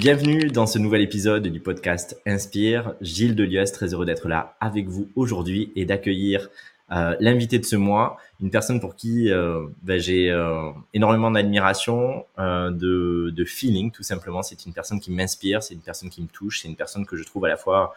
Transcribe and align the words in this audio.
Bienvenue 0.00 0.48
dans 0.48 0.66
ce 0.66 0.78
nouvel 0.78 1.02
épisode 1.02 1.46
du 1.46 1.60
podcast 1.60 2.18
Inspire. 2.24 2.94
Gilles 3.02 3.36
Delius, 3.36 3.70
très 3.70 3.92
heureux 3.92 4.06
d'être 4.06 4.28
là 4.28 4.56
avec 4.58 4.88
vous 4.88 5.10
aujourd'hui 5.14 5.72
et 5.76 5.84
d'accueillir 5.84 6.48
euh, 6.90 7.14
l'invité 7.20 7.58
de 7.58 7.66
ce 7.66 7.76
mois, 7.76 8.16
une 8.40 8.50
personne 8.50 8.80
pour 8.80 8.96
qui 8.96 9.30
euh, 9.30 9.66
ben, 9.82 10.00
j'ai 10.00 10.30
euh, 10.30 10.70
énormément 10.94 11.30
d'admiration, 11.30 12.24
de, 12.38 13.44
feeling 13.44 13.90
tout 13.90 14.02
simplement. 14.02 14.42
C'est 14.42 14.64
une 14.64 14.72
personne 14.72 15.00
qui 15.00 15.10
m'inspire, 15.10 15.62
c'est 15.62 15.74
une 15.74 15.82
personne 15.82 16.08
qui 16.08 16.22
me 16.22 16.28
touche, 16.28 16.62
c'est 16.62 16.68
une 16.68 16.76
personne 16.76 17.04
que 17.04 17.16
je 17.18 17.24
trouve 17.24 17.44
à 17.44 17.48
la 17.48 17.58
fois 17.58 17.94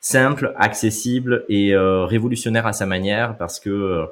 simple, 0.00 0.54
accessible 0.56 1.44
et 1.48 1.76
révolutionnaire 1.76 2.68
à 2.68 2.72
sa 2.72 2.86
manière 2.86 3.36
parce 3.36 3.58
que 3.58 4.06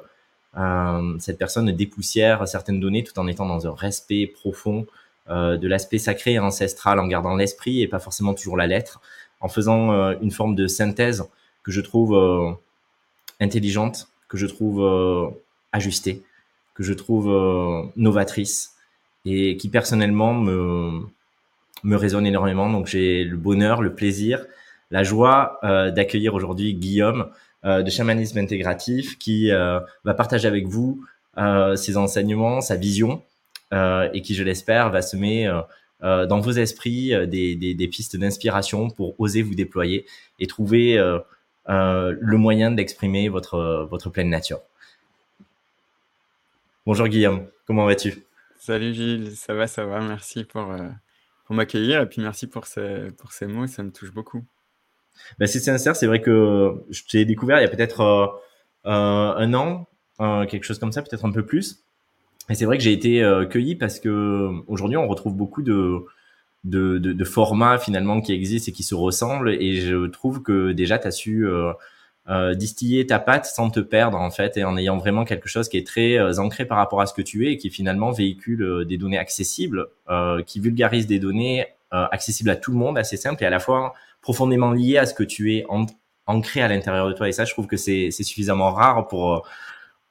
cette 1.19 1.37
personne 1.37 1.71
dépoussière 1.71 2.45
certaines 2.49 2.81
données 2.81 3.05
tout 3.05 3.17
en 3.17 3.27
étant 3.27 3.45
dans 3.45 3.65
un 3.65 3.73
respect 3.73 4.27
profond 4.27 4.85
de 5.29 5.67
l'aspect 5.67 5.97
sacré 5.97 6.33
et 6.33 6.39
ancestral 6.39 6.99
en 6.99 7.07
gardant 7.07 7.35
l'esprit 7.35 7.81
et 7.81 7.87
pas 7.87 7.99
forcément 7.99 8.33
toujours 8.33 8.55
la 8.57 8.67
lettre, 8.67 9.01
en 9.41 9.49
faisant 9.49 9.91
euh, 9.91 10.15
une 10.21 10.31
forme 10.31 10.55
de 10.55 10.67
synthèse 10.67 11.23
que 11.63 11.71
je 11.71 11.81
trouve 11.81 12.15
euh, 12.15 12.51
intelligente, 13.39 14.07
que 14.29 14.37
je 14.37 14.45
trouve 14.45 15.33
ajustée, 15.71 16.23
que 16.73 16.83
je 16.83 16.93
trouve 16.93 17.27
novatrice 17.95 18.73
et 19.25 19.55
qui 19.57 19.69
personnellement 19.69 20.33
me, 20.33 21.01
me 21.83 21.95
résonne 21.95 22.25
énormément. 22.25 22.69
Donc 22.69 22.87
j'ai 22.87 23.23
le 23.23 23.37
bonheur, 23.37 23.81
le 23.81 23.93
plaisir, 23.93 24.45
la 24.91 25.03
joie 25.03 25.59
d'accueillir 25.63 26.33
aujourd'hui 26.33 26.73
Guillaume 26.73 27.29
de 27.63 27.89
chamanisme 27.89 28.37
intégratif 28.39 29.17
qui 29.17 29.49
va 29.49 30.13
partager 30.13 30.47
avec 30.47 30.67
vous 30.67 31.05
ses 31.37 31.95
enseignements, 31.95 32.59
sa 32.59 32.75
vision 32.75 33.21
euh, 33.21 33.36
et 33.71 34.21
qui, 34.21 34.35
je 34.35 34.43
l'espère, 34.43 34.89
va 34.89 35.01
semer 35.01 35.47
euh, 35.47 35.61
euh, 36.03 36.25
dans 36.25 36.39
vos 36.39 36.51
esprits 36.51 37.09
des, 37.27 37.55
des, 37.55 37.73
des 37.73 37.87
pistes 37.87 38.17
d'inspiration 38.17 38.89
pour 38.89 39.19
oser 39.19 39.41
vous 39.41 39.55
déployer 39.55 40.05
et 40.39 40.47
trouver 40.47 40.95
le 41.67 42.37
moyen 42.37 42.71
d'exprimer 42.71 43.29
votre, 43.29 43.87
votre 43.89 44.09
pleine 44.09 44.29
nature. 44.29 44.59
Bonjour 46.85 47.07
Guillaume, 47.07 47.47
comment 47.65 47.85
vas-tu? 47.85 48.23
Salut 48.59 48.93
Gilles, 48.93 49.35
ça 49.35 49.53
va, 49.53 49.67
ça 49.67 49.85
va, 49.85 49.99
merci 49.99 50.43
pour, 50.45 50.73
pour 51.45 51.55
m'accueillir 51.55 52.01
et 52.01 52.05
puis 52.07 52.21
merci 52.21 52.47
pour 52.47 52.67
ces, 52.67 53.11
pour 53.17 53.31
ces 53.33 53.47
mots, 53.47 53.67
ça 53.67 53.83
me 53.83 53.91
touche 53.91 54.11
beaucoup. 54.11 54.45
Ben, 55.39 55.47
c'est 55.47 55.59
sincère, 55.59 55.95
c'est 55.95 56.07
vrai 56.07 56.21
que 56.21 56.75
je 56.89 57.03
t'ai 57.03 57.25
découvert 57.25 57.59
il 57.59 57.63
y 57.63 57.65
a 57.65 57.69
peut-être 57.69 58.39
euh, 58.85 59.33
un 59.35 59.53
an, 59.53 59.87
quelque 60.45 60.63
chose 60.63 60.79
comme 60.79 60.91
ça, 60.91 61.01
peut-être 61.01 61.25
un 61.25 61.31
peu 61.31 61.45
plus. 61.45 61.83
Et 62.49 62.55
c'est 62.55 62.65
vrai 62.65 62.77
que 62.77 62.83
j'ai 62.83 62.93
été 62.93 63.23
euh, 63.23 63.45
cueilli 63.45 63.75
parce 63.75 63.99
que 63.99 64.09
euh, 64.09 64.63
aujourd'hui 64.67 64.97
on 64.97 65.07
retrouve 65.07 65.35
beaucoup 65.35 65.61
de, 65.61 66.05
de, 66.63 66.97
de, 66.97 67.13
de, 67.13 67.23
formats 67.23 67.77
finalement 67.77 68.21
qui 68.21 68.33
existent 68.33 68.69
et 68.69 68.73
qui 68.73 68.83
se 68.83 68.95
ressemblent. 68.95 69.49
Et 69.49 69.75
je 69.81 70.07
trouve 70.07 70.41
que 70.41 70.71
déjà 70.71 70.99
tu 70.99 71.07
as 71.07 71.11
su 71.11 71.47
euh, 71.47 71.73
euh, 72.29 72.55
distiller 72.55 73.07
ta 73.07 73.19
patte 73.19 73.45
sans 73.45 73.69
te 73.69 73.79
perdre 73.79 74.17
en 74.17 74.31
fait 74.31 74.57
et 74.57 74.63
en 74.63 74.77
ayant 74.77 74.97
vraiment 74.97 75.25
quelque 75.25 75.47
chose 75.47 75.69
qui 75.69 75.77
est 75.77 75.87
très 75.87 76.17
euh, 76.17 76.37
ancré 76.39 76.65
par 76.65 76.77
rapport 76.77 77.01
à 77.01 77.05
ce 77.05 77.13
que 77.13 77.21
tu 77.21 77.47
es 77.47 77.53
et 77.53 77.57
qui 77.57 77.69
finalement 77.69 78.11
véhicule 78.11 78.85
des 78.85 78.97
données 78.97 79.17
accessibles, 79.17 79.87
qui 80.45 80.59
vulgarise 80.59 81.07
des 81.07 81.19
données 81.19 81.67
accessibles 81.91 82.49
à 82.49 82.55
tout 82.55 82.71
le 82.71 82.77
monde, 82.77 82.97
assez 82.97 83.17
simples 83.17 83.43
et 83.43 83.45
à 83.47 83.49
la 83.49 83.59
fois 83.59 83.93
profondément 84.21 84.71
liées 84.71 84.97
à 84.97 85.05
ce 85.05 85.13
que 85.13 85.23
tu 85.23 85.55
es 85.55 85.65
ancré 86.25 86.61
à 86.61 86.67
l'intérieur 86.67 87.07
de 87.07 87.13
toi. 87.13 87.29
Et 87.29 87.31
ça, 87.31 87.45
je 87.45 87.53
trouve 87.53 87.67
que 87.67 87.77
c'est 87.77 88.11
suffisamment 88.11 88.71
rare 88.71 89.07
pour, 89.07 89.47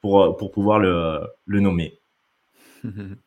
pour, 0.01 0.37
pour 0.37 0.51
pouvoir 0.53 0.79
le, 0.79 1.21
le 1.47 1.61
nommer. 1.61 1.99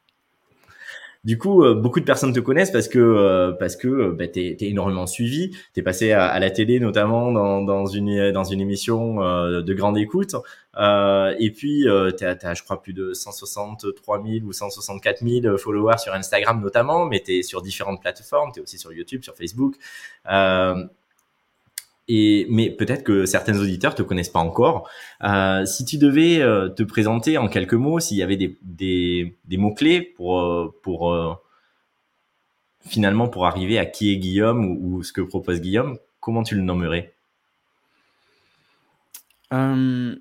Du 1.25 1.37
coup, 1.37 1.65
euh, 1.65 1.75
beaucoup 1.75 1.99
de 1.99 2.05
personnes 2.05 2.31
te 2.31 2.39
connaissent 2.39 2.71
parce 2.71 2.87
que 2.87 2.97
euh, 2.97 3.51
parce 3.51 3.75
que 3.75 3.89
euh, 3.89 4.11
bah, 4.17 4.25
t'es 4.29 4.55
es 4.57 4.69
énormément 4.69 5.05
suivi. 5.05 5.51
T'es 5.73 5.81
passé 5.81 6.13
à, 6.13 6.39
la 6.39 6.49
télé 6.49 6.79
notamment 6.79 7.33
dans, 7.33 7.61
dans 7.61 7.85
une 7.85 8.31
dans 8.31 8.45
une 8.45 8.61
émission 8.61 9.17
de 9.17 9.73
grande 9.73 9.97
écoute. 9.97 10.33
et 10.77 11.51
puis 11.55 11.85
t'as 12.17 12.35
as, 12.41 12.53
je 12.53 12.63
crois 12.63 12.81
plus 12.81 12.93
de 12.93 13.11
163 13.13 14.23
000 14.23 14.45
ou 14.45 14.53
164 14.53 15.27
000 15.27 15.57
followers 15.57 15.97
sur 15.97 16.13
Instagram 16.13 16.61
notamment, 16.61 17.05
mais 17.05 17.19
t'es 17.19 17.43
sur 17.43 17.61
différentes 17.61 17.99
plateformes. 17.99 18.53
T'es 18.53 18.61
aussi 18.61 18.77
sur 18.77 18.93
YouTube, 18.93 19.21
sur 19.23 19.35
Facebook. 19.35 19.75
Et, 22.11 22.47
mais 22.49 22.71
peut-être 22.71 23.03
que 23.03 23.27
certains 23.27 23.59
auditeurs 23.59 23.93
te 23.93 24.01
connaissent 24.01 24.29
pas 24.29 24.39
encore. 24.39 24.89
Euh, 25.23 25.63
si 25.65 25.85
tu 25.85 25.99
devais 25.99 26.41
euh, 26.41 26.67
te 26.67 26.81
présenter 26.81 27.37
en 27.37 27.47
quelques 27.47 27.75
mots, 27.75 27.99
s'il 27.99 28.17
y 28.17 28.23
avait 28.23 28.35
des, 28.35 28.57
des, 28.63 29.37
des 29.45 29.57
mots 29.57 29.75
clés 29.75 30.01
pour 30.01 30.41
euh, 30.41 30.73
pour 30.81 31.15
finalement 32.81 33.29
pour 33.29 33.45
arriver 33.45 33.77
à 33.77 33.85
qui 33.85 34.11
est 34.11 34.17
Guillaume 34.17 34.65
ou, 34.65 34.97
ou, 34.97 35.03
ce 35.03 35.13
que 35.13 35.21
propose 35.21 35.61
Guillaume, 35.61 35.99
comment 36.19 36.41
tu 36.41 36.55
le 36.55 36.63
nommerais? 36.63 37.13
Je 39.51 40.15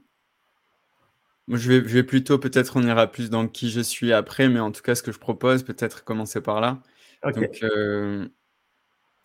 vais, 1.49 1.81
je 1.89 1.95
vais 1.95 2.03
plutôt 2.03 2.37
peut-être 2.37 2.77
on 2.77 2.83
ira 2.83 3.07
plus 3.07 3.31
dans 3.31 3.49
qui 3.49 3.71
je 3.71 3.81
suis 3.81 4.13
après, 4.13 4.51
mais 4.51 4.61
en 4.61 4.73
tout 4.73 4.83
cas 4.83 4.95
ce 4.95 5.03
que 5.03 5.11
je 5.11 5.19
propose, 5.19 5.63
peut-être 5.63 6.05
commencer 6.05 6.43
par 6.43 6.61
là. 6.61 6.83
Okay. 7.23 7.41
Donc 7.41 7.65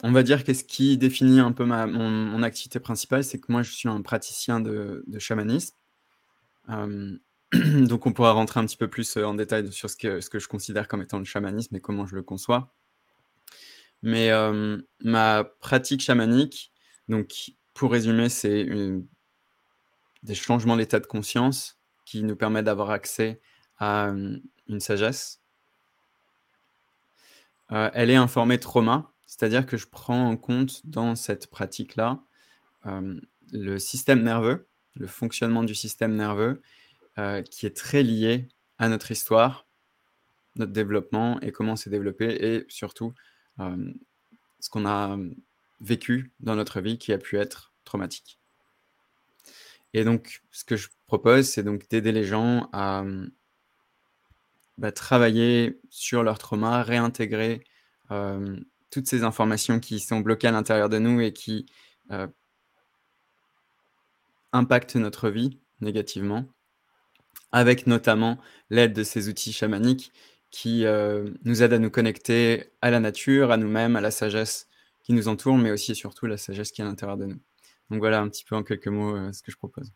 on 0.03 0.11
va 0.11 0.21
dire 0.21 0.43
qu'est-ce 0.43 0.65
qui 0.65 0.97
définit 0.97 1.39
un 1.39 1.53
peu 1.53 1.63
ma, 1.65 1.87
mon, 1.87 2.43
activité 2.43 2.79
principale, 2.81 3.23
c'est 3.23 3.39
que 3.39 3.49
moi 3.49 3.63
je 3.63 3.71
suis 3.71 3.87
un 3.87 4.01
praticien 4.01 4.59
de, 4.59 5.03
chamanisme. 5.17 5.75
Euh, 6.69 7.17
donc 7.53 8.05
on 8.05 8.11
pourra 8.11 8.33
rentrer 8.33 8.59
un 8.59 8.65
petit 8.65 8.77
peu 8.77 8.89
plus 8.89 9.15
euh, 9.15 9.25
en 9.25 9.33
détail 9.33 9.71
sur 9.71 9.89
ce 9.89 9.95
que, 9.95 10.19
je 10.19 10.47
considère 10.49 10.89
comme 10.89 11.01
étant 11.01 11.19
le 11.19 11.25
chamanisme 11.25 11.73
et 11.77 11.79
comment 11.79 12.05
je 12.05 12.15
le 12.15 12.21
conçois. 12.21 12.73
Mais 14.01 14.29
euh, 14.31 14.77
ma 14.99 15.45
pratique 15.45 16.01
chamanique, 16.01 16.73
donc 17.07 17.51
pour 17.73 17.93
résumer, 17.93 18.27
c'est 18.27 18.67
des 20.23 20.35
changements 20.35 20.75
d'état 20.75 20.99
de 20.99 21.05
conscience 21.05 21.79
qui 22.05 22.23
nous 22.23 22.35
permettent 22.35 22.65
d'avoir 22.65 22.89
accès 22.89 23.39
à 23.79 24.11
une 24.67 24.79
sagesse. 24.81 25.41
elle 27.69 28.09
est 28.09 28.15
informée 28.15 28.59
trauma, 28.59 29.12
c'est-à-dire 29.35 29.65
que 29.65 29.77
je 29.77 29.87
prends 29.87 30.27
en 30.27 30.37
compte 30.37 30.85
dans 30.85 31.15
cette 31.15 31.47
pratique-là 31.47 32.23
euh, 32.85 33.19
le 33.51 33.79
système 33.79 34.21
nerveux, 34.21 34.67
le 34.93 35.07
fonctionnement 35.07 35.63
du 35.63 35.73
système 35.73 36.15
nerveux, 36.15 36.61
euh, 37.17 37.41
qui 37.41 37.65
est 37.65 37.75
très 37.75 38.03
lié 38.03 38.47
à 38.77 38.89
notre 38.89 39.09
histoire, 39.09 39.65
notre 40.55 40.71
développement 40.71 41.39
et 41.39 41.51
comment 41.51 41.75
s'est 41.75 41.89
développé, 41.89 42.25
et 42.45 42.65
surtout 42.67 43.15
euh, 43.59 43.91
ce 44.59 44.69
qu'on 44.69 44.85
a 44.85 45.17
vécu 45.81 46.31
dans 46.39 46.55
notre 46.55 46.79
vie 46.79 46.99
qui 46.99 47.11
a 47.11 47.17
pu 47.17 47.39
être 47.39 47.73
traumatique. 47.85 48.39
Et 49.93 50.03
donc, 50.03 50.43
ce 50.51 50.63
que 50.63 50.75
je 50.75 50.89
propose, 51.07 51.49
c'est 51.49 51.63
donc 51.63 51.89
d'aider 51.89 52.11
les 52.11 52.23
gens 52.23 52.69
à 52.71 53.03
bah, 54.77 54.91
travailler 54.91 55.79
sur 55.89 56.21
leur 56.21 56.37
trauma, 56.37 56.83
réintégrer 56.83 57.63
toutes 58.93 59.07
ces 59.07 59.23
informations 59.23 59.79
qui 59.79 59.99
sont 59.99 60.19
bloquées 60.19 60.47
à 60.47 60.51
l'intérieur 60.51 60.87
de 60.87 60.99
nous 60.99 61.19
et 61.19 61.33
qui 61.33 61.65
euh, 62.11 62.27
impactent 64.51 64.95
notre 64.97 65.29
vie 65.29 65.59
négativement, 65.81 66.45
avec 67.51 67.87
notamment 67.87 68.37
l'aide 68.69 68.93
de 68.93 69.03
ces 69.03 69.29
outils 69.29 69.51
chamaniques 69.51 70.13
qui 70.51 70.85
euh, 70.85 71.27
nous 71.43 71.63
aident 71.63 71.73
à 71.73 71.79
nous 71.79 71.89
connecter 71.89 72.69
à 72.81 72.91
la 72.91 72.99
nature, 72.99 73.49
à 73.51 73.57
nous-mêmes, 73.57 73.95
à 73.95 74.01
la 74.01 74.11
sagesse 74.11 74.67
qui 75.01 75.13
nous 75.13 75.27
entoure, 75.27 75.57
mais 75.57 75.71
aussi 75.71 75.93
et 75.93 75.95
surtout 75.95 76.27
la 76.27 76.37
sagesse 76.37 76.71
qui 76.71 76.81
est 76.81 76.85
à 76.85 76.87
l'intérieur 76.87 77.17
de 77.17 77.25
nous. 77.25 77.39
Donc 77.89 77.99
voilà 77.99 78.21
un 78.21 78.29
petit 78.29 78.45
peu 78.45 78.55
en 78.55 78.61
quelques 78.61 78.87
mots 78.87 79.15
euh, 79.15 79.33
ce 79.33 79.41
que 79.41 79.51
je 79.51 79.57
propose. 79.57 79.91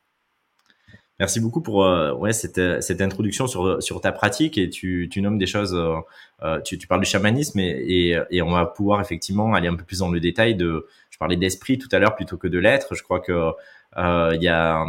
Merci 1.20 1.40
beaucoup 1.40 1.62
pour 1.62 1.84
euh, 1.84 2.14
ouais, 2.14 2.32
cette, 2.32 2.82
cette 2.84 3.02
introduction 3.02 3.48
sur, 3.48 3.82
sur 3.82 4.02
ta 4.02 4.12
pratique 4.12 4.58
et 4.60 4.70
tu, 4.70 5.10
tu 5.12 5.22
nommes 5.22 5.40
des 5.40 5.48
choses, 5.48 5.74
euh, 5.74 5.96
euh 6.44 6.62
tu, 6.62 6.78
parles 6.88 7.02
du 7.02 7.10
chamanisme 7.10 7.60
et, 7.60 8.20
et, 8.30 8.42
on 8.44 8.52
va 8.52 8.68
pouvoir 8.68 9.02
effectivement 9.02 9.56
aller 9.56 9.68
un 9.68 9.76
peu 9.76 9.84
plus 9.84 10.00
dans 10.00 10.10
le 10.12 10.20
détail 10.20 10.54
de, 10.54 10.86
je 11.10 11.18
parlais 11.18 11.36
d'esprit 11.36 11.80
tout 11.80 11.90
à 11.92 11.98
l'heure 11.98 12.16
plutôt 12.16 12.38
que 12.38 12.48
de 12.48 12.60
l'être, 12.60 12.94
je 12.94 13.02
crois 13.02 13.20
que 13.20 13.52
euh, 13.98 14.32
il 14.36 14.44
y 14.44 14.48
a 14.48 14.86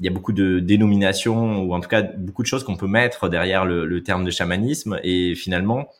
y 0.00 0.08
a 0.08 0.10
beaucoup 0.10 0.32
de 0.32 0.60
dénominations 0.60 1.62
ou 1.62 1.74
en 1.74 1.80
tout 1.80 1.88
cas 1.88 2.02
beaucoup 2.02 2.42
de 2.42 2.46
choses 2.46 2.64
qu'on 2.64 2.76
peut 2.76 2.86
mettre 2.86 3.28
derrière 3.28 3.64
le, 3.64 4.02
terme 4.02 4.24
de 4.24 4.30
chamanisme 4.30 4.98
et 5.02 5.34
finalement 5.34 5.90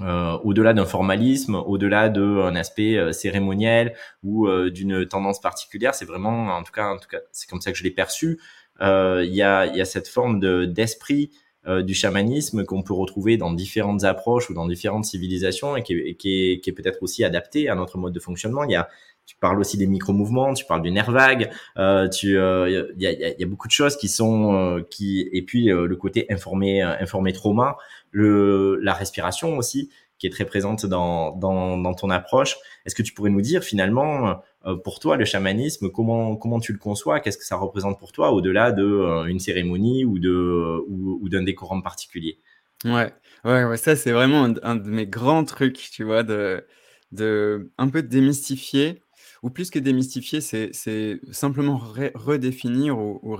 euh, 0.00 0.38
au-delà 0.44 0.74
d'un 0.74 0.86
formalisme, 0.86 1.56
au-delà 1.56 2.08
d'un 2.08 2.54
aspect 2.54 2.96
euh, 2.96 3.12
cérémoniel 3.12 3.94
ou 4.22 4.46
euh, 4.46 4.70
d'une 4.70 5.06
tendance 5.06 5.40
particulière, 5.40 5.94
c'est 5.94 6.04
vraiment, 6.04 6.56
en 6.56 6.62
tout 6.62 6.72
cas, 6.72 6.86
en 6.86 6.98
tout 6.98 7.08
cas, 7.08 7.18
c'est 7.32 7.50
comme 7.50 7.60
ça 7.60 7.72
que 7.72 7.78
je 7.78 7.82
l'ai 7.82 7.90
perçu, 7.90 8.26
euh, 8.28 8.38
il 8.80 9.34
y, 9.34 9.42
a, 9.42 9.66
y, 9.66 9.80
a, 9.80 9.84
cette 9.84 10.08
forme 10.08 10.40
de, 10.40 10.64
d'esprit 10.64 11.30
euh, 11.66 11.82
du 11.82 11.92
chamanisme 11.92 12.64
qu'on 12.64 12.82
peut 12.82 12.94
retrouver 12.94 13.36
dans 13.36 13.52
différentes 13.52 14.04
approches 14.04 14.48
ou 14.48 14.54
dans 14.54 14.66
différentes 14.66 15.04
civilisations 15.04 15.76
et 15.76 15.82
qui 15.82 15.94
est, 15.94 16.14
qui 16.14 16.52
est, 16.52 16.60
qui 16.60 16.70
est 16.70 16.72
peut-être 16.72 17.02
aussi 17.02 17.24
adapté 17.24 17.68
à 17.68 17.74
notre 17.74 17.98
mode 17.98 18.14
de 18.14 18.20
fonctionnement. 18.20 18.64
Il 18.64 18.70
y 18.70 18.76
a 18.76 18.88
tu 19.26 19.36
parles 19.36 19.60
aussi 19.60 19.76
des 19.76 19.86
micro-mouvements, 19.86 20.54
tu 20.54 20.64
parles 20.64 20.80
du 20.80 20.90
nerf 20.90 21.10
vague, 21.10 21.50
euh, 21.76 22.08
tu, 22.08 22.28
il 22.30 22.36
euh, 22.36 22.90
y, 22.96 23.06
a, 23.06 23.12
y, 23.12 23.42
a, 23.42 23.46
beaucoup 23.46 23.68
de 23.68 23.72
choses 23.72 23.98
qui 23.98 24.08
sont, 24.08 24.54
euh, 24.54 24.80
qui, 24.88 25.28
et 25.34 25.42
puis 25.42 25.66
le 25.66 25.96
côté 25.96 26.24
informé, 26.30 26.80
informé 26.80 27.34
trauma, 27.34 27.76
le, 28.10 28.76
la 28.76 28.94
respiration 28.94 29.58
aussi, 29.58 29.90
qui 30.18 30.26
est 30.26 30.30
très 30.30 30.44
présente 30.44 30.84
dans, 30.86 31.36
dans, 31.36 31.94
ton 31.94 32.10
approche. 32.10 32.56
Est-ce 32.84 32.94
que 32.94 33.02
tu 33.02 33.12
pourrais 33.12 33.30
nous 33.30 33.40
dire 33.40 33.62
finalement, 33.62 34.42
euh, 34.66 34.76
pour 34.76 34.98
toi, 34.98 35.16
le 35.16 35.24
chamanisme, 35.24 35.90
comment, 35.90 36.36
comment 36.36 36.60
tu 36.60 36.72
le 36.72 36.78
conçois? 36.78 37.20
Qu'est-ce 37.20 37.38
que 37.38 37.44
ça 37.44 37.56
représente 37.56 37.98
pour 37.98 38.12
toi 38.12 38.32
au-delà 38.32 38.72
d'une 38.72 38.84
euh, 38.84 39.38
cérémonie 39.38 40.04
ou 40.04 40.18
d'un 40.18 40.82
ou, 40.88 41.28
d'un 41.28 41.42
décorum 41.42 41.82
particulier? 41.82 42.40
Ouais, 42.84 43.12
ouais, 43.44 43.64
ouais, 43.64 43.76
ça 43.76 43.96
c'est 43.96 44.12
vraiment 44.12 44.48
un, 44.62 44.76
de 44.76 44.88
mes 44.88 45.06
grands 45.06 45.44
trucs, 45.44 45.90
tu 45.90 46.04
vois, 46.04 46.22
de, 46.22 46.64
de 47.12 47.72
un 47.78 47.88
peu 47.88 48.02
démystifier, 48.02 49.02
ou 49.42 49.50
plus 49.50 49.70
que 49.70 49.78
démystifier, 49.78 50.40
c'est 50.40 51.20
simplement 51.32 51.80
redéfinir 52.14 52.98
ou, 52.98 53.38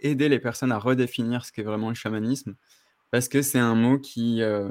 aider 0.00 0.28
les 0.28 0.38
personnes 0.38 0.72
à 0.72 0.78
redéfinir 0.78 1.44
ce 1.44 1.52
qu'est 1.52 1.64
vraiment 1.64 1.88
le 1.88 1.94
chamanisme, 1.94 2.54
parce 3.10 3.28
que 3.28 3.42
c'est 3.42 3.58
un 3.58 3.74
mot 3.74 3.98
qui, 3.98 4.42
euh, 4.42 4.70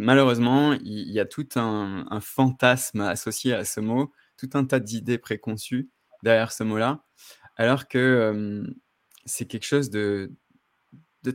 malheureusement, 0.00 0.72
il 0.72 1.10
y, 1.10 1.20
a 1.20 1.26
tout 1.26 1.48
un, 1.56 2.20
fantasme 2.20 3.02
associé 3.02 3.52
à 3.52 3.64
ce 3.64 3.80
mot, 3.80 4.12
tout 4.36 4.50
un 4.54 4.64
tas 4.64 4.80
d'idées 4.80 5.18
préconçues 5.18 5.90
derrière 6.22 6.52
ce 6.52 6.64
mot-là, 6.64 7.04
alors 7.56 7.86
que 7.86 8.64
c'est 9.26 9.46
quelque 9.46 9.66
chose 9.66 9.90
de, 9.90 10.32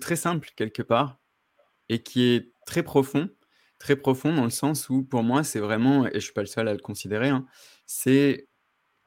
très 0.01 0.15
simple 0.15 0.49
quelque 0.55 0.81
part 0.81 1.19
et 1.89 2.01
qui 2.01 2.23
est 2.23 2.51
très 2.65 2.81
profond, 2.81 3.29
très 3.77 3.95
profond 3.95 4.33
dans 4.33 4.43
le 4.43 4.49
sens 4.49 4.89
où 4.89 5.03
pour 5.03 5.21
moi 5.21 5.43
c'est 5.43 5.59
vraiment, 5.59 6.07
et 6.07 6.15
je 6.15 6.19
suis 6.19 6.33
pas 6.33 6.41
le 6.41 6.47
seul 6.47 6.67
à 6.67 6.73
le 6.73 6.79
considérer, 6.79 7.29
hein, 7.29 7.45
c'est 7.85 8.47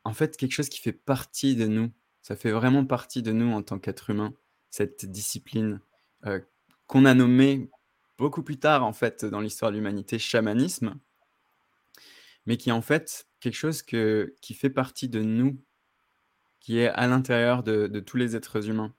en 0.05 0.13
fait 0.13 0.37
quelque 0.37 0.53
chose 0.53 0.69
qui 0.69 0.81
fait 0.81 0.93
partie 0.93 1.57
de 1.57 1.67
nous. 1.67 1.91
Ça 2.23 2.37
fait 2.37 2.53
vraiment 2.53 2.85
partie 2.85 3.23
de 3.23 3.33
nous 3.33 3.53
en 3.53 3.63
tant 3.63 3.79
qu'être 3.79 4.11
humain, 4.11 4.33
cette 4.71 5.07
discipline 5.07 5.81
euh, 6.27 6.41
qu'on 6.87 7.05
a 7.05 7.15
nommée 7.15 7.71
beaucoup 8.19 8.43
plus 8.43 8.59
tard 8.59 8.85
en 8.85 8.93
fait 8.93 9.25
dans 9.25 9.41
l'histoire 9.41 9.71
de 9.71 9.77
l'humanité 9.77 10.19
chamanisme, 10.19 10.97
mais 12.47 12.57
qui 12.57 12.69
est 12.69 12.73
en 12.73 12.83
fait 12.83 13.27
quelque 13.41 13.55
chose 13.55 13.83
que, 13.83 14.35
qui 14.41 14.55
fait 14.55 14.71
partie 14.71 15.09
de 15.09 15.23
nous, 15.23 15.63
qui 16.61 16.79
est 16.79 16.89
à 16.89 17.07
l'intérieur 17.07 17.63
de, 17.63 17.87
de 17.87 18.01
tous 18.01 18.17
les 18.17 18.37
êtres 18.37 18.69
humains 18.69 18.93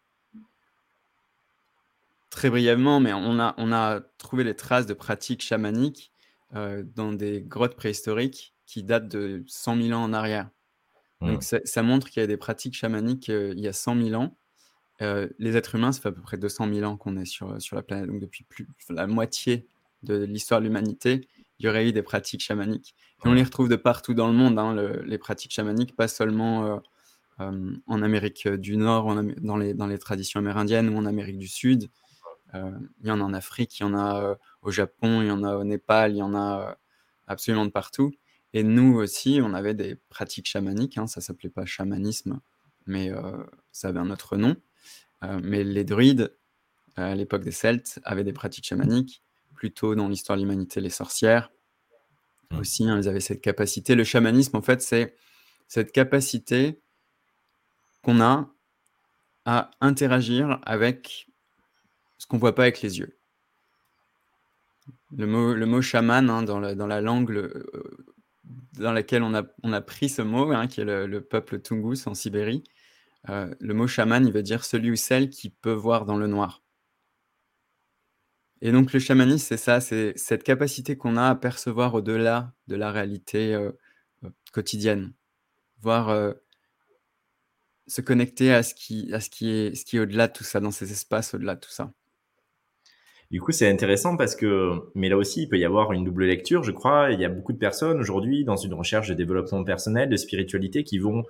très 2.30 2.50
brièvement, 2.50 3.00
mais 3.00 3.14
on 3.14 3.40
a, 3.40 3.54
on 3.58 3.72
a 3.72 4.02
trouvé 4.18 4.44
les 4.44 4.56
traces 4.56 4.86
de 4.86 4.94
pratiques 4.94 5.42
chamaniques 5.42 6.12
euh, 6.56 6.84
dans 6.96 7.14
des 7.14 7.42
grottes 7.42 7.76
préhistoriques 7.76 8.54
qui 8.66 8.84
datent 8.84 9.08
de 9.08 9.44
100 9.48 9.82
000 9.82 10.00
ans 10.00 10.04
en 10.04 10.14
arrière. 10.14 10.50
Donc 11.22 11.40
mmh. 11.40 11.60
ça, 11.66 11.84
montre 11.84 12.10
qu'il 12.10 12.22
y 12.22 12.24
a 12.24 12.28
des 12.28 12.38
pratiques 12.38 12.76
chamaniques 12.76 13.30
euh, 13.30 13.54
il 13.58 13.62
y 13.62 13.68
a 13.68 13.74
100 13.74 14.02
000 14.02 14.22
ans. 14.22 14.38
Euh, 15.02 15.28
les 15.40 15.56
êtres 15.56 15.76
humains, 15.76 15.92
ça 15.92 16.02
fait 16.02 16.10
à 16.10 16.12
peu 16.12 16.22
près 16.22 16.38
200 16.38 16.74
000 16.74 16.90
ans 16.90 16.98
qu'on 16.98 17.18
est 17.18 17.26
sur, 17.26 17.62
sur 17.62 17.76
la 17.76 17.84
planète. 17.84 18.08
Donc 18.08 18.20
depuis 18.20 18.44
plus, 18.44 18.68
la 18.90 19.08
moitié 19.08 19.68
de 20.04 20.16
l'histoire 20.24 20.60
de 20.60 20.66
l'humanité, 20.66 21.28
il 21.60 21.66
y 21.66 21.70
aurait 21.70 21.88
eu 21.88 21.92
des 21.92 22.04
pratiques 22.04 22.42
chamaniques. 22.42 22.96
Et 23.26 23.28
on 23.28 23.34
les 23.34 23.44
retrouve 23.44 23.68
de 23.70 23.76
partout 23.76 24.14
dans 24.14 24.28
le 24.28 24.34
monde, 24.34 24.58
hein, 24.58 24.76
les 25.06 25.18
pratiques 25.18 25.52
chamaniques, 25.52 25.96
pas 25.96 26.08
seulement 26.08 26.82
en 27.38 28.02
Amérique 28.02 28.48
du 28.48 28.78
Nord, 28.78 29.14
dans, 29.42 29.58
les, 29.58 29.74
dans 29.74 29.88
les 29.88 29.98
traditions 29.98 30.40
amérindiennes 30.40 30.88
ou 30.90 30.98
en 30.98 31.06
Amérique 31.06 31.38
du 31.38 31.50
Sud. 31.50 31.90
Euh, 32.56 32.72
il 33.02 33.08
y 33.08 33.12
en 33.12 33.20
a 33.22 33.24
en 33.24 33.34
Afrique, 33.34 33.80
il 33.80 33.84
y 33.84 33.86
en 33.86 33.94
a 33.94 34.22
euh, 34.22 34.36
au 34.62 34.72
Japon, 34.72 35.22
il 35.22 35.28
y 35.28 35.32
en 35.32 35.44
a 35.44 35.56
au 35.56 35.64
Népal, 35.64 36.14
il 36.14 36.18
y 36.18 36.22
en 36.22 36.34
a 36.34 36.70
euh, 36.70 36.76
absolument 37.28 37.66
de 37.66 37.72
partout. 37.72 38.12
Et 38.54 38.64
nous 38.64 38.96
aussi, 38.96 39.40
on 39.44 39.54
avait 39.54 39.76
des 39.76 39.96
pratiques 40.10 40.48
chamaniques. 40.48 40.98
Hein, 40.98 41.08
ça 41.08 41.22
s'appelait 41.22 41.50
pas 41.50 41.66
chamanisme, 41.66 42.40
mais 42.88 43.12
ça 43.72 43.90
avait 43.90 44.00
un 44.00 44.10
autre 44.10 44.38
nom. 44.38 44.56
Mais 45.22 45.64
les 45.64 45.84
druides, 45.84 46.36
à 46.96 47.16
l'époque 47.16 47.44
des 47.44 47.52
Celtes, 47.52 48.00
avaient 48.04 48.24
des 48.24 48.34
pratiques 48.34 48.66
chamaniques. 48.66 49.24
Plutôt 49.56 49.94
dans 49.94 50.08
l'histoire 50.08 50.38
de 50.38 50.44
l'humanité, 50.44 50.80
les 50.80 50.90
sorcières 50.90 51.52
mmh. 52.52 52.60
aussi, 52.60 52.88
hein, 52.88 52.98
elles 52.98 53.10
avaient 53.10 53.20
cette 53.20 53.42
capacité. 53.42 53.96
Le 53.96 54.06
chamanisme, 54.06 54.56
en 54.56 54.62
fait, 54.62 54.82
c'est 54.82 55.16
cette 55.68 55.92
capacité 55.92 56.82
qu'on 58.02 58.22
a 58.22 58.50
à 59.46 59.72
interagir 59.82 60.60
avec 60.64 61.28
ce 62.18 62.28
qu'on 62.28 62.38
voit 62.38 62.56
pas 62.56 62.64
avec 62.64 62.82
les 62.82 63.00
yeux. 63.00 63.18
Le 65.16 65.26
mot, 65.26 65.54
le 65.54 65.66
mot 65.66 65.82
chaman, 65.82 66.30
hein, 66.30 66.44
dans, 66.44 66.60
la, 66.60 66.76
dans, 66.76 66.88
la, 66.88 67.02
langue 67.02 67.32
euh, 67.32 67.64
dans 68.74 68.92
laquelle 68.92 69.24
on 69.24 69.34
a, 69.34 69.44
on 69.64 69.74
a, 69.74 69.82
pris 69.82 70.10
ce 70.10 70.22
mot, 70.22 70.52
hein, 70.52 70.68
qui 70.68 70.82
est 70.82 70.86
le, 70.86 71.22
peuple 71.22 71.62
Tungus 71.62 72.06
en 72.08 72.14
Sibérie, 72.14 72.64
euh, 73.28 73.54
le 73.60 73.74
mot 73.74 73.88
chaman, 73.88 74.26
il 74.26 74.32
veut 74.32 74.44
dire 74.44 74.64
celui 74.64 74.92
ou 74.92 74.96
celle 74.96 75.30
qui 75.30 75.50
peut 75.50 75.74
voir 75.74 76.06
dans 76.06 76.16
le 76.16 76.28
noir. 76.28 76.64
Et 78.62 78.72
donc 78.72 78.94
le 78.94 79.00
chamanisme, 79.00 79.46
c'est 79.46 79.58
ça, 79.58 79.82
c'est 79.82 80.14
cette 80.18 80.44
capacité 80.44 80.98
qu'on 80.98 81.18
a 81.18 81.30
à 81.30 81.36
percevoir 81.36 81.94
au-delà 81.96 82.54
de 82.68 82.76
la 82.76 82.92
réalité 82.92 83.54
euh, 83.54 83.72
quotidienne, 84.52 85.14
voir 85.82 86.36
se 87.90 88.02
connecter 88.02 88.54
à 88.54 88.64
ce 88.64 88.74
qui, 88.74 89.12
à 89.14 89.20
ce 89.20 89.30
qui 89.30 89.50
est, 89.50 89.76
ce 89.76 89.84
qui 89.84 89.98
est 89.98 90.00
au-delà 90.00 90.28
de 90.28 90.34
tout 90.34 90.44
ça, 90.44 90.60
dans 90.60 90.72
ces 90.72 90.92
espaces 90.92 91.34
au-delà 91.34 91.56
de 91.56 91.60
tout 91.60 91.72
ça. 91.72 91.92
Du 93.32 93.42
coup, 93.42 93.52
c'est 93.52 93.70
intéressant 93.70 94.18
parce 94.18 94.36
que, 94.36 94.72
mais 94.96 95.08
là 95.08 95.18
aussi, 95.18 95.44
il 95.44 95.50
peut 95.50 95.60
y 95.60 95.66
avoir 95.66 95.92
une 95.94 96.04
double 96.04 96.26
lecture, 96.26 96.64
je 96.64 96.72
crois. 96.72 97.12
Il 97.12 97.20
y 97.20 97.26
a 97.26 97.30
beaucoup 97.30 97.54
de 97.54 97.60
personnes 97.60 98.00
aujourd'hui 98.00 98.44
dans 98.44 98.56
une 98.56 98.74
recherche 98.74 99.08
de 99.08 99.14
développement 99.14 99.64
personnel, 99.64 100.10
de 100.10 100.18
spiritualité, 100.18 100.84
qui 100.84 100.98
vont 100.98 101.24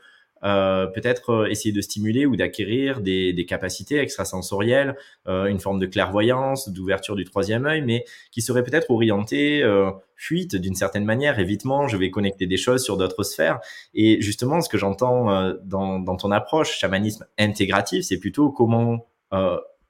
euh, 0.44 0.88
peut-être 0.88 1.30
euh, 1.32 1.50
essayer 1.50 1.72
de 1.72 1.82
stimuler 1.82 2.26
ou 2.26 2.36
d'acquérir 2.36 3.02
des, 3.02 3.34
des, 3.34 3.46
capacités 3.46 3.98
extrasensorielles, 3.98 4.96
euh, 5.28 5.46
une 5.46 5.60
forme 5.60 5.80
de 5.80 5.86
clairvoyance, 5.86 6.70
d'ouverture 6.70 7.16
du 7.16 7.26
troisième 7.26 7.66
œil, 7.66 7.82
mais 7.82 8.06
qui 8.32 8.42
seraient 8.42 8.64
peut-être 8.64 8.90
orientées 8.90 9.64
euh, 9.64 9.92
fuite 10.16 10.56
d'une 10.56 10.76
certaine 10.76 11.06
manière, 11.06 11.40
évitement, 11.40 11.88
je 11.88 11.98
vais 11.98 12.12
connecter 12.12 12.46
des 12.46 12.58
choses 12.58 12.84
sur 12.84 12.98
d'autres 12.98 13.24
sphères. 13.24 13.60
Et 13.94 14.22
justement, 14.22 14.62
ce 14.62 14.70
que 14.70 14.78
j'entends 14.78 15.32
euh, 15.32 15.54
dans, 15.64 16.00
dans, 16.00 16.16
ton 16.16 16.32
approche 16.32 16.78
chamanisme 16.78 17.26
intégratif, 17.38 18.06
c'est 18.06 18.20
plutôt 18.20 18.52
comment 18.52 19.08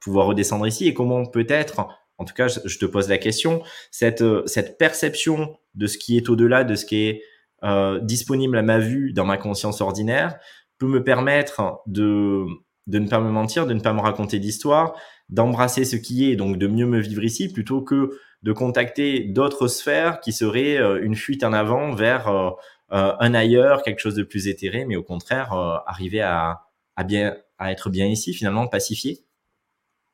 pouvoir 0.01 0.28
redescendre 0.28 0.68
ici 0.68 0.86
et 0.86 0.94
comment 0.94 1.25
peut-être 1.25 1.88
en 2.19 2.25
tout 2.25 2.34
cas, 2.34 2.48
je 2.48 2.78
te 2.78 2.86
pose 2.86 3.07
la 3.07 3.18
question, 3.18 3.63
cette, 3.92 4.22
euh, 4.22 4.44
cette 4.46 4.78
perception 4.78 5.57
de 5.75 5.88
ce 5.88 5.98
qui 5.98 6.18
est 6.18 6.30
au-delà 6.30 6.66
de 6.66 6.75
ce 6.75 6.86
qui 6.86 7.07
est 7.07 7.24
euh, 7.63 8.00
disponible 8.00 8.57
à 8.57 8.61
ma 8.61 8.79
vue 8.79 9.13
dans 9.13 9.25
ma 9.25 9.38
conscience 9.38 9.81
ordinaire 9.81 10.38
peut 10.77 10.88
me 10.88 11.03
permettre 11.03 11.81
de, 11.88 12.45
de 12.88 13.00
ne 13.00 13.07
pas 13.07 13.19
me 13.19 13.29
mentir, 13.29 13.67
de 13.67 13.73
ne 13.73 13.79
pas 13.79 13.94
me 13.94 14.01
raconter 14.01 14.39
d'histoire, 14.39 14.95
d'embrasser 15.29 15.86
ce 15.86 15.95
qui 15.95 16.29
est, 16.31 16.36
donc 16.36 16.57
de 16.57 16.67
mieux 16.67 16.86
me 16.86 17.00
vivre 17.00 17.24
ici, 17.24 17.51
plutôt 17.51 17.81
que 17.81 18.17
de 18.43 18.53
contacter 18.53 19.25
d'autres 19.25 19.67
sphères 19.67 20.22
qui 20.22 20.31
seraient 20.31 20.77
euh, 20.77 21.03
une 21.03 21.15
fuite 21.15 21.43
en 21.43 21.51
avant 21.51 21.93
vers 21.93 22.29
euh, 22.29 22.51
un 22.89 23.34
ailleurs, 23.34 23.84
quelque 23.84 24.00
chose 24.00 24.15
de 24.15 24.24
plus 24.24 24.48
éthéré, 24.48 24.86
mais 24.86 24.95
au 24.95 25.03
contraire, 25.03 25.53
arriver 25.86 26.22
à, 26.22 26.62
à, 26.95 27.03
bien, 27.03 27.36
à 27.57 27.72
être 27.72 27.89
bien 27.89 28.07
ici, 28.07 28.34
finalement, 28.34 28.67
pacifié. 28.67 29.19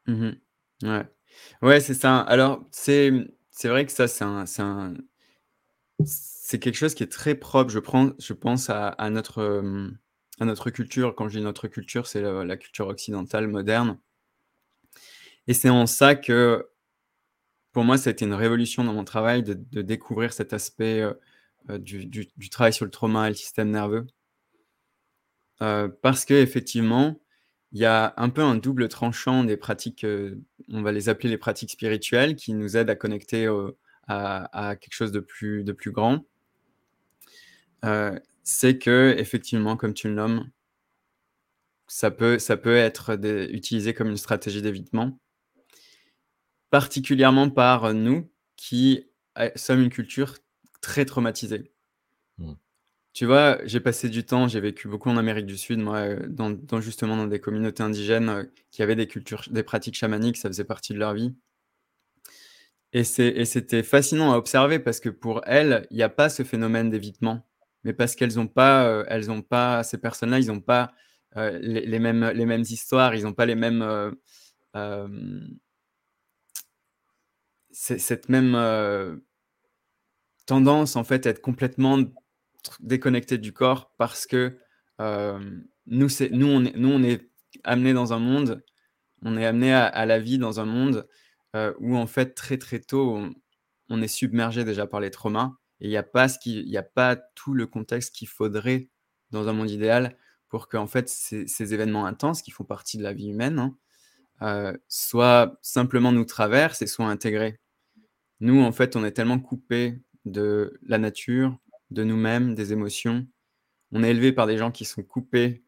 Mmh 0.07 0.31
ouais. 0.83 1.03
Ouais, 1.61 1.79
c'est 1.79 1.93
ça. 1.93 2.19
Alors, 2.19 2.61
c'est 2.71 3.11
c'est 3.51 3.69
vrai 3.69 3.85
que 3.85 3.91
ça, 3.93 4.07
c'est 4.07 4.23
un 4.61 4.93
c'est 6.47 6.59
quelque 6.59 6.75
chose 6.75 6.93
qui 6.93 7.01
est 7.01 7.11
très 7.11 7.33
propre, 7.33 7.71
je 7.71 8.33
pense 8.33 8.69
à 8.69 8.89
à 8.89 9.09
notre, 9.09 10.69
culture. 10.69 11.15
Quand 11.15 11.27
je 11.27 11.39
dis 11.39 11.43
notre 11.43 11.67
culture, 11.67 12.05
c'est 12.05 12.21
la 12.21 12.57
culture 12.57 12.87
occidentale 12.87 13.47
moderne 13.47 13.97
et 15.47 15.55
c'est 15.55 15.69
en 15.69 15.87
ça 15.87 16.13
que, 16.15 16.69
pour 17.71 17.83
moi, 17.83 17.97
ça 17.97 18.09
a 18.09 18.13
été 18.13 18.25
une 18.25 18.33
révolution 18.35 18.83
dans 18.83 18.93
mon 18.93 19.03
travail 19.03 19.41
de 19.41 19.81
découvrir 19.81 20.33
cet 20.33 20.53
aspect, 20.53 21.03
du 21.79 22.05
du 22.05 22.27
du 22.37 22.49
travail 22.51 22.73
sur 22.73 22.85
le 22.85 22.91
trauma 22.91 23.25
et 23.25 23.29
le 23.29 23.35
système 23.35 23.71
nerveux. 23.71 24.05
Euh, 25.63 25.89
parce 26.01 26.25
qu'effectivement 26.25 27.19
il 27.71 27.79
y 27.79 27.85
a 27.85 28.13
un 28.17 28.29
peu 28.29 28.43
un 28.43 28.55
double 28.55 28.87
tranchant 28.89 29.43
des 29.43 29.57
pratiques, 29.57 30.03
euh, 30.03 30.35
on 30.69 30.81
va 30.83 30.91
les 30.91 31.09
appeler 31.09 31.29
les 31.29 31.37
pratiques 31.37 31.71
spirituelles, 31.71 32.35
qui 32.35 32.53
nous 32.53 32.77
aident 32.77 32.89
à 32.91 32.95
connecter 32.95 33.47
à, 34.07 34.75
quelque 34.79 34.93
chose 34.93 35.11
de 35.11 35.19
plus 35.19 35.91
grand. 35.91 36.23
Euh, 37.83 38.17
c'est 38.43 38.77
que, 38.77 39.15
effectivement, 39.17 39.75
comme 39.77 39.93
tu 39.93 40.07
le 40.07 40.13
nommes, 40.13 40.49
ça 41.87 42.11
peut, 42.11 42.39
ça 42.39 42.57
peut 42.57 42.75
être 42.75 43.17
utilisé 43.51 43.93
comme 43.93 44.09
une 44.09 44.17
stratégie 44.17 44.61
d'évitement, 44.61 45.19
particulièrement 46.69 47.49
par 47.49 47.93
nous 47.93 48.31
qui 48.55 49.07
euh, 49.37 49.49
sommes 49.55 49.81
une 49.81 49.89
culture 49.89 50.37
très 50.81 51.05
traumatisée. 51.05 51.71
Mmh. 52.37 52.53
Tu 53.13 53.25
vois, 53.25 53.59
j'ai 53.65 53.79
passé 53.79 54.09
du 54.09 54.25
temps, 54.25 54.47
j'ai 54.47 54.59
vécu 54.59 54.89
beaucoup 54.89 55.09
en 55.09 55.17
Amérique 55.17 55.45
du 55.45 55.57
Sud, 55.57 55.79
moi, 55.79 55.97
euh, 55.99 56.27
dans, 56.27 56.81
justement 56.81 57.15
dans 57.15 57.27
des 57.27 57.39
communautés 57.39 57.81
indigènes 57.81 58.49
qui 58.71 58.83
avaient 58.83 58.95
des 58.95 59.07
cultures, 59.07 59.43
des 59.49 59.63
pratiques 59.63 59.95
chamaniques, 59.95 60.37
ça 60.37 60.49
faisait 60.49 60.65
partie 60.65 60.93
de 60.93 60.99
leur 60.99 61.13
vie. 61.13 61.33
Et 62.91 63.03
c'était 63.03 63.83
fascinant 63.83 64.31
à 64.31 64.37
observer 64.37 64.79
parce 64.79 65.01
que 65.01 65.09
pour 65.09 65.41
elles, 65.45 65.85
il 65.91 65.97
n'y 65.97 66.03
a 66.03 66.09
pas 66.09 66.29
ce 66.29 66.43
phénomène 66.43 66.89
d'évitement, 66.89 67.45
mais 67.85 67.93
parce 67.93 68.15
qu'elles 68.15 68.35
n'ont 68.35 68.47
pas, 68.47 68.87
euh, 68.87 69.05
elles 69.07 69.31
ont 69.31 69.43
pas, 69.43 69.83
ces 69.83 69.99
personnes-là, 69.99 70.39
ils 70.39 70.47
n'ont 70.47 70.59
pas 70.59 70.91
les, 71.35 71.99
mêmes, 71.99 72.29
les 72.33 72.45
mêmes 72.45 72.61
histoires, 72.61 73.13
ils 73.13 73.23
n'ont 73.23 73.33
pas 73.33 73.45
les 73.45 73.55
mêmes, 73.55 73.85
cette 77.71 78.29
même 78.29 79.21
tendance 80.45 80.95
en 80.95 81.03
fait 81.03 81.27
à 81.27 81.31
être 81.31 81.41
complètement 81.41 81.99
déconnecté 82.79 83.37
du 83.37 83.51
corps 83.51 83.91
parce 83.97 84.25
que 84.25 84.57
nous, 85.87 86.09
c'est, 86.09 86.29
nous, 86.29 86.47
on 86.47 86.63
est, 86.63 86.75
nous, 86.77 86.89
on 86.89 87.03
est 87.03 87.29
amené 87.65 87.93
dans 87.93 88.13
un 88.13 88.19
monde, 88.19 88.63
on 89.21 89.37
est 89.37 89.45
amené 89.45 89.73
à, 89.73 90.05
la 90.05 90.19
vie 90.19 90.37
dans 90.37 90.61
un 90.61 90.65
monde 90.65 91.05
où 91.79 91.97
en 91.97 92.07
fait 92.07 92.33
très 92.33 92.57
très 92.57 92.79
tôt 92.79 93.19
on, 93.89 94.01
est 94.01 94.07
submergé 94.07 94.63
déjà 94.63 94.87
par 94.87 95.01
les 95.01 95.11
traumas 95.11 95.51
et 95.81 95.87
il 95.87 95.89
n'y 95.89 95.97
a 95.97 96.03
pas 96.03 96.27
a 96.27 96.83
pas 96.83 97.15
tout 97.15 97.53
le 97.53 97.67
contexte 97.67 98.15
qu'il 98.15 98.27
faudrait 98.27 98.89
dans 99.31 99.47
un 99.49 99.53
monde 99.53 99.69
idéal 99.69 100.17
pour 100.47 100.67
que 100.67 100.77
en 100.77 100.87
fait 100.87 101.09
ces, 101.09 101.73
événements 101.73 102.05
intenses 102.05 102.41
qui 102.41 102.51
font 102.51 102.63
partie 102.63 102.97
de 102.97 103.03
la 103.03 103.13
vie 103.13 103.29
humaine 103.29 103.75
hein, 104.39 104.73
soient 104.87 105.57
simplement 105.61 106.11
nous 106.11 106.25
traversent 106.25 106.81
et 106.81 106.87
soient 106.87 107.07
intégrés. 107.07 107.59
Nous 108.39 108.61
en 108.61 108.71
fait 108.71 108.95
on 108.95 109.03
est 109.03 109.11
tellement 109.11 109.39
coupés 109.39 109.99
de 110.25 110.79
la 110.83 110.97
nature, 110.97 111.57
de 111.91 112.03
nous-mêmes, 112.03 112.55
des 112.55 112.73
émotions. 112.73 113.27
On 113.91 114.03
est 114.03 114.11
élevé 114.11 114.31
par 114.31 114.47
des 114.47 114.57
gens 114.57 114.71
qui 114.71 114.85
sont 114.85 115.03
coupés 115.03 115.63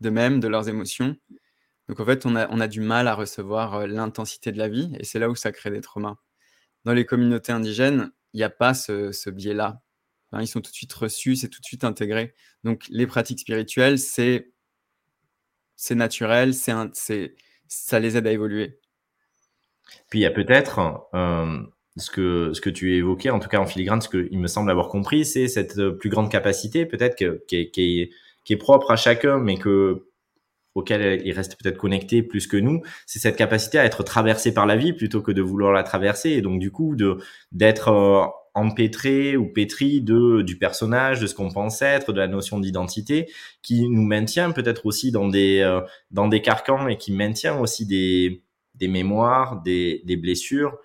d'eux-mêmes, 0.00 0.40
de 0.40 0.48
leurs 0.48 0.68
émotions. 0.68 1.16
Donc 1.88 2.00
en 2.00 2.04
fait, 2.04 2.26
on 2.26 2.36
a, 2.36 2.48
on 2.50 2.60
a 2.60 2.68
du 2.68 2.80
mal 2.80 3.08
à 3.08 3.14
recevoir 3.14 3.74
euh, 3.74 3.86
l'intensité 3.86 4.52
de 4.52 4.58
la 4.58 4.68
vie 4.68 4.94
et 4.98 5.04
c'est 5.04 5.18
là 5.18 5.28
où 5.28 5.34
ça 5.34 5.52
crée 5.52 5.70
des 5.70 5.80
traumas. 5.80 6.16
Dans 6.84 6.92
les 6.92 7.06
communautés 7.06 7.52
indigènes, 7.52 8.12
il 8.32 8.38
n'y 8.38 8.42
a 8.42 8.50
pas 8.50 8.74
ce, 8.74 9.30
biais-là. 9.30 9.82
ils 10.40 10.46
sont 10.46 10.60
tout 10.60 10.70
de 10.70 10.76
suite 10.76 10.92
reçus, 10.92 11.36
c'est 11.36 11.48
tout 11.48 11.60
de 11.60 11.66
suite 11.66 11.84
intégré. 11.84 12.34
Donc 12.64 12.86
les 12.88 13.06
pratiques 13.06 13.40
spirituelles, 13.40 13.98
c'est 13.98 14.52
naturel, 15.90 16.54
c'est 16.54 17.34
ça 17.68 18.00
les 18.00 18.16
aide 18.16 18.26
à 18.26 18.32
évoluer. 18.32 18.80
Puis 20.08 20.20
il 20.20 20.22
y 20.22 20.26
a 20.26 20.30
peut-être 20.30 21.08
euh, 21.14 21.60
ce 21.96 22.10
que 22.10 22.70
tu 22.70 22.96
évoquais, 22.96 23.30
en 23.30 23.40
tout 23.40 23.48
cas 23.48 23.58
en 23.58 23.66
filigrane, 23.66 24.00
ce 24.00 24.08
qu'il 24.08 24.38
me 24.38 24.46
semble 24.46 24.70
avoir 24.70 24.88
compris, 24.88 25.24
c'est 25.24 25.48
cette 25.48 25.78
euh, 25.78 25.92
plus 25.92 26.10
grande 26.10 26.30
capacité, 26.30 26.86
peut-être 26.86 27.16
qui 27.16 28.10
est 28.48 28.56
propre 28.56 28.90
à 28.90 28.96
chacun, 28.96 29.38
mais 29.38 29.56
que 29.58 30.11
auquel 30.74 31.22
il 31.24 31.32
reste 31.32 31.56
peut-être 31.60 31.78
connecté 31.78 32.22
plus 32.22 32.46
que 32.46 32.56
nous, 32.56 32.82
c'est 33.06 33.18
cette 33.18 33.36
capacité 33.36 33.78
à 33.78 33.84
être 33.84 34.02
traversé 34.02 34.54
par 34.54 34.66
la 34.66 34.76
vie 34.76 34.92
plutôt 34.92 35.22
que 35.22 35.32
de 35.32 35.42
vouloir 35.42 35.72
la 35.72 35.82
traverser, 35.82 36.30
et 36.30 36.42
donc 36.42 36.60
du 36.60 36.70
coup 36.70 36.96
de 36.96 37.18
d'être 37.52 37.88
euh, 37.88 38.24
empêtré 38.54 39.36
ou 39.36 39.46
pétri 39.52 40.00
de 40.00 40.42
du 40.42 40.58
personnage, 40.58 41.20
de 41.20 41.26
ce 41.26 41.34
qu'on 41.34 41.50
pense 41.50 41.82
être, 41.82 42.12
de 42.12 42.18
la 42.18 42.28
notion 42.28 42.60
d'identité, 42.60 43.26
qui 43.62 43.88
nous 43.88 44.02
maintient 44.02 44.52
peut-être 44.52 44.86
aussi 44.86 45.12
dans 45.12 45.28
des 45.28 45.60
euh, 45.60 45.80
dans 46.10 46.28
des 46.28 46.42
carcans 46.42 46.88
et 46.88 46.96
qui 46.96 47.12
maintient 47.12 47.58
aussi 47.58 47.86
des 47.86 48.42
des 48.74 48.88
mémoires, 48.88 49.62
des, 49.62 50.02
des 50.04 50.16
blessures 50.16 50.78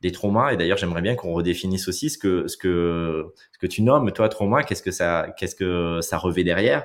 des 0.00 0.12
traumas. 0.12 0.52
Et 0.52 0.56
d'ailleurs, 0.56 0.78
j'aimerais 0.78 1.02
bien 1.02 1.14
qu'on 1.14 1.32
redéfinisse 1.32 1.88
aussi 1.88 2.10
ce 2.10 2.18
que, 2.18 2.46
ce 2.48 2.56
que, 2.56 3.32
ce 3.52 3.58
que 3.58 3.66
tu 3.66 3.82
nommes, 3.82 4.12
toi, 4.12 4.28
trauma, 4.28 4.62
qu'est-ce 4.62 4.82
que 4.82 4.90
ça, 4.90 5.28
qu'est-ce 5.38 5.54
que 5.54 6.00
ça 6.02 6.18
revêt 6.18 6.44
derrière? 6.44 6.84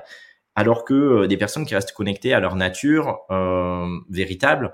Alors 0.54 0.84
que 0.84 0.94
euh, 0.94 1.26
des 1.26 1.36
personnes 1.36 1.64
qui 1.64 1.74
restent 1.74 1.92
connectées 1.92 2.34
à 2.34 2.40
leur 2.40 2.56
nature 2.56 3.20
euh, 3.30 3.86
véritable 4.10 4.72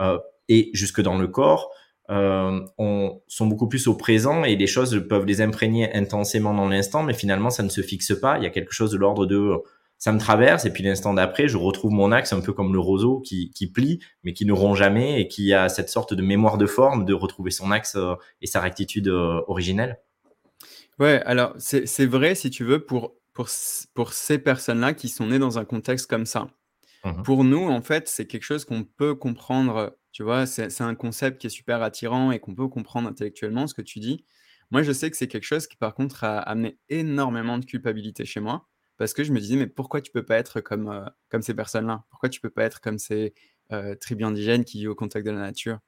euh, 0.00 0.18
et 0.48 0.70
jusque 0.72 1.00
dans 1.00 1.18
le 1.18 1.28
corps, 1.28 1.70
euh, 2.10 2.60
on, 2.76 3.20
sont 3.28 3.46
beaucoup 3.46 3.68
plus 3.68 3.86
au 3.86 3.94
présent 3.94 4.42
et 4.42 4.56
les 4.56 4.66
choses 4.66 5.06
peuvent 5.08 5.26
les 5.26 5.40
imprégner 5.40 5.94
intensément 5.94 6.52
dans 6.52 6.68
l'instant, 6.68 7.04
mais 7.04 7.14
finalement, 7.14 7.50
ça 7.50 7.62
ne 7.62 7.68
se 7.68 7.82
fixe 7.82 8.18
pas. 8.20 8.38
Il 8.38 8.42
y 8.42 8.46
a 8.46 8.50
quelque 8.50 8.72
chose 8.72 8.90
de 8.90 8.96
l'ordre 8.96 9.26
de 9.26 9.52
ça 9.96 10.12
me 10.12 10.18
traverse 10.18 10.64
et 10.64 10.72
puis 10.72 10.82
l'instant 10.82 11.12
d'après, 11.12 11.46
je 11.46 11.58
retrouve 11.58 11.92
mon 11.92 12.10
axe 12.10 12.32
un 12.32 12.40
peu 12.40 12.54
comme 12.54 12.72
le 12.72 12.80
roseau 12.80 13.20
qui, 13.20 13.52
qui 13.54 13.70
plie 13.70 14.00
mais 14.24 14.32
qui 14.32 14.46
ne 14.46 14.52
rompt 14.52 14.74
jamais 14.74 15.20
et 15.20 15.28
qui 15.28 15.52
a 15.52 15.68
cette 15.68 15.90
sorte 15.90 16.14
de 16.14 16.22
mémoire 16.22 16.56
de 16.56 16.64
forme 16.64 17.04
de 17.04 17.12
retrouver 17.12 17.50
son 17.50 17.70
axe 17.70 17.98
et 18.40 18.46
sa 18.46 18.60
rectitude 18.60 19.08
originelle. 19.08 20.00
Ouais, 20.98 21.20
alors 21.26 21.52
c'est 21.58 22.06
vrai 22.06 22.34
si 22.34 22.48
tu 22.48 22.64
veux 22.64 22.82
pour, 22.84 23.12
pour, 23.40 23.48
pour 23.94 24.12
ces 24.12 24.38
personnes-là 24.38 24.92
qui 24.92 25.08
sont 25.08 25.28
nées 25.28 25.38
dans 25.38 25.58
un 25.58 25.64
contexte 25.64 26.06
comme 26.08 26.26
ça. 26.26 26.48
Mmh 27.04 27.22
pour 27.22 27.44
nous, 27.44 27.66
en 27.66 27.80
fait, 27.80 28.06
c'est 28.08 28.26
quelque 28.26 28.42
chose 28.42 28.66
qu'on 28.66 28.84
peut 28.84 29.14
comprendre, 29.14 29.96
tu 30.12 30.22
vois, 30.22 30.44
c'est 30.44 30.82
un 30.82 30.94
concept 30.94 31.40
qui 31.40 31.46
est 31.46 31.50
super 31.50 31.80
attirant 31.80 32.30
et 32.30 32.38
qu'on 32.38 32.54
peut 32.54 32.68
comprendre 32.68 33.08
intellectuellement, 33.08 33.66
ce 33.66 33.72
que 33.72 33.80
tu 33.80 33.98
dis. 33.98 34.26
Moi, 34.70 34.82
je 34.82 34.92
sais 34.92 35.10
que 35.10 35.16
c'est 35.16 35.26
quelque 35.26 35.44
chose 35.44 35.66
qui, 35.66 35.78
par 35.78 35.94
contre, 35.94 36.24
a 36.24 36.40
amené 36.40 36.78
énormément 36.90 37.56
de 37.56 37.64
culpabilité 37.64 38.26
chez 38.26 38.40
moi 38.40 38.68
parce 38.98 39.14
que 39.14 39.24
je 39.24 39.32
me 39.32 39.40
disais, 39.40 39.56
mais 39.56 39.66
pourquoi 39.66 40.02
tu 40.02 40.12
peux 40.12 40.26
pas 40.26 40.36
être 40.36 40.60
comme, 40.60 40.90
euh, 40.90 41.06
comme 41.30 41.40
ces 41.40 41.54
personnes-là? 41.54 42.04
Pourquoi 42.10 42.28
tu 42.28 42.42
peux 42.42 42.50
pas 42.50 42.64
être 42.64 42.82
comme 42.82 42.98
ces 42.98 43.32
euh, 43.72 43.94
tribus 43.94 44.26
indigènes 44.26 44.66
qui 44.66 44.80
vivent 44.80 44.90
au 44.90 44.94
contact 44.94 45.24
de 45.24 45.30
la 45.30 45.40
nature? 45.40 45.78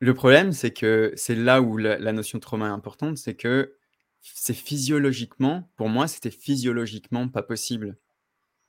Le 0.00 0.12
problème, 0.14 0.50
c'est 0.50 0.72
que 0.72 1.12
c'est 1.14 1.36
là 1.36 1.62
où 1.62 1.76
la, 1.76 2.12
notion 2.12 2.38
de 2.38 2.42
trauma 2.42 2.66
est 2.66 2.70
importante, 2.70 3.18
c'est 3.18 3.36
que 3.36 3.76
c'est 4.24 4.54
physiologiquement, 4.54 5.70
pour 5.76 5.88
moi, 5.88 6.08
c'était 6.08 6.30
physiologiquement 6.30 7.28
pas 7.28 7.42
possible. 7.42 7.98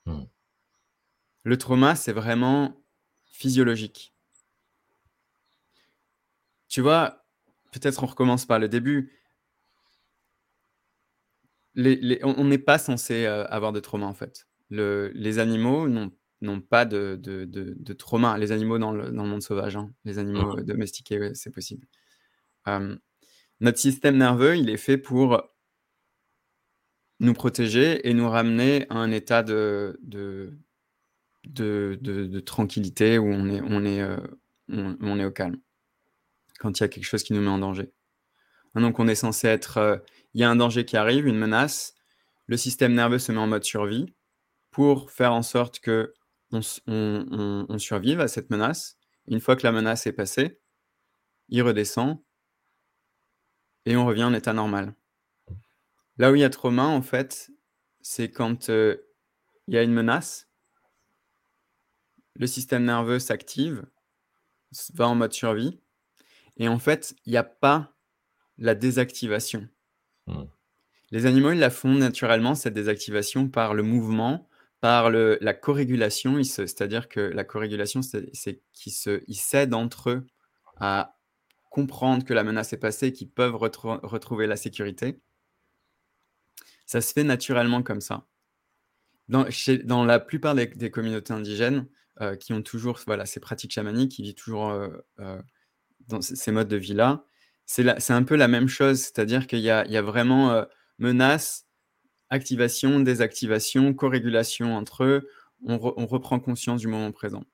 Mmh. 0.04 0.24
Le 1.44 1.58
trauma, 1.58 1.96
c'est 1.96 2.12
vraiment 2.12 2.76
physiologique. 3.24 4.14
Tu 6.68 6.80
vois, 6.80 7.24
peut-être 7.72 8.02
on 8.02 8.06
recommence 8.06 8.44
par 8.44 8.58
le 8.58 8.68
début 8.68 9.12
on 12.22 12.44
n'est 12.44 12.56
pas 12.56 12.78
censé 12.78 13.26
euh, 13.26 13.44
avoir 13.48 13.70
de 13.70 13.80
trauma 13.80 14.06
en 14.06 14.14
fait. 14.14 14.46
les 14.70 15.38
animaux 15.38 15.88
n'ont 15.88 16.60
pas 16.60 16.86
de, 16.86 17.92
trauma. 17.98 18.38
Les 18.38 18.50
animaux 18.52 18.78
dans 18.78 18.92
le, 18.92 19.10
monde 19.12 19.42
sauvage, 19.42 19.76
hein. 19.76 19.92
les 20.04 20.18
animaux 20.18 20.56
mmh. 20.56 20.62
domestiqués, 20.62 21.34
c'est 21.34 21.50
possible. 21.50 21.86
Notre 23.60 23.78
système 23.78 24.16
nerveux, 24.16 24.56
il 24.56 24.70
est 24.70 24.76
fait 24.76 24.98
pour 24.98 25.42
nous 27.20 27.32
protéger 27.32 28.06
et 28.08 28.12
nous 28.12 28.28
ramener 28.28 28.86
à 28.90 28.96
un 28.96 29.10
état 29.10 29.42
de, 29.42 29.98
tranquillité 32.44 33.18
où 33.18 33.26
on 33.26 33.48
on, 33.48 33.84
euh, 33.84 34.16
on 34.68 35.18
est 35.18 35.24
au 35.24 35.30
calme 35.30 35.58
quand 36.58 36.78
il 36.78 36.82
y 36.82 36.84
a 36.84 36.88
quelque 36.88 37.04
chose 37.04 37.22
qui 37.22 37.32
nous 37.32 37.40
met 37.40 37.48
en 37.48 37.58
danger. 37.58 37.92
Donc 38.74 38.98
on 38.98 39.08
est 39.08 39.14
censé 39.14 39.46
être 39.48 39.78
euh, 39.78 39.96
il 40.34 40.40
y 40.40 40.44
a 40.44 40.50
un 40.50 40.56
danger 40.56 40.84
qui 40.84 40.96
arrive, 40.96 41.26
une 41.26 41.38
menace, 41.38 41.94
le 42.46 42.56
système 42.56 42.92
nerveux 42.92 43.18
se 43.18 43.32
met 43.32 43.38
en 43.38 43.46
mode 43.46 43.64
survie 43.64 44.14
pour 44.70 45.10
faire 45.10 45.32
en 45.32 45.42
sorte 45.42 45.80
que 45.80 46.12
on, 46.52 47.78
survive 47.78 48.20
à 48.20 48.28
cette 48.28 48.50
menace. 48.50 48.98
Une 49.26 49.40
fois 49.40 49.56
que 49.56 49.66
la 49.66 49.72
menace 49.72 50.06
est 50.06 50.12
passée, 50.12 50.60
il 51.48 51.62
redescend 51.62 52.22
et 53.86 53.96
on 53.96 54.04
revient 54.04 54.24
en 54.24 54.34
état 54.34 54.52
normal. 54.52 54.94
Là 56.18 56.30
où 56.30 56.34
il 56.34 56.40
y 56.40 56.44
a 56.44 56.50
trauma, 56.50 56.84
en 56.84 57.02
fait, 57.02 57.50
c'est 58.02 58.30
quand 58.30 58.68
euh, 58.68 58.96
il 59.66 59.74
y 59.74 59.78
a 59.78 59.82
une 59.82 59.92
menace, 59.92 60.48
le 62.34 62.46
système 62.46 62.84
nerveux 62.84 63.18
s'active, 63.18 63.86
va 64.92 65.08
en 65.08 65.14
mode 65.14 65.32
survie, 65.32 65.80
et 66.58 66.68
en 66.68 66.78
fait, 66.78 67.14
il 67.24 67.30
n'y 67.30 67.36
a 67.36 67.44
pas 67.44 67.94
la 68.58 68.74
désactivation. 68.74 69.68
Mmh. 70.26 70.44
Les 71.12 71.26
animaux, 71.26 71.52
ils 71.52 71.58
la 71.58 71.70
font 71.70 71.94
naturellement, 71.94 72.54
cette 72.54 72.74
désactivation, 72.74 73.48
par 73.48 73.74
le 73.74 73.82
mouvement, 73.82 74.48
par 74.80 75.10
le, 75.10 75.38
la 75.40 75.54
corrégulation. 75.54 76.42
C'est-à-dire 76.42 77.08
que 77.08 77.20
la 77.20 77.44
corrégulation, 77.44 78.02
c'est 78.02 78.62
qu'ils 78.72 79.22
ils 79.28 79.36
s'aident 79.36 79.74
entre 79.74 80.10
eux 80.10 80.26
à 80.78 81.15
comprendre 81.76 82.24
que 82.24 82.32
la 82.32 82.42
menace 82.42 82.72
est 82.72 82.78
passée, 82.78 83.12
qu'ils 83.12 83.28
peuvent 83.28 83.54
retrouver 83.54 84.46
la 84.46 84.56
sécurité. 84.56 85.20
Ça 86.86 87.02
se 87.02 87.12
fait 87.12 87.22
naturellement 87.22 87.82
comme 87.82 88.00
ça. 88.00 88.26
Dans, 89.28 90.04
la 90.06 90.18
plupart 90.18 90.54
des, 90.54 90.90
communautés 90.90 91.34
indigènes, 91.34 91.86
euh, 92.22 92.34
qui 92.34 92.54
ont 92.54 92.62
toujours 92.62 92.98
voilà, 93.06 93.26
ces 93.26 93.40
pratiques 93.40 93.72
chamaniques, 93.72 94.12
qui 94.12 94.22
vivent 94.22 94.36
toujours 94.36 94.70
euh, 94.70 94.88
euh, 95.20 95.38
dans 96.08 96.22
ces 96.22 96.50
modes 96.50 96.68
de 96.68 96.78
vie-là, 96.78 97.26
c'est 97.66 98.10
un 98.10 98.22
peu 98.22 98.36
la 98.36 98.48
même 98.48 98.68
chose, 98.68 99.02
c'est-à-dire 99.02 99.46
qu'il 99.46 99.58
y 99.58 99.68
a, 99.68 100.02
vraiment 100.02 100.64
menace, 100.98 101.66
activation, 102.30 103.00
désactivation, 103.00 103.92
corrégulation 103.92 104.74
entre 104.74 105.04
eux. 105.04 105.28
On, 105.62 105.76
reprend 105.76 106.40
conscience 106.40 106.80
du 106.80 106.88
moment 106.88 107.12
présent. 107.12 107.44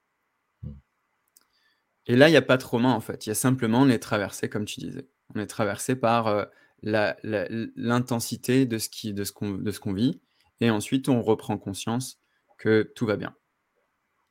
Et 2.07 2.17
là, 2.17 2.29
il 2.29 2.33
n'y 2.33 2.37
a 2.37 2.43
pas 2.43 2.57
de 2.57 2.63
trauma 2.63 2.89
en 2.89 3.01
fait. 3.01 3.27
Il 3.27 3.31
y 3.31 3.33
a 3.33 3.37
simplement, 3.37 3.83
on 3.83 3.89
est 3.89 3.99
traversé, 3.99 4.49
comme 4.49 4.65
tu 4.65 4.81
disais. 4.81 5.09
On 5.35 5.41
est 5.41 5.47
traversé 5.47 5.97
par 5.97 6.27
euh, 6.29 6.45
l'intensité 6.83 8.67
de 8.67 8.79
ce 8.79 9.33
qu'on 9.33 9.93
vit. 9.93 10.21
Et 10.61 10.71
ensuite, 10.71 11.09
on 11.09 11.23
reprend 11.23 11.59
conscience 11.59 12.21
que 12.59 12.93
tout 12.95 13.07
va 13.07 13.17
bien. 13.17 13.35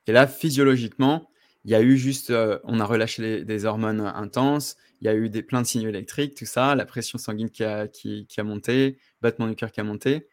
Et 0.08 0.12
là, 0.12 0.28
physiologiquement, 0.28 1.30
il 1.64 1.72
y 1.72 1.76
a 1.76 1.82
eu 1.82 1.98
juste, 1.98 2.32
euh, 2.32 2.60
on 2.64 2.80
a 2.80 2.86
relâché 2.86 3.44
des 3.46 3.66
hormones 3.66 4.02
intenses, 4.02 4.76
il 5.00 5.06
y 5.06 5.10
a 5.10 5.16
eu 5.16 5.30
des, 5.30 5.44
plein 5.44 5.62
de 5.62 5.68
signaux 5.68 5.90
électriques, 5.90 6.36
tout 6.36 6.46
ça, 6.46 6.76
la 6.76 6.86
pression 6.86 7.18
sanguine 7.18 7.50
qui 7.50 7.64
a, 7.64 7.88
qui, 7.88 8.28
a 8.38 8.44
monté, 8.44 8.98
battement 9.22 9.48
du 9.48 9.56
cœur 9.56 9.72
qui 9.72 9.80
a 9.80 9.84
monté, 9.84 10.28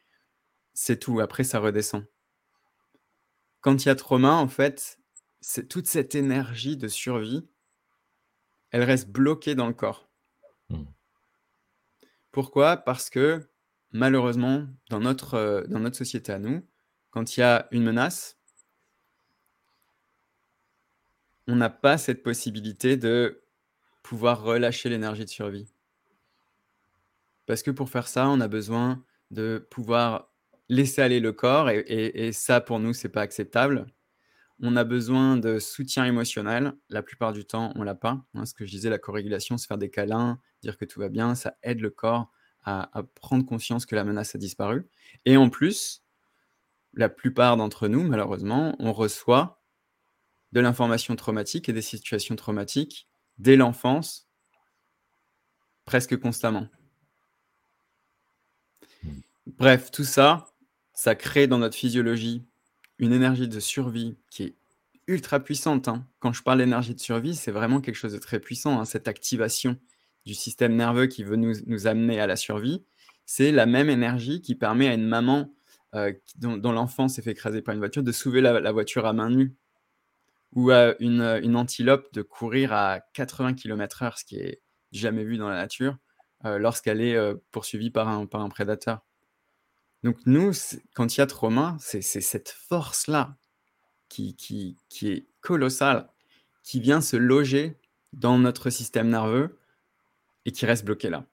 c'est 0.73 0.99
tout. 0.99 1.21
Après, 1.21 1.45
ça 1.45 1.59
redescend. 1.59 2.05
Quand 3.61 3.85
il 3.85 3.89
y 3.89 3.91
a 3.91 3.95
trauma, 3.95 4.33
en 4.33 4.49
fait, 4.49 4.98
toute 5.69 5.87
cette 5.87 6.15
énergie 6.15 6.77
de 6.77 6.89
survie, 6.89 7.47
elle 8.71 8.83
reste 8.83 9.09
bloquée 9.09 9.55
dans 9.55 9.67
le 9.67 9.75
corps. 9.75 10.09
Mmh. 10.69 10.85
Pourquoi? 12.33 12.77
Parce 12.77 13.11
que 13.11 13.49
malheureusement, 13.93 14.67
dans 14.91 15.01
notre, 15.01 15.35
euh, 15.35 15.67
dans 15.67 15.81
notre 15.81 15.97
société 15.97 16.33
à 16.33 16.39
nous, 16.39 16.67
quand 17.11 17.37
il 17.37 17.41
y 17.41 17.43
a 17.43 17.69
une 17.71 17.85
menace, 17.85 18.39
on 21.47 21.57
n'a 21.57 21.71
pas 21.71 21.97
cette 21.97 22.23
possibilité 22.23 22.97
de 22.97 23.43
pouvoir 24.03 24.43
relâcher 24.43 24.89
l'énergie 24.89 25.25
de 25.25 25.31
survie. 25.31 25.73
Parce 27.47 27.63
que 27.63 27.71
pour 27.71 27.89
faire 27.89 28.09
ça, 28.09 28.29
on 28.29 28.41
a 28.41 28.49
besoin 28.49 29.03
de 29.31 29.67
pouvoir 29.71 30.31
laisser 30.69 31.01
aller 31.01 31.21
le 31.21 31.33
corps, 31.33 31.71
et, 31.71 32.31
ça, 32.33 32.61
pour 32.61 32.79
nous, 32.79 32.93
c'est 32.93 33.09
pas 33.09 33.23
acceptable. 33.23 33.87
On 34.61 34.75
a 34.75 34.85
besoin 34.85 35.37
de 35.37 35.59
soutien 35.59 36.05
émotionnel. 36.05 36.73
La 36.89 37.03
plupart 37.03 37.33
du 37.33 37.45
temps, 37.45 37.73
on 37.77 37.85
l'a 37.85 37.95
pas. 37.95 38.25
Hein. 38.35 38.45
ce 38.45 38.55
que 38.55 38.65
je 38.65 38.71
disais, 38.71 38.91
la 38.91 38.99
corrélation, 38.99 39.57
se 39.57 39.67
faire 39.67 39.79
des 39.79 39.91
câlins, 39.91 40.41
dire 40.63 40.77
que 40.77 40.85
tout 40.85 40.99
va 40.99 41.09
bien, 41.09 41.35
ça 41.35 41.57
aide 41.63 41.81
le 41.81 41.91
corps 41.91 42.33
à, 42.65 43.03
prendre 43.15 43.47
conscience 43.47 43.87
que 43.87 43.95
la 43.95 44.05
menace 44.05 44.35
a 44.35 44.39
disparu. 44.39 44.87
Et 45.25 45.37
en 45.37 45.49
plus, 45.49 46.03
la 46.93 47.09
plupart 47.09 47.57
d'entre 47.57 47.89
nous, 47.89 48.03
malheureusement, 48.03 48.75
on 48.79 48.93
reçoit 48.93 49.63
de 50.53 50.61
l'information 50.61 51.15
traumatique 51.17 51.69
et 51.69 51.73
des 51.73 51.83
situations 51.83 52.37
traumatiques 52.37 53.09
dès 53.39 53.57
l'enfance, 53.57 54.29
presque 55.85 56.19
constamment. 56.19 56.69
Hmm. 59.03 59.21
Bref, 59.47 59.91
tout 59.91 60.05
ça, 60.05 60.47
ça 60.93 61.15
crée 61.15 61.47
dans 61.47 61.59
notre 61.59 61.77
physiologie 61.77 62.45
une 62.99 63.13
énergie 63.13 63.49
de 63.49 63.61
survie 63.61 64.17
qui 64.31 64.43
est 64.45 64.55
ultra 65.07 65.41
puissante. 65.41 65.89
Hein. 65.89 66.07
Quand 66.21 66.33
je 66.33 66.43
parle 66.43 66.59
d'énergie 66.59 66.95
de 66.95 67.01
survie, 67.01 67.35
c'est 67.35 67.51
vraiment 67.51 67.81
quelque 67.81 67.97
chose 67.97 68.13
de 68.13 68.19
très 68.19 68.41
puissant, 68.41 68.79
hein, 68.79 68.85
cette 68.85 69.09
activation 69.09 69.77
du 70.27 70.35
système 70.35 70.77
nerveux 70.77 71.07
qui 71.07 71.25
veut 71.25 71.37
nous, 71.37 71.87
amener 71.87 72.21
à 72.21 72.27
la 72.27 72.37
survie. 72.37 72.85
C'est 73.25 73.51
la 73.51 73.67
même 73.67 73.89
énergie 73.89 74.43
qui 74.43 74.55
permet 74.55 74.89
à 74.89 74.95
une 74.95 75.07
maman 75.07 75.55
euh, 75.95 76.13
dont, 76.37 76.73
l'enfant 76.73 77.09
s'est 77.09 77.23
fait 77.23 77.31
écraser 77.31 77.63
par 77.63 77.73
une 77.73 77.81
voiture 77.81 78.03
de 78.03 78.13
soulever 78.13 78.43
la, 78.43 78.73
voiture 78.73 79.07
à 79.07 79.15
main 79.15 79.31
nue 79.31 79.55
ou 80.53 80.71
à 80.71 80.95
une, 81.01 81.57
antilope 81.57 82.13
de 82.13 82.23
courir 82.23 82.73
à 82.73 83.01
80 83.15 83.55
km/h, 83.55 84.19
ce 84.19 84.25
qui 84.25 84.37
est 84.37 84.61
jamais 84.93 85.25
vu 85.25 85.39
dans 85.39 85.49
la 85.49 85.57
nature, 85.57 85.97
euh, 86.45 86.59
lorsqu'elle 86.59 87.01
est 87.01 87.17
euh, 87.17 87.35
poursuivie 87.51 87.91
par 87.91 88.09
un 88.09 88.49
prédateur. 88.49 89.01
Donc 90.05 90.17
nous, 90.27 90.53
quand 90.95 91.17
il 91.17 91.21
y 91.21 91.23
a 91.23 91.27
trauma, 91.27 91.77
c'est 91.81 92.03
cette 92.03 92.51
force-là 92.51 93.37
qui, 94.09 94.77
est 95.03 95.27
colossale, 95.41 96.09
qui 96.63 96.81
vient 96.81 97.01
se 97.01 97.17
loger 97.17 97.77
dans 98.13 98.39
notre 98.39 98.71
système 98.71 99.09
nerveux 99.09 99.59
et 100.45 100.53
qui 100.53 100.67
reste 100.67 100.85
bloqué 100.85 101.11
là. 101.11 101.25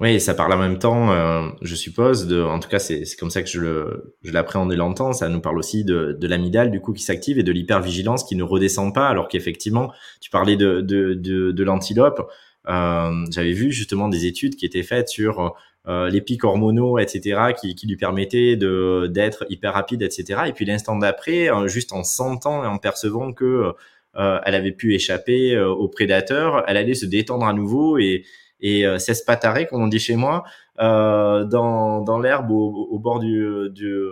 Oui, 0.00 0.20
ça 0.20 0.32
parle 0.32 0.52
en 0.52 0.58
même 0.58 0.78
temps, 0.78 1.10
euh, 1.10 1.48
je 1.60 1.74
suppose, 1.74 2.28
de, 2.28 2.40
en 2.40 2.60
tout 2.60 2.68
cas 2.68 2.78
c'est 2.78 3.02
comme 3.18 3.30
ça 3.30 3.42
que 3.42 3.48
je, 3.48 3.60
le, 3.60 4.16
je 4.22 4.30
l'entends, 4.30 5.12
ça 5.12 5.28
nous 5.28 5.40
parle 5.40 5.58
aussi 5.58 5.84
de, 5.84 6.16
de 6.20 6.68
du 6.68 6.80
coup 6.80 6.92
qui 6.92 7.02
s'active 7.02 7.36
et 7.36 7.42
de 7.42 7.50
l'hypervigilance 7.50 8.22
qui 8.22 8.36
ne 8.36 8.44
redescend 8.44 8.94
pas 8.94 9.08
alors 9.08 9.26
qu'effectivement, 9.26 9.92
tu 10.20 10.30
parlais 10.30 10.56
de, 10.56 11.62
l'antilope, 11.64 12.30
euh, 12.68 13.26
j'avais 13.32 13.52
vu 13.52 13.72
justement 13.72 14.08
des 14.08 14.26
études 14.26 14.54
qui 14.54 14.66
étaient 14.66 14.84
faites 14.84 15.08
sur 15.08 15.56
euh, 15.88 16.10
les 16.10 16.20
pics 16.20 16.44
hormonaux, 16.44 16.98
etc., 16.98 17.52
qui, 17.58 17.74
qui 17.74 17.86
lui 17.86 17.96
permettaient 17.96 18.56
de 18.56 19.08
d'être 19.10 19.46
hyper 19.48 19.72
rapide, 19.74 20.02
etc. 20.02 20.42
Et 20.46 20.52
puis 20.52 20.64
l'instant 20.64 20.96
d'après, 20.96 21.48
juste 21.66 21.92
en 21.92 22.04
sentant 22.04 22.64
et 22.64 22.66
en 22.66 22.78
percevant 22.78 23.32
que 23.32 23.72
euh, 24.16 24.40
elle 24.44 24.54
avait 24.54 24.72
pu 24.72 24.94
échapper 24.94 25.54
euh, 25.54 25.68
au 25.68 25.88
prédateur, 25.88 26.64
elle 26.66 26.76
allait 26.76 26.94
se 26.94 27.06
détendre 27.06 27.46
à 27.46 27.52
nouveau 27.52 27.98
et 27.98 28.24
et 28.60 28.86
euh, 28.86 28.98
s'espatarrer, 28.98 29.66
comme 29.66 29.82
on 29.82 29.86
dit 29.86 30.00
chez 30.00 30.16
moi, 30.16 30.42
euh, 30.80 31.44
dans, 31.44 32.00
dans 32.00 32.18
l'herbe 32.18 32.50
au, 32.50 32.88
au, 32.90 32.98
bord 32.98 33.20
du, 33.20 33.68
du 33.70 34.04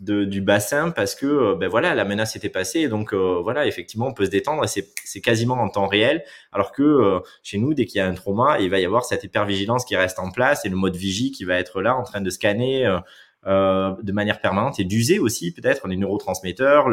du 0.00 0.40
bassin 0.40 0.90
parce 0.90 1.14
que 1.14 1.26
euh, 1.26 1.54
ben 1.54 1.68
voilà 1.68 1.94
la 1.94 2.04
menace 2.04 2.36
était 2.36 2.50
passée 2.50 2.80
et 2.80 2.88
donc 2.88 3.14
euh, 3.14 3.40
voilà 3.42 3.66
effectivement 3.66 4.08
on 4.08 4.12
peut 4.12 4.26
se 4.26 4.30
détendre 4.30 4.64
et 4.64 4.68
c'est 4.68 5.20
quasiment 5.20 5.54
en 5.54 5.68
temps 5.68 5.86
réel. 5.86 6.24
Alors 6.52 6.72
que 6.72 6.82
euh, 6.82 7.20
chez 7.42 7.58
nous 7.58 7.72
dès 7.72 7.86
qu'il 7.86 7.98
y 7.98 8.00
a 8.02 8.06
un 8.06 8.14
trauma 8.14 8.58
il 8.60 8.70
va 8.70 8.78
y 8.78 8.84
avoir 8.84 9.04
cette 9.04 9.24
hypervigilance 9.24 9.84
qui 9.84 9.96
reste 9.96 10.18
en 10.18 10.30
place 10.30 10.64
et 10.64 10.68
le 10.68 10.76
mode 10.76 10.96
vigie 10.96 11.30
qui 11.30 11.44
va 11.44 11.56
être 11.56 11.80
là 11.80 11.96
en 11.96 12.02
train 12.02 12.20
de 12.20 12.30
scanner 12.30 12.98
de 13.44 14.12
manière 14.12 14.40
permanente 14.40 14.80
et 14.80 14.84
d'user 14.84 15.20
aussi 15.20 15.52
peut-être 15.52 15.86
les 15.86 15.96
neurotransmetteurs 15.96 16.88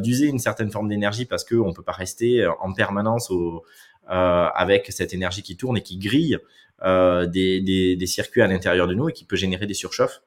d'user 0.00 0.26
une 0.26 0.38
certaine 0.38 0.70
forme 0.70 0.88
d'énergie 0.88 1.24
parce 1.26 1.44
que 1.44 1.56
on 1.56 1.72
peut 1.72 1.82
pas 1.82 1.92
rester 1.92 2.46
en 2.60 2.72
permanence 2.72 3.30
au, 3.30 3.64
avec 4.06 4.86
cette 4.90 5.12
énergie 5.12 5.42
qui 5.42 5.56
tourne 5.56 5.76
et 5.76 5.82
qui 5.82 5.98
grille 5.98 6.38
des, 6.82 7.96
des 7.98 8.06
circuits 8.06 8.42
à 8.42 8.46
l'intérieur 8.46 8.86
de 8.86 8.94
nous 8.94 9.08
et 9.08 9.12
qui 9.12 9.24
peut 9.24 9.36
générer 9.36 9.66
des 9.66 9.74
surchauffes 9.74 10.22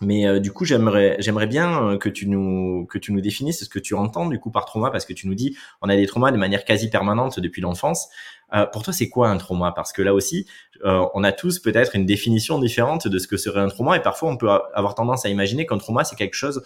mais 0.00 0.26
euh, 0.26 0.40
du 0.40 0.50
coup, 0.52 0.64
j'aimerais 0.64 1.16
j'aimerais 1.18 1.46
bien 1.46 1.82
euh, 1.82 1.98
que 1.98 2.08
tu 2.08 2.26
nous 2.26 2.86
que 2.86 2.98
tu 2.98 3.12
nous 3.12 3.20
définisses 3.20 3.64
ce 3.64 3.68
que 3.68 3.78
tu 3.78 3.94
entends 3.94 4.26
du 4.26 4.38
coup 4.38 4.50
par 4.50 4.64
trauma 4.64 4.90
parce 4.90 5.04
que 5.04 5.12
tu 5.12 5.28
nous 5.28 5.34
dis 5.34 5.56
on 5.82 5.88
a 5.88 5.96
des 5.96 6.06
traumas 6.06 6.32
de 6.32 6.38
manière 6.38 6.64
quasi 6.64 6.88
permanente 6.88 7.38
depuis 7.38 7.60
l'enfance. 7.60 8.08
Euh, 8.54 8.66
pour 8.66 8.82
toi, 8.82 8.92
c'est 8.92 9.08
quoi 9.08 9.28
un 9.28 9.36
trauma? 9.36 9.72
Parce 9.72 9.92
que 9.92 10.02
là 10.02 10.14
aussi, 10.14 10.46
euh, 10.84 11.04
on 11.14 11.22
a 11.22 11.32
tous 11.32 11.58
peut-être 11.58 11.94
une 11.94 12.06
définition 12.06 12.58
différente 12.58 13.08
de 13.08 13.18
ce 13.18 13.28
que 13.28 13.36
serait 13.36 13.60
un 13.60 13.68
trauma 13.68 13.96
et 13.96 14.02
parfois 14.02 14.30
on 14.30 14.36
peut 14.36 14.50
avoir 14.74 14.94
tendance 14.94 15.26
à 15.26 15.28
imaginer 15.28 15.66
qu'un 15.66 15.78
trauma 15.78 16.04
c'est 16.04 16.16
quelque 16.16 16.34
chose 16.34 16.62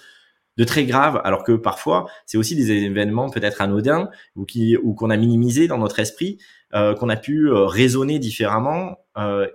de 0.56 0.62
très 0.62 0.84
grave, 0.84 1.20
alors 1.24 1.42
que 1.42 1.50
parfois 1.50 2.06
c'est 2.26 2.38
aussi 2.38 2.54
des 2.54 2.70
événements 2.70 3.28
peut-être 3.28 3.60
anodins 3.60 4.08
ou 4.36 4.44
qui 4.44 4.76
ou 4.76 4.94
qu'on 4.94 5.10
a 5.10 5.16
minimisé 5.16 5.66
dans 5.66 5.78
notre 5.78 5.98
esprit, 5.98 6.38
euh, 6.74 6.94
qu'on 6.94 7.08
a 7.08 7.16
pu 7.16 7.50
raisonner 7.50 8.20
différemment 8.20 8.98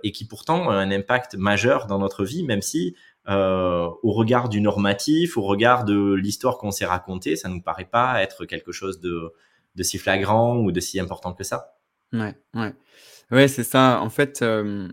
et 0.02 0.12
qui 0.12 0.26
pourtant 0.26 0.68
ont 0.68 0.70
un 0.70 0.90
impact 0.90 1.34
majeur 1.34 1.86
dans 1.86 1.98
notre 1.98 2.24
vie, 2.24 2.44
même 2.44 2.62
si 2.62 2.96
euh, 3.30 3.88
au 4.02 4.12
regard 4.12 4.48
du 4.48 4.60
normatif, 4.60 5.36
au 5.36 5.42
regard 5.42 5.84
de 5.84 6.14
l'histoire 6.14 6.58
qu'on 6.58 6.70
s'est 6.70 6.84
racontée, 6.84 7.36
ça 7.36 7.48
ne 7.48 7.54
nous 7.54 7.62
paraît 7.62 7.88
pas 7.88 8.22
être 8.22 8.44
quelque 8.44 8.72
chose 8.72 9.00
de, 9.00 9.32
si 9.82 9.98
flagrant 9.98 10.58
ou 10.58 10.72
de 10.72 10.80
si 10.80 10.98
important 10.98 11.32
que 11.32 11.44
ça. 11.44 11.78
Ouais, 12.12 12.36
ouais. 12.54 12.74
Ouais, 13.30 13.46
c'est 13.46 13.62
ça. 13.62 14.00
En 14.00 14.10
fait, 14.10 14.42
euh, 14.42 14.88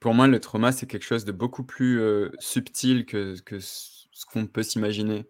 pour 0.00 0.14
moi, 0.14 0.26
le 0.26 0.40
trauma, 0.40 0.72
c'est 0.72 0.86
quelque 0.86 1.04
chose 1.04 1.26
de 1.26 1.32
beaucoup 1.32 1.64
plus 1.64 2.00
euh, 2.00 2.30
subtil 2.38 3.04
que, 3.04 3.34
ce 3.34 4.26
qu'on 4.32 4.46
peut 4.46 4.62
s'imaginer. 4.62 5.26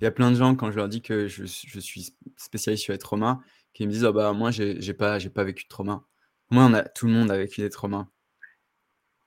Il 0.00 0.04
y 0.04 0.06
a 0.06 0.10
plein 0.10 0.30
de 0.30 0.36
gens, 0.36 0.54
quand 0.54 0.70
je 0.70 0.76
leur 0.76 0.88
dis 0.88 1.02
que 1.02 1.28
je, 1.28 1.44
je 1.44 1.80
suis 1.80 2.14
spécialiste 2.38 2.84
sur 2.84 2.94
les 2.94 2.98
traumas, 2.98 3.40
qui 3.74 3.86
me 3.86 3.92
disent 3.92 4.04
oh 4.04 4.12
bah, 4.14 4.32
Moi, 4.32 4.50
j'ai 4.50 4.94
pas, 4.94 5.18
pas 5.34 5.44
vécu 5.44 5.64
de 5.64 5.68
trauma. 5.68 6.04
Moi, 6.50 6.64
on 6.64 6.72
a, 6.72 6.82
tout 6.82 7.06
le 7.06 7.12
monde 7.12 7.30
a 7.30 7.36
vécu 7.36 7.60
des 7.60 7.68
traumas. 7.70 8.08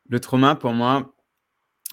Le 0.09 0.19
trauma, 0.19 0.55
pour 0.55 0.73
moi, 0.73 1.15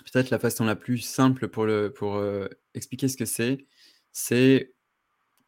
peut-être 0.05 0.31
la 0.31 0.39
façon 0.39 0.65
la 0.65 0.77
plus 0.77 0.99
simple 0.99 1.49
pour, 1.49 1.67
le, 1.67 1.93
pour 1.93 2.17
euh, 2.17 2.49
expliquer 2.75 3.09
ce 3.09 3.17
que 3.17 3.25
c'est, 3.25 3.67
c'est 4.13 4.75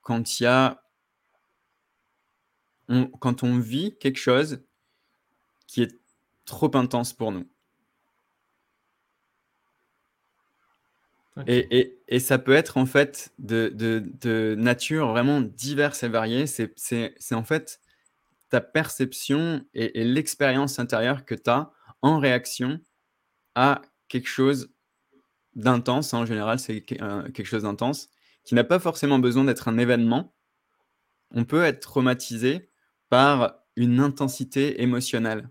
quand 0.03 0.41
il 0.41 0.45
y 0.45 0.47
a. 0.47 0.83
quand 3.21 3.43
on 3.43 3.59
vit 3.59 3.97
quelque 3.99 4.19
chose 4.19 4.63
qui 5.67 5.83
est 5.83 5.99
trop 6.45 6.77
intense 6.77 7.13
pour 7.13 7.33
nous. 7.33 7.49
Et, 11.47 11.99
et, 12.09 12.21
ça 12.21 12.39
peut 12.39 12.53
être 12.53 12.77
en 12.77 12.85
fait 12.85 13.33
de, 13.39 13.73
de, 13.75 14.55
nature 14.59 15.09
vraiment 15.09 15.41
diverse 15.41 16.03
et 16.03 16.09
variée. 16.09 16.47
C'est 16.47 17.35
en 17.35 17.45
fait 17.45 17.81
ta 18.51 18.61
perception 18.61 19.65
et, 19.73 20.01
et 20.01 20.05
l'expérience 20.05 20.79
intérieure 20.79 21.25
que 21.25 21.35
tu 21.35 21.49
as 21.49 21.73
en 22.03 22.19
réaction 22.19 22.81
à 23.55 23.81
quelque 24.13 24.29
chose 24.29 24.71
d'intense. 25.55 26.13
Hein, 26.13 26.19
en 26.19 26.27
général, 26.27 26.59
c'est 26.59 26.83
quelque 26.83 27.45
chose 27.45 27.63
d'intense 27.63 28.11
qui 28.45 28.55
n'a 28.55 28.65
pas 28.65 28.79
forcément 28.79 29.19
besoin 29.19 29.45
d'être 29.45 29.69
un 29.69 29.79
événement. 29.79 30.35
On 31.31 31.45
peut 31.45 31.63
être 31.63 31.81
traumatisé 31.81 32.71
par 33.09 33.55
une 33.75 34.01
intensité 34.01 34.83
émotionnelle. 34.83 35.49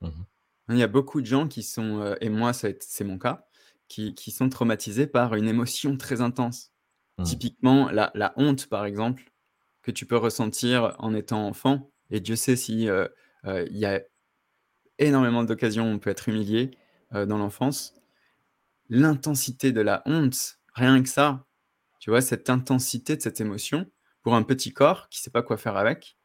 Mmh 0.00 0.10
Il 0.70 0.78
y 0.78 0.82
a 0.82 0.88
beaucoup 0.88 1.20
de 1.20 1.26
gens 1.26 1.48
qui 1.48 1.62
sont, 1.62 2.00
euh, 2.00 2.14
et 2.20 2.28
moi 2.28 2.52
c'est 2.52 3.04
mon 3.04 3.18
cas, 3.18 3.48
qui, 3.88 4.14
sont 4.30 4.48
traumatisés 4.48 5.06
par 5.06 5.34
une 5.34 5.48
émotion 5.48 5.96
très 5.96 6.20
intense. 6.20 6.72
Mmh. 7.18 7.24
Typiquement, 7.24 7.90
la, 7.90 8.32
honte, 8.36 8.66
par 8.66 8.84
exemple, 8.84 9.32
que 9.82 9.90
tu 9.90 10.06
peux 10.06 10.16
ressentir 10.16 10.94
en 10.98 11.14
étant 11.14 11.46
enfant. 11.46 11.90
Et 12.10 12.20
Dieu 12.20 12.36
sait 12.36 12.56
si 12.56 12.88
euh, 12.88 13.08
euh, 13.46 13.66
y 13.70 13.86
a 13.86 14.02
énormément 14.98 15.44
d'occasions 15.44 15.90
où 15.90 15.94
on 15.94 15.98
peut 15.98 16.10
être 16.10 16.28
humilié 16.28 16.72
dans 17.12 17.38
l'enfance 17.38 17.94
l'intensité 18.88 19.72
de 19.72 19.80
la 19.80 20.02
honte, 20.06 20.58
rien 20.74 21.02
que 21.02 21.08
ça, 21.08 21.44
tu 21.98 22.10
vois, 22.10 22.20
cette 22.20 22.50
intensité 22.50 23.16
de 23.16 23.22
cette 23.22 23.40
émotion, 23.40 23.90
pour 24.22 24.34
un 24.34 24.42
petit 24.42 24.72
corps 24.72 25.08
qui 25.08 25.20
ne 25.20 25.22
sait 25.22 25.30
pas 25.30 25.42
quoi 25.42 25.56
faire 25.56 25.76
avec, 25.76 26.16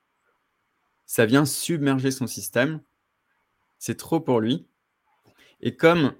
ça 1.05 1.25
vient 1.25 1.45
submerger 1.45 2.11
son 2.11 2.27
système. 2.27 2.81
C'est 3.79 3.97
trop 3.97 4.19
pour 4.19 4.39
lui. 4.39 4.67
Et 5.59 5.75
comme 5.75 6.15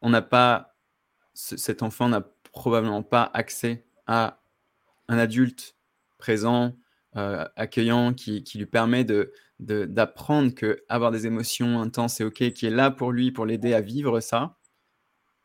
on 0.00 0.10
n'a 0.10 0.22
pas, 0.22 0.76
cet 1.34 1.82
enfant 1.82 2.08
n'a 2.08 2.20
probablement 2.52 3.02
pas 3.02 3.30
accès 3.34 3.86
à 4.06 4.40
un 5.08 5.18
adulte 5.18 5.76
présent, 6.18 6.76
accueillant, 7.14 8.12
qui, 8.14 8.44
lui 8.54 8.66
permet 8.66 9.04
de, 9.04 9.32
d'apprendre 9.60 10.54
que 10.54 10.82
avoir 10.88 11.10
des 11.10 11.26
émotions 11.26 11.80
intenses, 11.80 12.14
c'est 12.14 12.24
OK, 12.24 12.50
qui 12.50 12.66
est 12.66 12.70
là 12.70 12.90
pour 12.90 13.12
lui, 13.12 13.30
pour 13.30 13.46
l'aider 13.46 13.74
à 13.74 13.80
vivre 13.80 14.20
ça, 14.20 14.56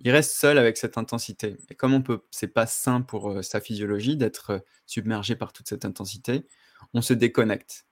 il 0.01 0.11
reste 0.11 0.31
seul 0.31 0.57
avec 0.57 0.77
cette 0.77 0.97
intensité. 0.97 1.57
Et 1.69 1.75
comme 1.75 1.93
on 1.93 2.01
peut, 2.01 2.21
c'est 2.31 2.47
pas 2.47 2.65
sain 2.65 3.01
pour 3.01 3.43
sa 3.43 3.59
physiologie 3.59 4.15
d'être 4.15 4.63
submergé 4.85 5.35
par 5.35 5.51
toute 5.51 5.67
cette 5.67 5.85
intensité, 5.85 6.47
on 6.93 7.01
se 7.01 7.13
déconnecte. 7.13 7.85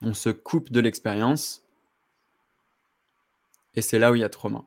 On 0.00 0.14
se 0.14 0.30
coupe 0.30 0.72
de 0.72 0.80
l'expérience. 0.80 1.62
Et 3.74 3.82
c'est 3.82 3.98
là 3.98 4.12
où 4.12 4.14
il 4.14 4.20
y 4.20 4.24
a 4.24 4.28
trauma. 4.28 4.64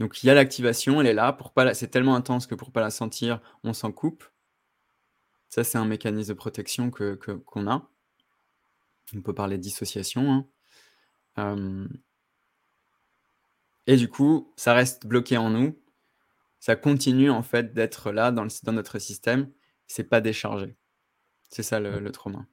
Donc 0.00 0.22
il 0.22 0.26
y 0.26 0.30
a 0.30 0.34
l'activation, 0.34 1.00
elle 1.00 1.06
est 1.06 1.14
là. 1.14 1.32
Pour 1.32 1.52
pas 1.52 1.74
c'est 1.74 1.88
tellement 1.88 2.16
intense 2.16 2.46
que 2.46 2.54
pour 2.54 2.72
pas 2.72 2.80
la 2.80 2.90
sentir, 2.90 3.40
on 3.62 3.72
s'en 3.72 3.92
coupe. 3.92 4.24
Ça, 5.54 5.62
c'est 5.62 5.78
un 5.78 5.84
mécanisme 5.84 6.30
de 6.30 6.34
protection 6.34 6.90
que, 6.90 7.14
qu'on 7.14 7.70
a. 7.70 7.88
On 9.14 9.20
peut 9.20 9.32
parler 9.32 9.56
de 9.56 9.62
dissociation. 9.62 10.44
Hein. 11.36 11.86
et 13.86 13.96
du 13.96 14.08
coup, 14.08 14.52
ça 14.56 14.74
reste 14.74 15.06
bloqué 15.06 15.36
en 15.36 15.50
nous. 15.50 15.78
Ça 16.58 16.74
continue 16.74 17.30
en 17.30 17.44
fait 17.44 17.72
d'être 17.72 18.10
là 18.10 18.32
dans, 18.32 18.48
dans 18.64 18.72
notre 18.72 18.98
système. 18.98 19.48
C'est 19.86 20.02
pas 20.02 20.20
déchargé. 20.20 20.74
C'est 21.50 21.62
ça 21.62 21.78
le, 21.78 22.10
trauma. 22.10 22.46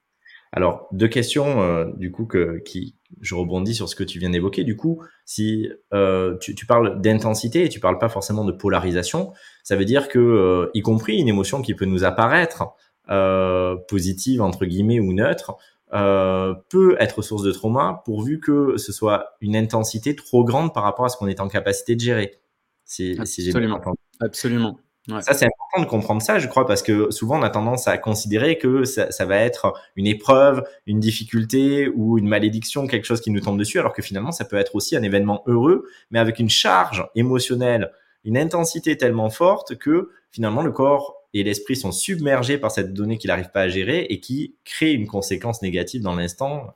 Alors, 0.51 0.87
deux 0.91 1.07
questions, 1.07 1.63
euh, 1.63 1.85
du 1.97 2.11
coup, 2.11 2.27
que, 2.27 2.59
qui, 2.59 2.97
je 3.19 3.33
rebondis 3.33 3.73
sur 3.73 3.89
ce 3.89 3.95
que 3.95 4.03
tu 4.03 4.19
viens 4.19 4.29
d'évoquer. 4.29 4.63
Du 4.63 4.75
coup, 4.75 5.03
si 5.25 5.67
euh, 5.91 6.37
tu, 6.37 6.67
parles 6.67 7.01
d'intensité 7.01 7.63
et 7.63 7.69
tu 7.69 7.79
parles 7.79 7.97
pas 7.97 8.09
forcément 8.09 8.45
de 8.45 8.51
polarisation, 8.51 9.33
ça 9.63 9.75
veut 9.75 9.85
dire 9.85 10.07
que, 10.07 10.19
euh, 10.19 10.69
y 10.75 10.81
compris 10.81 11.17
une 11.17 11.29
émotion 11.29 11.63
qui 11.63 11.73
peut 11.73 11.85
nous 11.85 12.03
apparaître 12.03 12.75
positive, 13.07 14.41
entre 14.41 14.65
guillemets, 14.65 14.99
ou 14.99 15.13
neutre, 15.13 15.57
peut 15.91 16.95
être 16.99 17.21
source 17.21 17.43
de 17.43 17.51
trauma 17.51 18.01
pourvu 18.05 18.39
que 18.39 18.77
ce 18.77 18.91
soit 18.91 19.35
une 19.41 19.55
intensité 19.55 20.15
trop 20.15 20.43
grande 20.43 20.73
par 20.73 20.83
rapport 20.83 21.05
à 21.05 21.09
ce 21.09 21.17
qu'on 21.17 21.27
est 21.27 21.39
en 21.39 21.47
capacité 21.47 21.95
de 21.95 22.01
gérer. 22.01 22.39
Si, 22.85 23.17
Absolument. 23.19 23.81
Absolument. 24.19 24.79
Ça, 25.07 25.33
c'est 25.33 25.45
important 25.45 25.81
de 25.81 25.89
comprendre 25.89 26.21
ça, 26.21 26.37
je 26.37 26.47
crois, 26.47 26.67
parce 26.67 26.83
que 26.83 27.09
souvent 27.09 27.39
on 27.39 27.41
a 27.41 27.49
tendance 27.49 27.87
à 27.87 27.97
considérer 27.97 28.59
que 28.59 28.83
ça, 28.83 29.11
ça, 29.11 29.25
va 29.25 29.37
être 29.37 29.73
une 29.95 30.05
épreuve, 30.05 30.63
une 30.85 30.99
difficulté 30.99 31.89
ou 31.89 32.19
une 32.19 32.27
malédiction, 32.27 32.85
quelque 32.85 33.05
chose 33.05 33.19
qui 33.19 33.31
nous 33.31 33.39
tombe 33.39 33.57
dessus, 33.57 33.79
alors 33.79 33.93
que 33.93 34.03
finalement 34.03 34.31
ça 34.31 34.45
peut 34.45 34.57
être 34.57 34.75
aussi 34.75 34.95
un 34.95 35.01
événement 35.01 35.41
heureux, 35.47 35.87
mais 36.11 36.19
avec 36.19 36.37
une 36.37 36.49
charge 36.49 37.07
émotionnelle, 37.15 37.91
une 38.23 38.37
intensité 38.37 38.95
tellement 38.95 39.31
forte 39.31 39.75
que 39.75 40.11
finalement 40.29 40.61
le 40.61 40.71
corps 40.71 41.20
et 41.33 41.43
l'esprit 41.43 41.75
sont 41.75 41.91
submergés 41.91 42.57
par 42.57 42.71
cette 42.71 42.93
donnée 42.93 43.17
qu'il 43.17 43.29
n'arrive 43.29 43.51
pas 43.51 43.61
à 43.61 43.67
gérer 43.69 44.05
et 44.09 44.19
qui 44.19 44.55
crée 44.65 44.91
une 44.91 45.07
conséquence 45.07 45.61
négative 45.61 46.01
dans 46.01 46.15
l'instant. 46.15 46.75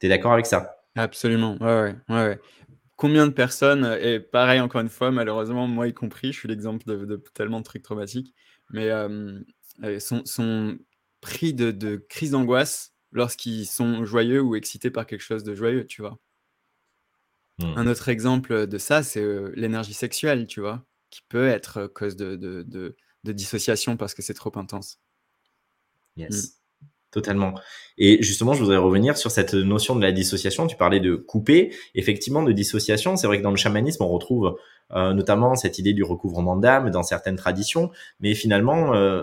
Tu 0.00 0.06
es 0.06 0.08
d'accord 0.08 0.32
avec 0.32 0.46
ça? 0.46 0.84
Absolument, 0.94 1.56
ouais, 1.60 1.94
ouais, 2.08 2.14
ouais 2.14 2.40
combien 2.96 3.26
de 3.26 3.32
personnes, 3.32 3.84
et 4.00 4.18
pareil 4.20 4.60
encore 4.60 4.80
une 4.80 4.88
fois, 4.88 5.10
malheureusement, 5.10 5.68
moi 5.68 5.86
y 5.86 5.94
compris, 5.94 6.32
je 6.32 6.38
suis 6.38 6.48
l'exemple 6.48 6.84
de, 6.86 7.22
tellement 7.34 7.60
de 7.60 7.64
trucs 7.64 7.82
traumatiques, 7.82 8.34
mais 8.70 8.88
euh, 8.90 9.38
sont, 10.00 10.78
pris 11.20 11.54
de, 11.54 11.70
de 11.70 11.96
crises 12.08 12.32
d'angoisse 12.32 12.94
lorsqu'ils 13.12 13.66
sont 13.66 14.04
joyeux 14.04 14.40
ou 14.40 14.54
excités 14.54 14.90
par 14.90 15.06
quelque 15.06 15.22
chose 15.22 15.44
de 15.44 15.54
joyeux, 15.54 15.86
tu 15.86 16.00
vois. 16.02 16.18
Mmh. 17.58 17.74
Un 17.76 17.86
autre 17.86 18.08
exemple 18.08 18.66
de 18.66 18.78
ça, 18.78 19.02
c'est 19.02 19.24
l'énergie 19.54 19.94
sexuelle, 19.94 20.46
tu 20.46 20.60
vois, 20.60 20.84
qui 21.10 21.22
peut 21.28 21.48
être 21.48 21.86
cause 21.86 22.16
de, 22.16 22.36
de 22.36 22.96
dissociation 23.32 23.96
parce 23.96 24.14
que 24.14 24.22
c'est 24.22 24.34
trop 24.34 24.52
intense. 24.56 24.98
Yes. 26.16 26.30
Mmh. 26.30 26.56
Totalement. 27.12 27.54
Et 27.96 28.22
justement, 28.22 28.52
je 28.52 28.60
voudrais 28.60 28.76
revenir 28.76 29.16
sur 29.16 29.30
cette 29.30 29.54
notion 29.54 29.96
de 29.96 30.02
la 30.02 30.12
dissociation. 30.12 30.66
Tu 30.66 30.76
parlais 30.76 31.00
de 31.00 31.14
couper. 31.14 31.74
Effectivement, 31.94 32.42
de 32.42 32.52
dissociation, 32.52 33.16
c'est 33.16 33.26
vrai 33.26 33.38
que 33.38 33.42
dans 33.42 33.50
le 33.50 33.56
chamanisme, 33.56 34.02
on 34.02 34.08
retrouve 34.08 34.58
euh, 34.92 35.14
notamment 35.14 35.54
cette 35.54 35.78
idée 35.78 35.94
du 35.94 36.02
recouvrement 36.02 36.56
d'âme 36.56 36.90
dans 36.90 37.02
certaines 37.02 37.36
traditions. 37.36 37.90
Mais 38.20 38.34
finalement, 38.34 38.94
euh, 38.94 39.22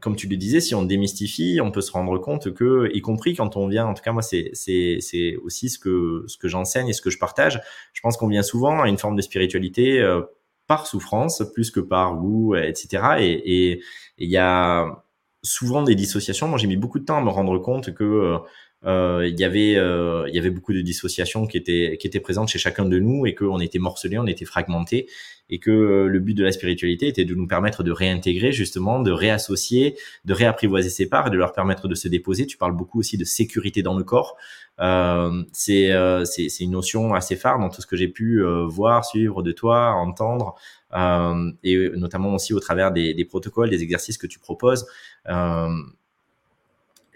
comme 0.00 0.16
tu 0.16 0.26
le 0.26 0.36
disais, 0.36 0.60
si 0.60 0.74
on 0.74 0.82
démystifie, 0.82 1.60
on 1.62 1.70
peut 1.70 1.80
se 1.80 1.92
rendre 1.92 2.18
compte 2.18 2.52
que, 2.54 2.90
y 2.92 3.00
compris 3.00 3.34
quand 3.34 3.56
on 3.56 3.68
vient, 3.68 3.86
en 3.86 3.94
tout 3.94 4.02
cas 4.02 4.12
moi, 4.12 4.22
c'est 4.22 5.36
aussi 5.42 5.68
ce 5.68 5.78
que 5.78 6.24
ce 6.26 6.36
que 6.38 6.48
j'enseigne 6.48 6.88
et 6.88 6.92
ce 6.92 7.02
que 7.02 7.10
je 7.10 7.18
partage. 7.18 7.60
Je 7.92 8.00
pense 8.00 8.16
qu'on 8.16 8.28
vient 8.28 8.42
souvent 8.42 8.82
à 8.82 8.88
une 8.88 8.98
forme 8.98 9.16
de 9.16 9.22
spiritualité 9.22 10.00
euh, 10.00 10.22
par 10.68 10.86
souffrance 10.86 11.42
plus 11.54 11.72
que 11.72 11.80
par 11.80 12.14
goût, 12.14 12.54
etc. 12.54 13.16
Et 13.18 13.80
il 14.18 14.28
y 14.28 14.36
a 14.36 15.02
souvent 15.42 15.82
des 15.82 15.94
dissociations. 15.94 16.46
Moi, 16.48 16.58
j'ai 16.58 16.66
mis 16.66 16.76
beaucoup 16.76 16.98
de 16.98 17.04
temps 17.04 17.16
à 17.18 17.22
me 17.22 17.30
rendre 17.30 17.58
compte 17.58 17.94
que 17.94 18.04
euh, 18.04 18.36
euh 18.36 18.38
il 18.84 19.38
y 19.38 19.44
avait 19.44 19.76
euh, 19.76 20.26
il 20.28 20.34
y 20.34 20.38
avait 20.38 20.50
beaucoup 20.50 20.72
de 20.72 20.80
dissociations 20.80 21.46
qui 21.46 21.56
étaient 21.56 21.96
qui 21.98 22.06
étaient 22.06 22.20
présentes 22.20 22.48
chez 22.48 22.58
chacun 22.58 22.84
de 22.84 22.98
nous 22.98 23.26
et 23.26 23.34
qu'on 23.34 23.58
était 23.60 23.78
morcelés, 23.78 24.18
on 24.18 24.26
était 24.26 24.44
fragmentés 24.44 25.08
et 25.50 25.58
que 25.58 25.70
euh, 25.70 26.06
le 26.06 26.20
but 26.20 26.34
de 26.34 26.44
la 26.44 26.52
spiritualité 26.52 27.08
était 27.08 27.24
de 27.24 27.34
nous 27.34 27.46
permettre 27.46 27.82
de 27.82 27.90
réintégrer 27.90 28.52
justement, 28.52 29.00
de 29.00 29.10
réassocier, 29.10 29.96
de 30.24 30.34
réapprivoiser 30.34 30.90
ces 30.90 31.08
parts 31.08 31.28
et 31.28 31.30
de 31.30 31.36
leur 31.36 31.52
permettre 31.52 31.88
de 31.88 31.94
se 31.94 32.06
déposer. 32.06 32.46
Tu 32.46 32.56
parles 32.56 32.76
beaucoup 32.76 32.98
aussi 33.00 33.16
de 33.16 33.24
sécurité 33.24 33.82
dans 33.82 33.96
le 33.96 34.04
corps. 34.04 34.36
Euh, 34.80 35.42
c'est 35.52 35.90
c'est 36.24 36.60
une 36.60 36.72
notion 36.72 37.14
assez 37.14 37.34
phare 37.34 37.58
dans 37.58 37.70
tout 37.70 37.82
ce 37.82 37.86
que 37.86 37.96
j'ai 37.96 38.08
pu 38.08 38.42
voir, 38.68 39.04
suivre 39.04 39.42
de 39.42 39.52
toi, 39.52 39.92
entendre. 39.92 40.54
Euh, 40.94 41.52
et 41.62 41.90
notamment 41.96 42.34
aussi 42.34 42.54
au 42.54 42.60
travers 42.60 42.92
des, 42.92 43.12
des, 43.12 43.24
protocoles, 43.24 43.68
des 43.68 43.82
exercices 43.82 44.16
que 44.18 44.26
tu 44.26 44.38
proposes. 44.38 44.86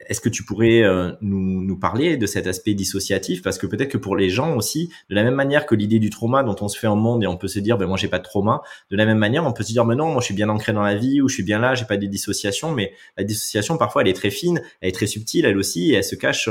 Euh, 0.03 0.07
est-ce 0.09 0.21
que 0.21 0.29
tu 0.29 0.45
pourrais 0.45 0.83
euh, 0.83 1.13
nous, 1.21 1.63
nous, 1.63 1.79
parler 1.79 2.17
de 2.17 2.27
cet 2.27 2.47
aspect 2.47 2.75
dissociatif? 2.75 3.43
Parce 3.43 3.59
que 3.59 3.67
peut-être 3.67 3.91
que 3.91 3.99
pour 3.99 4.17
les 4.17 4.31
gens 4.31 4.57
aussi, 4.57 4.91
de 5.09 5.15
la 5.15 5.25
même 5.25 5.35
manière 5.35 5.67
que 5.67 5.75
l'idée 5.75 5.99
du 5.99 6.11
trauma 6.11 6.43
dont 6.43 6.57
on 6.61 6.69
se 6.69 6.79
fait 6.79 6.87
un 6.87 6.97
monde 6.97 7.23
et 7.25 7.27
on 7.27 7.37
peut 7.37 7.49
se 7.49 7.59
dire, 7.59 7.79
ben 7.79 7.87
moi 7.87 7.97
j'ai 7.97 8.09
pas 8.09 8.19
de 8.19 8.25
trauma, 8.25 8.63
de 8.91 8.97
la 8.97 9.07
même 9.07 9.19
manière 9.19 9.45
on 9.45 9.53
peut 9.53 9.63
se 9.63 9.73
dire, 9.73 9.85
mais 9.85 9.97
non, 9.97 10.11
moi 10.11 10.21
je 10.21 10.27
suis 10.27 10.35
bien 10.35 10.49
ancré 10.49 10.73
dans 10.73 10.83
la 10.83 10.95
vie 10.95 11.21
ou 11.21 11.29
je 11.29 11.35
suis 11.35 11.45
bien 11.45 11.59
là, 11.59 11.75
j'ai 11.75 11.85
pas 11.85 11.97
de 11.97 12.07
dissociation. 12.07 12.73
Mais 12.73 12.93
la 13.17 13.25
dissociation 13.25 13.77
parfois 13.79 14.03
elle 14.03 14.09
est 14.09 14.15
très 14.15 14.31
fine, 14.31 14.63
elle 14.81 14.91
est 14.91 14.93
très 14.93 15.07
subtile 15.07 15.45
elle 15.45 15.59
aussi 15.59 15.93
et 15.93 15.95
elle 15.95 16.05
se 16.05 16.17
cache 16.17 16.49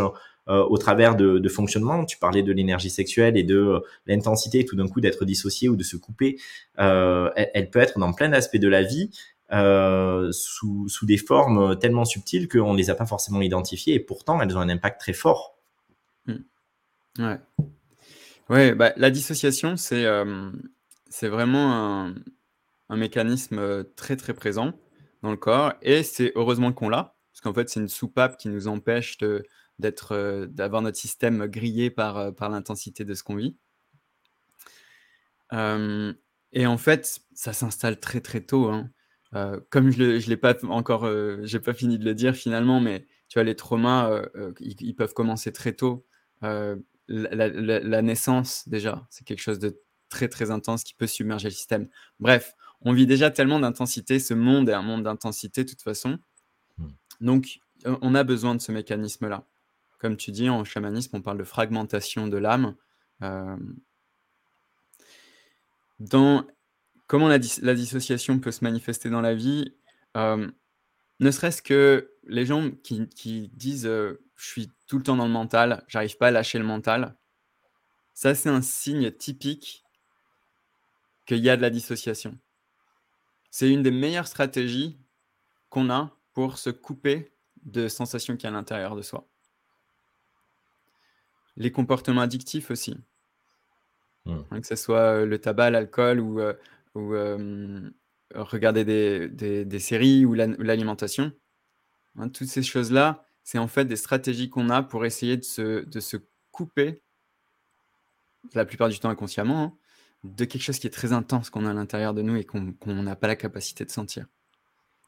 euh, 0.50 0.64
au 0.64 0.80
travers 0.80 1.16
de, 1.16 1.38
de, 1.38 1.50
fonctionnement. 1.50 2.04
Tu 2.04 2.18
parlais 2.18 2.42
de 2.42 2.52
l'énergie 2.52 2.90
sexuelle 2.90 3.38
et 3.38 3.44
de 3.44 3.58
euh, 3.58 3.80
l'intensité 4.08 4.66
tout 4.66 4.76
d'un 4.76 4.88
coup 4.88 5.00
d'être 5.00 5.24
dissocié 5.24 5.70
ou 5.70 5.76
de 5.76 5.84
se 5.84 5.98
couper. 5.98 6.40
Euh, 6.80 7.30
elle, 7.36 7.70
peut 7.70 7.78
être 7.78 8.00
dans 8.00 8.12
plein 8.12 8.28
d'aspects 8.28 8.58
de 8.58 8.68
la 8.68 8.82
vie. 8.82 9.12
Sous, 9.52 10.88
sous, 10.88 11.06
des 11.06 11.18
formes 11.18 11.78
tellement 11.80 12.06
subtiles 12.06 12.48
qu'on 12.48 12.74
ne 12.74 12.78
les 12.78 12.90
a 12.90 12.96
pas 12.96 13.06
forcément 13.06 13.42
identifiées 13.42 13.96
et 13.96 14.00
pourtant 14.00 14.42
elles 14.42 14.56
ont 14.58 14.62
un 14.62 14.70
impact 14.70 15.00
très 15.00 15.14
fort. 15.14 15.58
Mmh. 16.26 16.36
Ouais. 17.20 17.40
Ouais, 18.50 18.76
bah, 18.76 18.94
la 18.98 19.10
dissociation, 19.12 19.78
c'est 19.78 20.06
c'est 21.10 21.28
vraiment 21.28 21.74
un, 21.74 22.16
un, 22.90 22.96
mécanisme 22.96 23.84
très 23.96 24.16
très 24.16 24.34
présent 24.34 24.74
dans 25.22 25.32
le 25.32 25.38
corps 25.38 25.74
et 25.82 26.04
c'est 26.04 26.32
heureusement 26.36 26.72
qu'on 26.72 26.88
l'a 26.88 27.16
parce 27.32 27.42
qu'en 27.42 27.54
fait 27.54 27.70
c'est 27.70 27.80
une 27.80 27.90
soupape 27.90 28.38
qui 28.38 28.48
nous 28.48 28.68
empêche 28.68 29.18
euh, 30.12 30.48
d'avoir 30.48 30.82
notre 30.82 30.98
système 30.98 31.48
grillé 31.48 31.90
par, 31.90 32.18
euh, 32.18 32.32
par 32.32 32.50
l'intensité 32.50 33.04
de 33.04 33.14
ce 33.14 33.24
qu'on 33.24 33.36
vit. 33.36 33.58
et 36.54 36.66
en 36.66 36.78
fait, 36.78 37.20
ça 37.34 37.54
s'installe 37.54 38.00
très 38.00 38.22
très 38.22 38.42
tôt. 38.42 38.70
Hein. 38.70 38.90
Euh, 39.34 39.60
comme 39.70 39.91
je 39.91 40.04
ne 40.04 40.30
l'ai 40.30 40.38
pas 40.38 40.56
encore, 40.65 41.10
j'ai 41.44 41.60
pas 41.60 41.74
fini 41.74 41.98
de 41.98 42.06
le 42.06 42.13
dire 42.13 42.36
finalement, 42.36 42.80
mais 42.80 43.06
tu 43.28 43.36
vois, 43.36 43.44
les 43.44 43.56
traumas, 43.56 44.22
ils, 44.60 44.96
peuvent 44.96 45.13
commencer 45.13 45.52
très 45.52 45.74
tôt. 45.74 46.06
La, 46.41 46.70
la, 47.08 48.02
naissance, 48.02 48.67
déjà, 48.67 49.06
c'est 49.10 49.26
quelque 49.26 49.41
chose 49.41 49.60
de 49.60 49.82
très 50.10 50.28
très 50.28 50.52
intense 50.52 50.84
qui 50.84 50.94
peut 50.94 51.08
submerger 51.08 51.48
le 51.48 51.54
système. 51.54 51.88
Bref, 52.20 52.54
on 52.82 52.94
vit 52.94 53.08
déjà 53.08 53.32
tellement 53.32 53.60
d'intensité. 53.60 54.20
Ce 54.20 54.34
monde 54.34 54.70
est 54.70 54.74
un 54.74 54.82
monde 54.82 55.04
d'intensité 55.04 55.63
de 55.63 55.70
toute 55.70 55.82
façon. 55.82 56.20
Mmh. 56.78 56.88
Donc, 57.22 57.60
on 57.86 58.15
a 58.15 58.24
besoin 58.24 58.56
de 58.56 58.62
ce 58.62 58.72
mécanisme-là. 58.72 59.46
Comme 60.00 60.17
tu 60.17 60.32
dis, 60.32 60.50
en 60.50 60.63
chamanisme, 60.63 61.15
on 61.17 61.22
parle 61.22 61.38
de 61.38 61.44
fragmentation 61.44 62.28
de 62.28 62.38
l'âme. 62.38 62.76
Euh, 63.22 63.56
dans 66.00 66.46
comment 67.12 67.28
la, 67.28 67.39
dissociation 67.39 68.39
peut 68.39 68.52
se 68.52 68.63
manifester 68.63 69.10
dans 69.10 69.19
la 69.19 69.36
vie, 69.36 69.76
euh, 70.15 70.50
ne 71.19 71.32
serait-ce 71.32 71.62
que 71.62 72.10
les 72.24 72.45
gens 72.45 72.71
qui, 72.71 73.50
disent 73.54 73.86
euh, 73.86 74.24
je 74.38 74.47
suis 74.47 74.71
tout 74.88 74.97
le 74.97 75.04
temps 75.04 75.17
dans 75.17 75.26
le 75.26 75.32
mental, 75.34 75.84
j'arrive 75.89 76.15
pas 76.15 76.28
à 76.28 76.32
lâcher 76.32 76.58
le 76.58 76.63
mental, 76.63 77.17
ça 78.13 78.34
c'est 78.34 78.47
un 78.47 78.62
signe 78.62 79.12
typique 79.12 79.84
qu'il 81.26 81.39
y 81.39 81.50
a 81.50 81.58
de 81.58 81.62
la 81.62 81.69
dissociation. 81.69 82.38
C'est 83.50 83.69
une 83.69 83.84
des 83.84 83.91
meilleures 83.91 84.28
stratégies 84.28 84.97
qu'on 85.69 85.89
a 85.89 86.15
pour 86.32 86.58
se 86.58 86.69
couper 86.69 87.34
de 87.63 87.89
sensations 87.89 88.38
qui 88.38 88.45
y 88.45 88.47
a 88.47 88.52
à 88.52 88.54
l'intérieur 88.54 88.95
de 88.95 89.02
soi. 89.02 89.28
Les 91.58 91.74
comportements 91.74 92.21
addictifs 92.21 92.71
aussi. 92.71 92.95
Mmh. 94.24 94.38
Hein, 94.52 94.62
que 94.62 94.67
ce 94.67 94.78
soit 94.78 95.26
le 95.26 95.39
tabac, 95.39 95.71
l'alcool 95.71 96.21
ou, 96.21 96.39
ou 96.96 97.14
regarder 98.36 98.86
des, 98.86 99.80
séries 99.80 100.26
ou 100.26 100.34
l'alimentation. 100.34 101.32
hein, 102.18 102.30
toutes 102.30 102.48
ces 102.48 102.64
choses-là, 102.64 103.26
c'est 103.44 103.58
en 103.58 103.68
fait 103.68 103.86
des 103.86 103.96
stratégies 103.96 104.50
qu'on 104.50 104.70
a 104.70 104.84
pour 104.84 105.06
essayer 105.06 105.38
de 105.38 105.44
se, 105.44 106.18
couper, 106.52 107.02
la 108.54 108.66
plupart 108.66 108.90
du 108.90 109.00
temps 109.00 109.10
inconsciemment, 109.10 109.64
hein, 109.64 109.78
de 110.24 110.46
quelque 110.46 110.62
chose 110.62 110.80
qui 110.80 110.88
est 110.88 110.92
très 110.92 111.14
intense 111.14 111.50
qu'on 111.50 111.66
a 111.66 111.72
à 111.72 111.74
l'intérieur 111.74 112.14
de 112.14 112.22
nous 112.22 112.36
et 112.36 112.44
qu'on 112.44 112.76
n'a 112.86 113.16
pas 113.16 113.28
la 113.28 113.36
capacité 113.36 113.86
de 113.86 113.92
sentir. 113.92 114.28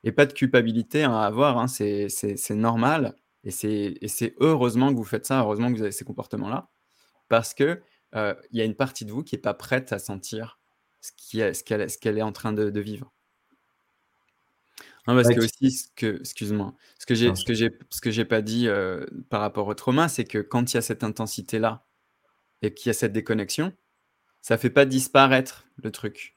Et 0.04 0.12
pas 0.12 0.26
de 0.26 0.34
culpabilité 0.34 1.04
à 1.04 1.22
avoir, 1.22 1.58
hein, 1.58 1.68
c'est 1.68 2.10
normal. 2.52 3.16
Et 3.44 3.52
c'est 3.52 4.36
heureusement 4.40 4.92
que 4.92 4.98
vous 4.98 5.04
faites 5.04 5.26
ça, 5.26 5.40
heureusement 5.40 5.72
que 5.72 5.78
vous 5.78 5.84
avez 5.84 5.92
ces 5.92 6.06
comportements-là, 6.06 6.70
parce 7.28 7.54
qu'il 7.54 7.82
euh, 8.16 8.36
il 8.52 8.58
y 8.58 8.62
a 8.62 8.66
une 8.66 8.76
partie 8.76 9.06
de 9.06 9.12
vous 9.12 9.24
qui 9.24 9.36
n'est 9.36 9.42
pas 9.42 9.54
prête 9.54 9.92
à 9.92 10.00
sentir 10.00 10.60
ce 11.04 11.64
qu'elle 11.64 11.90
ce 11.90 12.08
est 12.08 12.22
en 12.22 12.32
train 12.32 12.54
de, 12.54 12.80
vivre. 12.80 13.12
parce 15.06 15.28
que 15.28 15.44
aussi, 15.44 15.72
ce 15.72 15.88
que, 15.96 16.20
excuse-moi, 16.22 16.74
ce 16.98 17.06
que 17.06 17.16
j'ai, 17.16 17.36
ce 17.36 17.44
que 17.44 17.54
j'ai, 17.54 17.78
ce 17.90 18.02
que 18.02 18.12
j'ai 18.12 18.26
pas 18.26 18.42
dit 18.42 18.68
euh, 18.68 19.06
par 19.30 19.42
rapport 19.42 19.68
au 19.68 19.74
trauma, 19.74 20.08
c'est 20.08 20.24
que 20.24 20.40
quand 20.40 20.72
il 20.72 20.76
y 20.76 20.78
a 20.78 20.82
cette 20.82 21.04
intensité-là 21.04 21.86
et 22.62 22.74
qu'il 22.74 22.90
y 22.90 22.92
a 22.92 22.94
cette 22.94 23.12
déconnexion, 23.12 23.74
ça 24.42 24.58
fait 24.58 24.70
pas 24.70 24.86
disparaître 24.86 25.66
le 25.78 25.92
truc. 25.92 26.36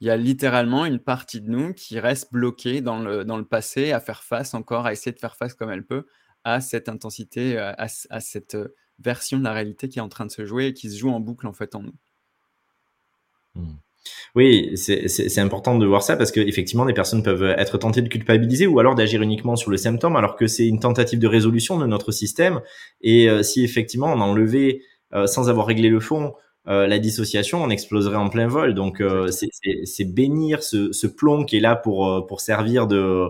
Il 0.00 0.06
y 0.06 0.10
a 0.10 0.16
littéralement 0.16 0.84
une 0.84 1.00
partie 1.00 1.40
de 1.40 1.50
nous 1.50 1.72
qui 1.72 1.98
reste 1.98 2.32
bloquée 2.32 2.80
dans 2.80 3.00
le, 3.00 3.24
dans 3.24 3.36
le 3.36 3.44
passé, 3.44 3.92
à 3.92 4.00
faire 4.00 4.22
face 4.22 4.54
encore, 4.54 4.86
à 4.86 4.92
essayer 4.92 5.12
de 5.12 5.18
faire 5.18 5.36
face 5.36 5.54
comme 5.54 5.70
elle 5.70 5.84
peut 5.84 6.06
à 6.44 6.60
cette 6.60 6.88
intensité, 6.88 7.58
à, 7.58 7.74
à 8.10 8.20
cette 8.20 8.54
euh, 8.54 8.74
version 9.00 9.38
de 9.38 9.44
la 9.44 9.52
réalité 9.52 9.88
qui 9.88 9.98
est 9.98 10.02
en 10.02 10.08
train 10.08 10.24
de 10.24 10.30
se 10.30 10.46
jouer 10.46 10.66
et 10.68 10.74
qui 10.74 10.90
se 10.90 10.96
joue 10.96 11.10
en 11.10 11.20
boucle 11.20 11.46
en 11.46 11.52
fait 11.52 11.74
en 11.74 11.82
nous. 11.82 11.94
Hmm. 13.58 13.76
Oui, 14.34 14.72
c'est 14.76 15.38
important 15.38 15.78
de 15.78 15.86
voir 15.86 16.02
ça 16.02 16.16
parce 16.16 16.30
qu'effectivement, 16.30 16.84
les 16.84 16.94
personnes 16.94 17.22
peuvent 17.22 17.42
être 17.58 17.78
tentées 17.78 18.02
de 18.02 18.08
culpabiliser 18.08 18.66
ou 18.66 18.78
alors 18.78 18.94
d'agir 18.94 19.22
uniquement 19.22 19.56
sur 19.56 19.70
le 19.70 19.76
symptôme 19.76 20.16
alors 20.16 20.36
que 20.36 20.46
c'est 20.46 20.66
une 20.66 20.80
tentative 20.80 21.18
de 21.18 21.26
résolution 21.26 21.78
de 21.78 21.86
notre 21.86 22.12
système. 22.12 22.60
Et 23.00 23.28
euh, 23.28 23.42
si 23.42 23.64
effectivement 23.64 24.12
on 24.12 24.20
enlevait 24.20 24.82
euh, 25.14 25.26
sans 25.26 25.48
avoir 25.48 25.66
réglé 25.66 25.88
le 25.88 26.00
fond 26.00 26.34
euh, 26.68 26.86
la 26.86 26.98
dissociation, 26.98 27.62
on 27.62 27.70
exploserait 27.70 28.16
en 28.16 28.28
plein 28.28 28.46
vol. 28.46 28.74
Donc 28.74 29.02
c'est 29.30 30.04
bénir 30.04 30.62
ce, 30.62 30.92
ce, 30.92 31.06
plomb 31.06 31.44
qui 31.44 31.56
est 31.56 31.60
là 31.60 31.76
pour 31.76 32.26
pour 32.26 32.40
servir 32.40 32.86
de 32.86 33.28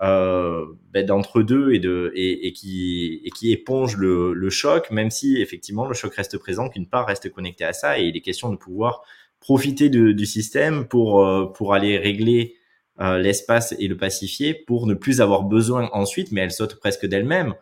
ben, 0.00 1.06
d'entre 1.06 1.42
deux 1.42 1.72
et 1.72 1.78
de 1.80 2.10
et, 2.14 2.46
et, 2.46 2.52
qui 2.52 3.20
et 3.24 3.30
qui 3.30 3.52
éponge 3.52 3.96
le, 3.96 4.32
le, 4.32 4.50
choc, 4.50 4.90
même 4.90 5.10
si 5.10 5.40
effectivement 5.42 5.86
le 5.86 5.94
choc 5.94 6.14
reste 6.14 6.38
présent, 6.38 6.68
qu'une 6.68 6.88
part 6.88 7.06
reste 7.06 7.30
connectée 7.30 7.64
à 7.64 7.74
ça 7.74 7.98
et 7.98 8.04
il 8.04 8.16
est 8.16 8.22
question 8.22 8.50
de 8.50 8.56
pouvoir 8.56 9.02
profiter 9.40 9.88
de, 9.88 10.12
du 10.12 10.26
système 10.26 10.86
pour 10.88 11.52
pour 11.54 11.74
aller 11.74 11.98
régler 11.98 12.56
l'espace 12.98 13.74
et 13.78 13.86
le 13.86 13.96
pacifier 13.96 14.54
pour 14.54 14.86
ne 14.86 14.94
plus 14.94 15.20
avoir 15.20 15.44
besoin 15.44 15.88
ensuite, 15.92 16.32
mais 16.32 16.40
elle 16.40 16.50
saute 16.50 16.80
presque 16.80 17.06
d'elle-même. 17.06 17.54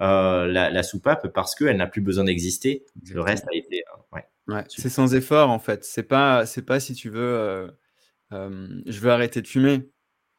Euh, 0.00 0.46
la, 0.46 0.70
la, 0.70 0.82
soupape 0.82 1.28
parce 1.34 1.54
qu'elle 1.54 1.76
n'a 1.76 1.86
plus 1.86 2.00
besoin 2.00 2.24
d'exister. 2.24 2.86
Le 3.10 3.20
reste 3.20 3.44
a 3.52 3.54
été. 3.54 3.84
ouais. 4.12 4.24
Ouais, 4.48 4.64
c'est 4.68 4.88
sans 4.88 5.14
effort 5.14 5.50
en 5.50 5.58
fait. 5.58 5.84
C'est 5.84 6.02
pas, 6.02 6.46
c'est 6.46 6.62
pas 6.62 6.80
si 6.80 6.94
tu 6.94 7.10
veux, 7.10 7.70
euh, 8.32 8.82
je 8.86 8.98
veux 8.98 9.10
arrêter 9.10 9.42
de 9.42 9.46
fumer. 9.46 9.90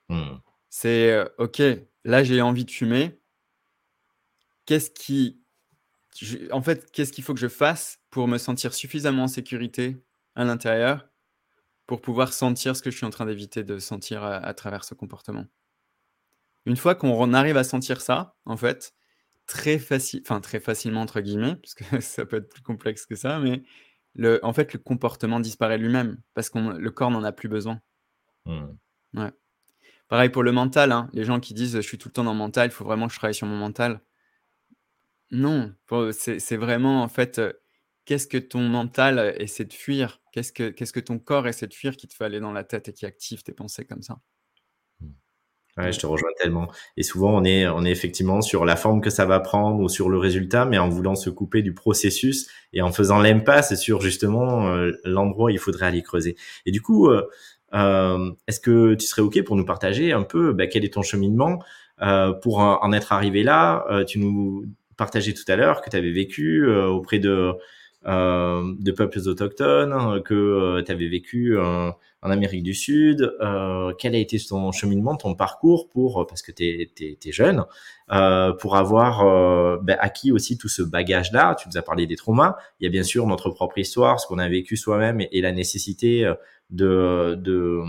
Mmh. 0.09 0.35
C'est 0.69 1.11
euh, 1.11 1.25
ok, 1.37 1.61
là 2.03 2.23
j'ai 2.23 2.41
envie 2.41 2.65
de 2.65 2.71
fumer. 2.71 3.19
Qu'est-ce 4.65 4.89
qui, 4.89 5.41
en 6.51 6.61
fait, 6.61 6.91
qu'est-ce 6.91 7.13
qu'il 7.13 7.23
faut 7.23 7.33
que 7.33 7.39
je 7.39 7.47
fasse 7.47 7.99
pour 8.09 8.27
me 8.27 8.37
sentir 8.37 8.73
suffisamment 8.73 9.23
en 9.23 9.27
sécurité 9.27 9.97
à 10.35 10.43
l'intérieur 10.43 11.07
pour 11.85 12.01
pouvoir 12.01 12.33
sentir 12.33 12.75
ce 12.75 12.81
que 12.81 12.91
je 12.91 12.97
suis 12.97 13.05
en 13.05 13.09
train 13.09 13.25
d'éviter 13.25 13.63
de 13.63 13.77
sentir 13.79 14.23
à, 14.23 14.53
travers 14.53 14.83
ce 14.83 14.93
comportement. 14.93 15.45
Une 16.65 16.77
fois 16.77 16.95
qu'on 16.95 17.33
arrive 17.33 17.57
à 17.57 17.63
sentir 17.63 18.01
ça, 18.01 18.35
en 18.45 18.55
fait, 18.55 18.93
très 19.47 19.77
facile, 19.77 20.21
enfin 20.23 20.39
très 20.39 20.59
facilement 20.61 21.01
entre 21.01 21.19
guillemets, 21.19 21.55
parce 21.55 21.73
que 21.73 21.83
ça 21.99 22.25
peut 22.25 22.37
être 22.37 22.49
plus 22.49 22.61
complexe 22.61 23.05
que 23.05 23.15
ça, 23.15 23.39
mais 23.39 23.63
le, 24.15 24.39
en 24.43 24.53
fait, 24.53 24.73
le 24.73 24.79
comportement 24.79 25.39
disparaît 25.39 25.77
lui-même 25.77 26.21
parce 26.33 26.49
que 26.49 26.59
le 26.59 26.91
corps 26.91 27.11
n'en 27.11 27.23
a 27.23 27.31
plus 27.31 27.49
besoin. 27.49 27.81
Mmh. 28.45 28.65
Ouais. 29.15 29.31
Pareil 30.07 30.29
pour 30.29 30.43
le 30.43 30.51
mental, 30.51 30.91
hein. 30.91 31.09
les 31.13 31.25
gens 31.25 31.39
qui 31.39 31.53
disent 31.53 31.75
je 31.75 31.81
suis 31.81 31.97
tout 31.97 32.09
le 32.09 32.13
temps 32.13 32.23
dans 32.23 32.33
le 32.33 32.37
mental, 32.37 32.69
il 32.69 32.71
faut 32.71 32.85
vraiment 32.85 33.07
que 33.07 33.13
je 33.13 33.17
travaille 33.17 33.35
sur 33.35 33.47
mon 33.47 33.57
mental. 33.57 34.01
Non, 35.31 35.73
c'est 36.11 36.57
vraiment 36.57 37.01
en 37.01 37.07
fait, 37.07 37.39
euh, 37.39 37.53
qu'est-ce 38.05 38.27
que 38.27 38.37
ton 38.37 38.61
mental 38.61 39.35
essaie 39.39 39.65
de 39.65 39.73
fuir? 39.73 40.21
Qu'est-ce 40.31 40.51
que, 40.51 40.69
qu'est-ce 40.69 40.93
que 40.93 40.99
ton 40.99 41.19
corps 41.19 41.47
essaie 41.47 41.67
de 41.67 41.73
fuir 41.73 41.95
qui 41.95 42.07
te 42.07 42.13
fait 42.13 42.25
aller 42.25 42.39
dans 42.39 42.51
la 42.51 42.63
tête 42.63 42.89
et 42.89 42.93
qui 42.93 43.05
active 43.05 43.43
tes 43.43 43.53
pensées 43.53 43.85
comme 43.85 44.01
ça? 44.01 44.19
Ouais, 45.75 45.91
je 45.91 45.99
te 45.99 46.05
rejoins 46.05 46.29
tellement. 46.39 46.71
Et 46.97 47.03
souvent, 47.03 47.35
on 47.35 47.43
est, 47.43 47.67
on 47.67 47.83
est 47.83 47.89
effectivement 47.89 48.41
sur 48.41 48.63
la 48.63 48.75
forme 48.75 49.01
que 49.01 49.09
ça 49.09 49.25
va 49.25 49.39
prendre 49.39 49.79
ou 49.79 49.89
sur 49.89 50.07
le 50.07 50.19
résultat, 50.19 50.65
mais 50.65 50.77
en 50.77 50.87
voulant 50.87 51.15
se 51.15 51.31
couper 51.31 51.63
du 51.63 51.73
processus 51.73 52.47
et 52.73 52.83
en 52.83 52.91
faisant 52.91 53.19
l'impasse 53.19 53.73
sur 53.75 53.99
justement 53.99 54.67
euh, 54.67 54.91
l'endroit 55.03 55.45
où 55.45 55.49
il 55.49 55.57
faudrait 55.57 55.87
aller 55.87 56.03
creuser. 56.03 56.35
Et 56.67 56.71
du 56.71 56.81
coup, 56.81 57.09
euh, 57.09 57.27
euh, 57.73 58.31
est-ce 58.47 58.59
que 58.59 58.93
tu 58.93 59.07
serais 59.07 59.23
OK 59.23 59.41
pour 59.43 59.55
nous 59.55 59.65
partager 59.65 60.11
un 60.11 60.21
peu 60.21 60.53
bah, 60.53 60.67
quel 60.67 60.85
est 60.85 60.93
ton 60.93 61.01
cheminement 61.01 61.59
pour 62.41 62.59
en 62.59 62.91
être 62.91 63.13
arrivé 63.13 63.43
là? 63.43 63.85
Tu 64.07 64.19
nous 64.19 64.65
partageais 64.97 65.33
tout 65.33 65.49
à 65.49 65.55
l'heure 65.55 65.81
que 65.81 65.89
tu 65.89 65.95
avais 65.95 66.11
vécu 66.11 66.67
auprès 66.69 67.17
de 67.17 67.29
euh, 67.29 67.53
de 68.05 68.91
peuples 68.91 69.19
autochtones 69.27 69.93
hein, 69.93 70.21
que 70.23 70.33
euh, 70.33 70.83
tu 70.83 70.91
avais 70.91 71.07
vécu 71.07 71.57
euh, 71.57 71.89
en 72.21 72.29
Amérique 72.29 72.63
du 72.63 72.73
Sud. 72.73 73.35
quel 73.99 74.15
a 74.15 74.17
été 74.17 74.37
ton 74.39 74.71
cheminement, 74.71 75.15
ton 75.15 75.35
parcours 75.35 75.89
pour, 75.89 76.25
parce 76.25 76.41
que 76.41 76.51
tu 76.51 76.63
es, 76.63 77.31
jeune, 77.31 77.65
pour 78.59 78.77
avoir 78.77 79.81
ben, 79.81 79.97
acquis 79.99 80.31
aussi 80.31 80.57
tout 80.57 80.69
ce 80.69 80.81
bagage-là? 80.81 81.55
Tu 81.55 81.67
nous 81.67 81.77
as 81.77 81.81
parlé 81.81 82.07
des 82.07 82.15
traumas. 82.15 82.55
Il 82.79 82.85
y 82.85 82.87
a 82.87 82.89
bien 82.89 83.03
sûr 83.03 83.27
notre 83.27 83.49
propre 83.49 83.77
histoire, 83.77 84.21
ce 84.21 84.27
qu'on 84.27 84.39
a 84.39 84.47
vécu 84.47 84.77
soi-même 84.77 85.19
et, 85.19 85.41
la 85.41 85.51
nécessité 85.51 86.31
de, 86.69 87.35
de 87.37 87.81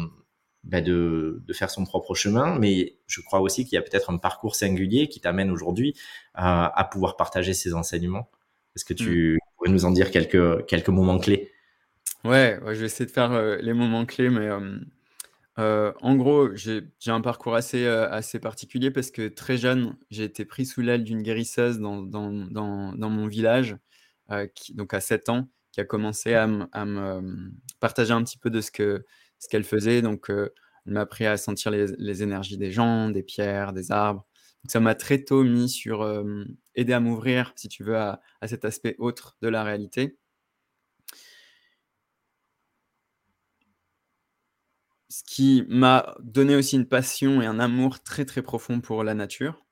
ben 0.65 0.83
de, 0.83 1.43
de, 1.47 1.53
faire 1.53 1.71
son 1.71 1.85
propre 1.85 2.15
chemin, 2.15 2.59
mais 2.59 2.97
je 3.07 3.21
crois 3.21 3.41
aussi 3.41 3.65
qu'il 3.65 3.77
y 3.77 3.79
a 3.79 3.83
peut-être 3.83 4.11
un 4.11 4.17
parcours 4.17 4.57
singulier 4.57 5.09
qui 5.09 5.21
t'amène 5.21 5.53
aujourd'hui 5.53 5.95
à 6.35 6.89
pouvoir 6.91 7.17
partager 7.17 7.55
ces 7.55 7.73
enseignements. 7.73 8.29
Est-ce 8.75 8.85
que 8.85 8.95
tu, 8.95 9.39
mmh 9.67 9.73
nous 9.73 9.85
en 9.85 9.91
dire 9.91 10.11
quelques, 10.11 10.67
quelques 10.67 10.89
moments 10.89 11.19
clés 11.19 11.51
ouais, 12.25 12.59
je 12.67 12.81
vais 12.81 12.87
essayer 12.87 13.07
de 13.07 13.11
faire 13.11 13.33
euh, 13.33 13.57
les 13.61 13.73
moments 13.73 14.07
clés, 14.07 14.31
mais 14.31 14.49
euh, 15.59 15.93
en 16.01 16.17
gros, 16.17 16.55
j'ai 16.55 16.83
un 17.07 17.21
parcours 17.21 17.55
assez, 17.55 17.85
euh, 17.85 18.11
assez 18.11 18.41
particulier 18.41 18.91
parce 18.91 19.11
que 19.11 19.29
très 19.29 19.57
jeune, 19.57 19.97
j'ai 20.11 20.25
été 20.25 20.45
pris 20.45 20.67
sous 20.67 20.81
l'aile 20.81 21.05
d'une 21.05 21.23
guérisseuse 21.23 21.79
dans, 21.79 22.03
dans, 22.03 22.33
dans, 22.33 22.93
dans, 22.93 23.11
mon 23.11 23.27
village, 23.27 23.77
donc 24.75 24.95
à 24.95 25.01
7 25.01 25.29
ans, 25.29 25.49
qui 25.73 25.81
a 25.81 25.85
commencé 25.85 26.35
à, 26.35 26.47
me 26.47 27.51
partager 27.81 28.13
un 28.13 28.25
petit 28.25 28.39
peu 28.39 28.51
de 28.51 28.61
ce 28.61 28.71
qu'elle 28.71 29.05
ce 29.39 29.49
qu'elle 29.49 29.65
faisait. 29.65 30.03
Donc, 30.03 30.27
elle 30.29 30.51
m'a 30.87 31.03
appris 31.03 31.27
à 31.27 31.37
sentir 31.37 31.71
les, 31.71 31.87
les, 31.99 32.23
énergies 32.23 32.57
des 32.57 32.71
gens, 32.71 33.11
des 33.11 33.23
pierres, 33.23 33.73
des 33.73 33.93
arbres. 33.93 34.27
Donc, 34.65 34.71
ça 34.71 34.81
m'a 34.81 34.95
très 34.95 35.23
tôt 35.23 35.45
mis 35.45 35.69
sur 35.69 36.03
aider 36.75 36.93
à 36.93 37.01
m'ouvrir, 37.01 37.53
si 37.57 37.69
tu 37.69 37.85
veux, 37.85 37.97
à, 37.97 38.21
cet 38.47 38.65
aspect 38.65 38.97
autre 38.99 39.37
de 39.43 39.49
la 39.49 39.65
réalité. 39.65 40.19
Ce 45.09 45.23
qui 45.25 45.65
m'a 45.69 46.15
donné 46.21 46.57
aussi 46.57 46.77
une 46.77 46.87
passion 46.89 47.41
et 47.41 47.47
un 47.47 47.61
amour 47.61 48.03
très 48.03 48.25
très 48.25 48.43
profond 48.43 48.81
pour 48.81 49.05
la 49.05 49.15
nature. 49.15 49.65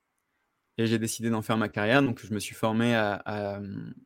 Et 0.77 0.87
j'ai 0.87 0.99
décidé 0.99 1.29
d'en 1.29 1.41
faire 1.41 1.57
ma 1.57 1.69
carrière. 1.69 2.01
Donc 2.01 2.19
je 2.25 2.33
me 2.33 2.39
suis 2.39 2.55
formé 2.55 2.95
à, 2.95 3.61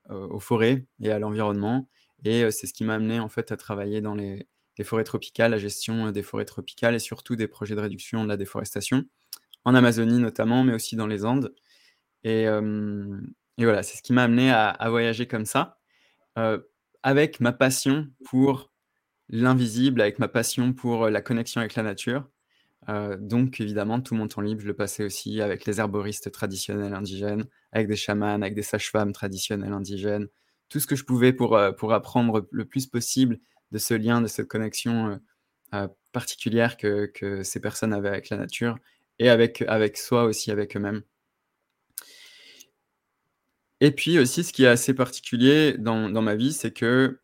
aux 0.10 0.40
forêts 0.40 0.86
et 1.02 1.12
à 1.12 1.20
l'environnement. 1.20 1.88
Et 2.24 2.44
euh, 2.44 2.52
c'est 2.52 2.68
ce 2.68 2.74
qui 2.74 2.84
m'a 2.84 2.96
amené 2.96 3.20
en 3.20 3.30
fait 3.30 3.52
à 3.52 3.58
travailler 3.58 4.02
dans 4.02 4.16
les, 4.16 4.48
les, 4.78 4.84
forêts 4.84 5.04
tropicales, 5.04 5.52
la 5.52 5.58
gestion 5.60 6.12
des 6.12 6.24
forêts 6.24 6.46
tropicales 6.46 6.96
et 6.96 7.00
surtout 7.00 7.36
des 7.36 7.48
projets 7.48 7.76
de 7.76 7.82
réduction 7.82 8.24
de 8.24 8.30
la 8.30 8.38
déforestation, 8.38 9.06
en 9.66 9.76
Amazonie 9.76 10.20
notamment, 10.20 10.64
mais 10.64 10.74
aussi 10.74 10.96
dans 10.96 11.08
les 11.08 11.26
Andes. 11.26 11.54
Et, 12.28 13.63
voilà, 13.63 13.84
c'est 13.84 13.98
ce 13.98 14.02
qui 14.02 14.13
m'a 14.13 14.24
amené 14.24 14.52
à, 14.52 14.90
voyager 14.90 15.28
comme 15.28 15.46
ça, 15.46 15.80
avec 17.04 17.40
ma 17.40 17.54
passion 17.54 18.08
pour 18.26 18.72
l'invisible, 19.30 20.02
avec 20.02 20.20
ma 20.20 20.28
passion 20.28 20.74
pour 20.74 21.10
la 21.10 21.22
connexion 21.22 21.62
avec 21.62 21.76
la 21.76 21.84
nature. 21.84 22.30
donc 23.20 23.62
évidemment, 23.62 24.02
tout 24.02 24.16
mon 24.16 24.28
temps 24.28 24.42
libre, 24.42 24.62
je 24.62 24.68
le 24.68 24.76
passais 24.76 25.04
aussi 25.04 25.42
avec 25.42 25.66
les 25.66 25.80
herboristes 25.80 26.32
traditionnels 26.32 26.94
indigènes, 26.94 27.46
avec 27.72 27.88
des 27.88 27.96
chamans, 27.96 28.42
avec 28.42 28.56
des 28.56 28.62
sages-femmes 28.62 29.13
traditionnelles 29.13 29.74
indigènes, 29.74 30.28
tout 30.70 30.80
ce 30.80 30.88
que 30.88 30.96
je 30.96 31.06
pouvais 31.06 31.34
pour, 31.34 31.58
pour 31.78 31.94
apprendre 31.94 32.48
le 32.52 32.66
plus 32.66 32.88
possible 32.88 33.40
de 33.72 33.78
ce 33.78 33.94
lien, 33.94 34.22
de 34.22 34.28
cette 34.28 34.48
connexion 34.48 35.20
particulière 36.12 36.78
que, 36.78 37.06
que, 37.06 37.44
ces 37.44 37.62
personnes 37.62 37.94
avaient 37.94 38.10
avec 38.10 38.30
la 38.30 38.38
nature 38.38 38.78
et 39.20 39.30
avec, 39.30 39.62
avec 39.63 39.98
soi 39.98 40.26
aussi, 40.26 40.52
avec 40.52 40.76
eux-mêmes. 40.76 41.04
Et 43.80 43.92
puis 43.92 44.18
aussi, 44.20 44.44
ce 44.44 44.54
qui 44.54 44.63
est 44.63 44.68
assez 44.68 44.94
particulier 44.94 45.76
dans, 45.78 46.10
ma 46.22 46.36
vie, 46.36 46.54
c'est 46.54 46.72
que 46.72 47.20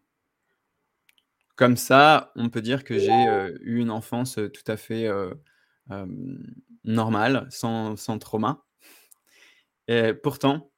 comme 1.56 1.78
ça, 1.78 2.32
on 2.36 2.50
peut 2.50 2.62
dire 2.62 2.84
que 2.84 2.98
j'ai 2.98 3.56
eu 3.62 3.80
une 3.80 3.92
enfance 3.92 4.39
tout 4.54 4.72
à 4.72 4.78
fait 4.78 5.08
normale, 6.84 7.48
sans, 7.50 7.96
sans 7.96 8.20
trauma. 8.20 8.66
Et 9.88 10.13
pourtant, 10.13 10.72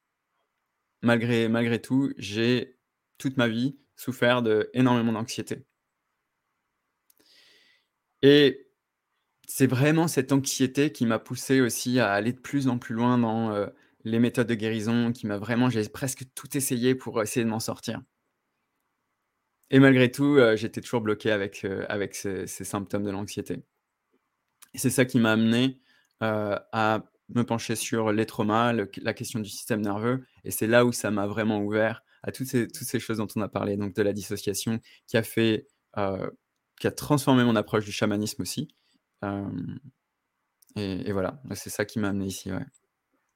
malgré, 1.01 1.47
malgré 1.47 1.81
tout, 1.81 2.13
j'ai 2.17 2.77
toute 3.17 3.38
ma 3.38 3.47
vie 3.47 3.77
souffert 3.95 4.41
de 4.41 4.69
énormément 4.73 5.13
d'anxiété. 5.13 5.65
Et 8.21 8.67
c'est 9.47 9.67
vraiment 9.67 10.07
cette 10.07 10.31
anxiété 10.31 10.91
qui 10.91 11.05
m'a 11.05 11.19
poussé 11.19 11.61
aussi 11.61 11.99
à 11.99 12.11
aller 12.11 12.33
de 12.33 12.39
plus 12.39 12.67
en 12.67 12.79
plus 12.79 12.95
loin 12.95 13.17
dans 13.17 13.51
euh, 13.51 13.67
les 14.05 14.19
méthodes 14.19 14.47
de 14.47 14.53
guérison, 14.53 15.11
qui 15.11 15.27
m'a 15.27 15.37
vraiment, 15.37 15.69
j'ai 15.69 15.87
presque 15.89 16.23
tout 16.35 16.55
essayé 16.55 16.95
pour 16.95 17.21
essayer 17.21 17.43
de 17.43 17.49
m'en 17.49 17.59
sortir. 17.59 18.01
Et 19.71 19.79
malgré 19.79 20.11
tout, 20.11 20.37
euh, 20.37 20.55
j'étais 20.55 20.79
toujours 20.79 21.01
bloqué 21.01 21.31
avec, 21.31 21.65
euh, 21.65 21.85
avec 21.89 22.13
ces, 22.13 22.45
symptômes 22.47 23.03
de 23.03 23.09
l'anxiété. 23.09 23.63
C'est 24.75 24.91
ça 24.91 25.05
qui 25.05 25.19
m'a 25.19 25.31
amené 25.31 25.81
à 26.21 27.03
me 27.29 27.43
pencher 27.43 27.75
sur 27.75 28.11
les 28.11 28.25
traumas, 28.25 28.73
la 28.73 29.13
question 29.13 29.39
du 29.39 29.49
système 29.49 29.81
nerveux. 29.81 30.25
Et 30.43 30.51
c'est 30.51 30.67
là 30.67 30.85
où 30.85 30.91
ça 30.91 31.11
m'a 31.11 31.27
vraiment 31.27 31.61
ouvert 31.61 32.03
à 32.23 32.31
toutes 32.31 32.47
ces, 32.47 32.67
toutes 32.67 32.87
ces 32.87 32.99
choses 32.99 33.17
dont 33.17 33.27
on 33.35 33.41
a 33.41 33.47
parlé, 33.47 33.77
donc 33.77 33.93
de 33.93 34.01
la 34.01 34.13
dissociation, 34.13 34.79
qui 35.07 35.17
a 35.17 35.23
fait, 35.23 35.67
qui 36.79 36.87
a 36.87 36.91
transformé 36.91 37.43
mon 37.43 37.55
approche 37.55 37.85
du 37.85 37.91
chamanisme 37.91 38.41
aussi. 38.41 38.69
Et, 40.75 41.11
voilà, 41.11 41.41
c'est 41.53 41.69
ça 41.69 41.85
qui 41.85 41.99
m'a 41.99 42.09
amené 42.09 42.25
ici. 42.25 42.49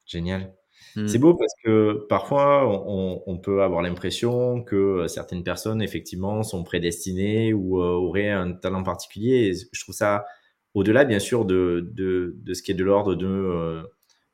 Génial. 0.06 0.59
Mmh. 0.96 1.08
C'est 1.08 1.20
beau 1.20 1.36
parce 1.36 1.54
que 1.64 2.06
parfois 2.10 2.68
on, 2.68 3.38
peut 3.38 3.62
avoir 3.62 3.82
l'impression 3.82 4.64
que 4.64 5.08
certaines 5.08 5.44
personnes 5.44 5.82
effectivement 5.82 6.44
sont 6.44 6.64
prédestinées 6.64 7.54
ou 7.54 7.80
auraient 7.80 8.30
un 8.30 8.54
talent 8.54 8.84
particulier. 8.84 9.54
je 9.54 9.82
trouve 9.82 9.96
ça 9.96 10.26
au-delà 10.74 11.06
bien 11.06 11.20
sûr 11.20 11.46
de, 11.46 11.90
de, 11.94 12.36
de, 12.38 12.54
ce 12.54 12.64
qui 12.64 12.72
est 12.72 12.76
de 12.76 12.84
l'ordre 12.84 13.16
de 13.16 13.84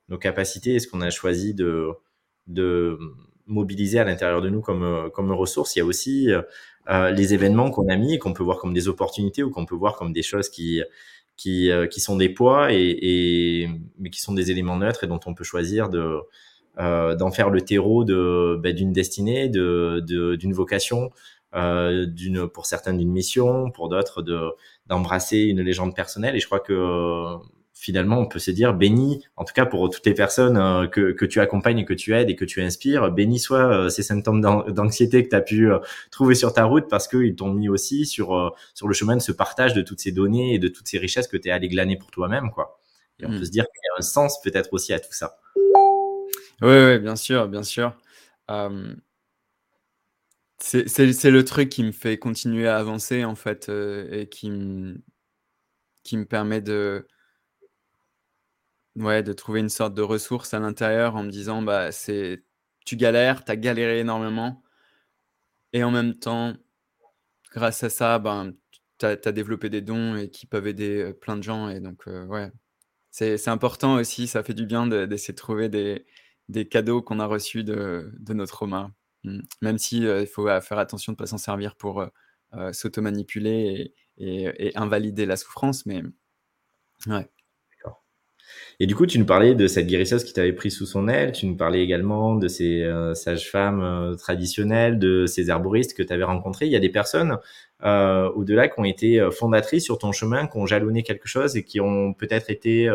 nos 0.10 0.18
capacités 0.18 0.76
et 0.76 0.80
ce 0.80 0.88
qu'on 0.88 1.02
a 1.02 1.10
choisi 1.10 1.54
de, 1.54 1.90
de 2.48 2.98
mobiliser 3.48 4.00
à 4.00 4.04
l'intérieur 4.04 4.42
de 4.42 4.50
nous 4.50 4.62
comme, 4.62 5.10
comme 5.14 5.32
ressource. 5.32 5.76
Il 5.76 5.80
y 5.80 5.82
a 5.82 5.86
aussi 5.86 6.32
euh, 6.90 7.12
les 7.12 7.34
événements 7.34 7.72
qu'on 7.72 7.88
a 7.88 7.96
mis, 7.96 8.20
qu'on 8.20 8.34
peut 8.34 8.44
voir 8.44 8.60
comme 8.60 8.74
des 8.74 8.88
opportunités 8.88 9.44
ou 9.44 9.50
qu'on 9.50 9.66
peut 9.66 9.76
voir 9.76 9.96
comme 9.96 10.14
des 10.14 10.24
choses 10.24 10.50
qui, 10.50 10.82
qui, 11.38 11.70
euh, 11.72 11.88
qui 11.88 12.00
sont 12.00 12.16
des 12.16 12.30
poids 12.30 12.72
et, 12.72 12.98
et, 13.02 13.70
mais 14.00 14.10
qui 14.10 14.22
sont 14.22 14.34
des 14.34 14.52
éléments 14.52 14.78
neutres 14.78 15.04
et 15.04 15.08
dont 15.08 15.20
on 15.26 15.34
peut 15.34 15.44
choisir 15.44 15.90
de 15.90 16.20
euh, 16.78 17.16
d'en 17.16 17.32
faire 17.32 17.50
le 17.50 17.62
terreau 17.62 18.04
de 18.04 18.60
ben, 18.62 18.76
d'une 18.76 18.92
destinée, 18.92 19.48
de 19.50 20.02
d'une 20.36 20.54
vocation, 20.54 21.12
euh, 21.56 22.06
d'une 22.06 22.48
pour 22.48 22.66
certains 22.66 22.94
d'une 22.94 23.12
mission, 23.12 23.72
pour 23.72 23.90
d'autres 23.90 24.22
de 24.22 24.50
d'embrasser 24.88 25.40
une 25.40 25.62
légende 25.62 25.96
personnelle. 25.96 26.36
Et 26.36 26.40
je 26.40 26.46
crois 26.48 26.60
que 26.60 27.38
finalement, 27.86 28.18
on 28.18 28.26
peut 28.26 28.40
se 28.40 28.50
dire 28.50 28.74
béni, 28.74 29.24
en 29.36 29.46
tout 29.46 29.54
cas 29.54 29.68
pour 29.68 29.88
toutes 29.92 30.06
les 30.08 30.16
personnes 30.16 30.58
euh, 30.58 30.88
que, 30.88 31.12
que 31.12 31.24
tu 31.24 31.40
accompagnes 31.40 31.78
et 31.78 31.86
que 31.86 31.94
tu 31.94 32.16
aides 32.16 32.32
et 32.32 32.36
que 32.36 32.44
tu 32.44 32.60
inspires, 32.60 33.12
béni 33.12 33.38
soit 33.38 33.60
euh, 33.60 33.90
ces 33.90 34.02
symptômes 34.02 34.42
d'anxiété 34.42 35.24
que 35.24 35.30
tu 35.30 35.36
as 35.36 35.42
pu 35.42 35.72
euh, 35.72 35.78
trouver 36.10 36.34
sur 36.34 36.52
ta 36.52 36.64
route 36.64 36.88
parce 36.90 37.08
qu'ils 37.08 37.36
t'ont 37.36 37.54
mis 37.54 37.70
aussi 37.70 38.08
sur, 38.08 38.56
sur 38.74 38.88
le 38.88 38.94
chemin 38.96 39.16
de 39.16 39.22
ce 39.22 39.32
partage 39.32 39.76
de 39.76 39.84
toutes 39.84 40.00
ces 40.00 40.12
données 40.12 40.56
et 40.56 40.60
de 40.60 40.68
toutes 40.68 40.88
ces 40.88 40.98
richesses 40.98 41.28
que 41.28 41.38
tu 41.38 41.50
es 41.50 41.52
allé 41.52 41.68
glaner 41.68 41.96
pour 41.96 42.10
toi-même. 42.10 42.50
quoi. 42.50 42.80
Et 43.20 43.26
on 43.28 43.30
mmh. 43.30 43.40
peut 43.40 43.46
se 43.46 43.52
dire 43.52 43.66
qu'il 43.66 43.82
y 43.84 43.90
a 43.96 44.00
un 44.00 44.02
sens 44.02 44.42
peut-être 44.42 44.74
aussi 44.74 44.92
à 44.92 45.00
tout 45.00 45.14
ça. 45.14 45.38
Oui, 46.62 46.70
ouais, 46.70 46.98
bien 46.98 47.16
sûr, 47.16 47.48
bien 47.48 47.62
sûr. 47.62 47.94
c'est 50.58 51.30
le 51.30 51.44
truc 51.44 51.70
qui 51.70 51.84
me 51.84 51.92
fait 51.92 52.18
continuer 52.18 52.68
à 52.68 52.78
avancer 52.78 53.24
en 53.26 53.36
fait 53.36 53.70
et 53.70 54.28
qui 54.28 54.50
qui 56.04 56.18
me 56.18 56.26
permet 56.26 56.62
de 56.62 57.06
Ouais, 58.96 59.24
de 59.24 59.34
trouver 59.34 59.60
une 59.60 59.70
sorte 59.70 59.94
de 59.94 60.02
ressource 60.02 60.54
à 60.54 60.60
l'intérieur 60.60 61.16
en 61.16 61.24
me 61.24 61.30
disant, 61.30 61.62
bah, 61.62 61.92
c'est 61.92 62.44
tu 62.86 62.96
galères, 62.96 63.44
tu 63.44 63.52
as 63.52 63.58
galéré 63.58 64.00
énormément 64.00 64.64
et 65.74 65.84
en 65.84 65.92
même 65.92 66.14
temps, 66.16 66.54
grâce 67.52 67.84
à 67.84 67.90
ça, 67.90 68.20
ben, 68.20 68.54
tu 69.00 69.06
as 69.06 69.32
développé 69.34 69.70
des 69.70 69.82
dons 69.82 70.16
et 70.16 70.30
qui 70.30 70.46
peuvent 70.46 70.68
aider, 70.68 71.14
plein 71.14 71.36
de 71.36 71.44
gens 71.44 71.70
et 71.70 71.82
donc 71.82 72.06
ouais, 72.08 72.52
c'est 73.12 73.48
important 73.50 73.96
aussi, 73.96 74.28
ça 74.28 74.44
fait 74.44 74.54
du 74.54 74.66
bien 74.66 74.88
d'essayer 74.88 75.34
de 75.34 75.38
trouver 75.38 75.70
des 75.70 76.06
des 76.48 76.68
cadeaux 76.68 77.02
qu'on 77.02 77.20
a 77.20 77.26
reçus 77.26 77.64
de 77.64 78.14
de 78.20 78.34
nos 78.34 78.46
traumas. 78.46 78.92
Mmh. 79.24 79.40
Même 79.62 79.78
si, 79.80 80.00
il 80.04 80.28
faut, 80.28 80.46
faire 80.62 80.78
attention 80.80 81.12
de 81.14 81.16
ne 81.16 81.18
pas 81.18 81.28
s'en 81.28 81.38
servir 81.38 81.76
pour, 81.76 82.06
s'auto-manipuler 82.72 83.94
et 84.18 84.68
et 84.68 84.78
invalider 84.78 85.26
la 85.26 85.36
souffrance 85.38 85.86
mais 85.86 86.04
ouais. 87.08 87.30
Et 88.80 88.88
du 88.88 88.96
coup, 88.96 89.06
tu 89.06 89.20
nous 89.20 89.26
parlais 89.26 89.56
de 89.56 89.68
cette 89.68 89.88
guérisseuse 89.88 90.24
qui 90.24 90.34
t'avait 90.34 90.54
pris 90.54 90.70
sous 90.70 90.86
son 90.86 91.08
aile. 91.08 91.32
Tu 91.32 91.46
nous 91.46 91.56
parlais 91.56 91.82
également 91.82 92.36
de 92.36 92.48
ces 92.48 92.84
euh, 92.84 93.14
sages-femmes 93.14 93.82
euh, 93.82 94.16
traditionnelles, 94.16 95.00
de 95.00 95.26
ces 95.26 95.50
herboristes 95.50 95.96
que 95.96 96.04
tu 96.04 96.12
avais 96.12 96.26
rencontrés. 96.26 96.66
Il 96.66 96.72
y 96.72 96.76
a 96.76 96.80
des 96.80 96.90
personnes 96.90 97.38
euh, 97.84 98.30
au-delà 98.32 98.68
qui 98.68 98.80
ont 98.80 98.86
été 98.86 99.30
fondatrices 99.32 99.86
sur 99.86 99.98
ton 99.98 100.12
chemin, 100.12 100.48
qui 100.48 100.58
ont 100.58 100.66
jalonné 100.66 101.04
quelque 101.04 101.28
chose 101.28 101.56
et 101.56 101.64
qui 101.64 101.80
ont 101.80 102.14
peut-être 102.14 102.50
été 102.50 102.90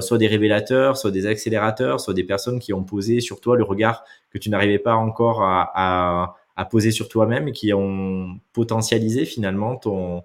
soit 0.00 0.18
des 0.18 0.26
révélateurs, 0.26 0.96
soit 0.96 1.12
des 1.12 1.26
accélérateurs, 1.26 2.00
soit 2.00 2.14
des 2.14 2.24
personnes 2.24 2.58
qui 2.58 2.72
ont 2.72 2.82
posé 2.82 3.20
sur 3.20 3.40
toi 3.40 3.56
le 3.56 3.62
regard 3.62 4.04
que 4.30 4.38
tu 4.38 4.50
n'arrivais 4.50 4.80
pas 4.80 4.94
encore 4.94 5.42
à, 5.42 5.70
à, 5.74 6.36
à, 6.56 6.64
poser 6.64 6.90
sur 6.90 7.08
toi-même 7.08 7.48
et 7.48 7.52
qui 7.52 7.72
ont 7.72 8.40
potentialisé 8.52 9.24
finalement 9.24 9.76
ton, 9.76 10.24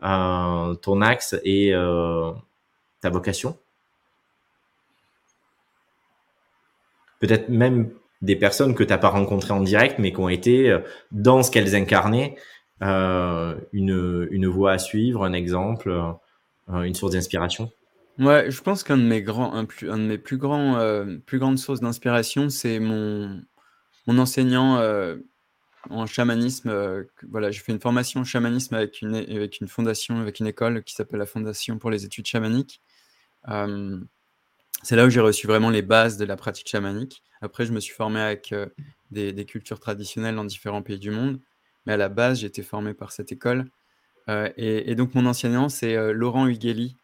ton 0.00 1.00
axe 1.02 1.36
et 1.44 1.72
ta 3.00 3.10
vocation 3.10 3.56
peut-être 7.20 7.48
même 7.48 7.90
des 8.22 8.36
personnes 8.36 8.74
que 8.74 8.82
tu 8.82 8.90
n'as 8.90 8.98
pas 8.98 9.08
rencontrées 9.08 9.52
en 9.52 9.62
direct, 9.62 9.98
mais 9.98 10.12
qui 10.12 10.20
ont 10.20 10.28
été 10.28 10.70
euh, 10.70 10.80
dans 11.12 11.42
ce 11.42 11.50
qu'elles 11.50 11.74
incarnaient, 11.76 12.36
euh, 12.82 13.54
une, 13.72 14.28
une 14.30 14.46
voie 14.46 14.72
à 14.72 14.78
suivre, 14.78 15.24
un 15.24 15.32
exemple, 15.32 15.90
euh, 15.90 16.82
une 16.82 16.94
source 16.94 17.12
d'inspiration 17.12 17.70
Ouais, 18.18 18.50
je 18.50 18.60
pense 18.60 18.82
qu'un 18.82 18.98
de 18.98 19.02
mes 19.02 19.22
grands, 19.22 19.54
un, 19.54 19.64
plus, 19.64 19.90
un 19.90 19.96
de 19.96 20.02
mes 20.02 20.18
plus 20.18 20.36
grands, 20.36 20.78
plus 21.24 21.38
grandes 21.38 21.58
sources 21.58 21.80
d'inspiration, 21.80 22.50
c'est 22.50 22.78
mon, 22.78 23.40
mon 24.06 24.18
enseignant 24.18 24.78
en 25.88 26.06
chamanisme. 26.06 26.70
voilà, 27.30 27.50
j'ai 27.50 27.60
fait 27.60 27.72
une 27.72 27.80
formation 27.80 28.20
en 28.20 28.24
chamanisme 28.24 28.74
avec 28.74 29.00
une, 29.00 29.14
avec 29.14 29.60
une 29.60 29.68
fondation, 29.68 30.20
avec 30.20 30.38
une 30.38 30.48
école 30.48 30.84
qui 30.84 30.94
s'appelle 30.94 31.18
la 31.18 31.24
Fondation 31.24 31.78
pour 31.78 31.90
les 31.90 32.04
études 32.04 32.26
chamaniques. 32.26 32.82
C'est 34.82 34.96
là 34.96 35.06
où 35.06 35.10
j'ai 35.10 35.20
reçu 35.20 35.46
vraiment 35.46 35.70
les 35.70 35.82
bases 35.82 36.16
de 36.16 36.24
la 36.24 36.36
pratique 36.36 36.68
chamanique. 36.68 37.22
Après, 37.40 37.66
je 37.66 37.72
me 37.72 37.80
suis 37.80 37.94
formé 37.94 38.20
avec 38.20 38.52
euh, 38.52 38.66
des, 39.10 39.44
cultures 39.44 39.80
traditionnelles 39.80 40.36
dans 40.36 40.44
différents 40.44 40.82
pays 40.82 40.98
du 40.98 41.10
monde. 41.10 41.40
Mais 41.86 41.94
à 41.94 41.96
la 41.96 42.08
base, 42.08 42.40
j'ai 42.40 42.46
été 42.46 42.62
formé 42.62 42.94
par 42.94 43.12
cette 43.12 43.32
école. 43.32 43.66
Euh, 44.28 44.50
et, 44.56 44.94
donc, 44.94 45.14
mon 45.14 45.26
enseignant, 45.26 45.68
c'est 45.68 45.96
euh, 45.96 46.12
Laurent 46.12 46.46
Hugueli. 46.46 46.96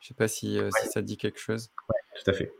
Je 0.00 0.06
ne 0.06 0.08
sais 0.08 0.14
pas 0.14 0.28
si, 0.28 0.58
ça 0.90 1.00
dit 1.00 1.16
quelque 1.16 1.38
chose. 1.38 1.70
Oui, 1.88 2.22
tout 2.22 2.30
à 2.30 2.34
fait. 2.34 2.52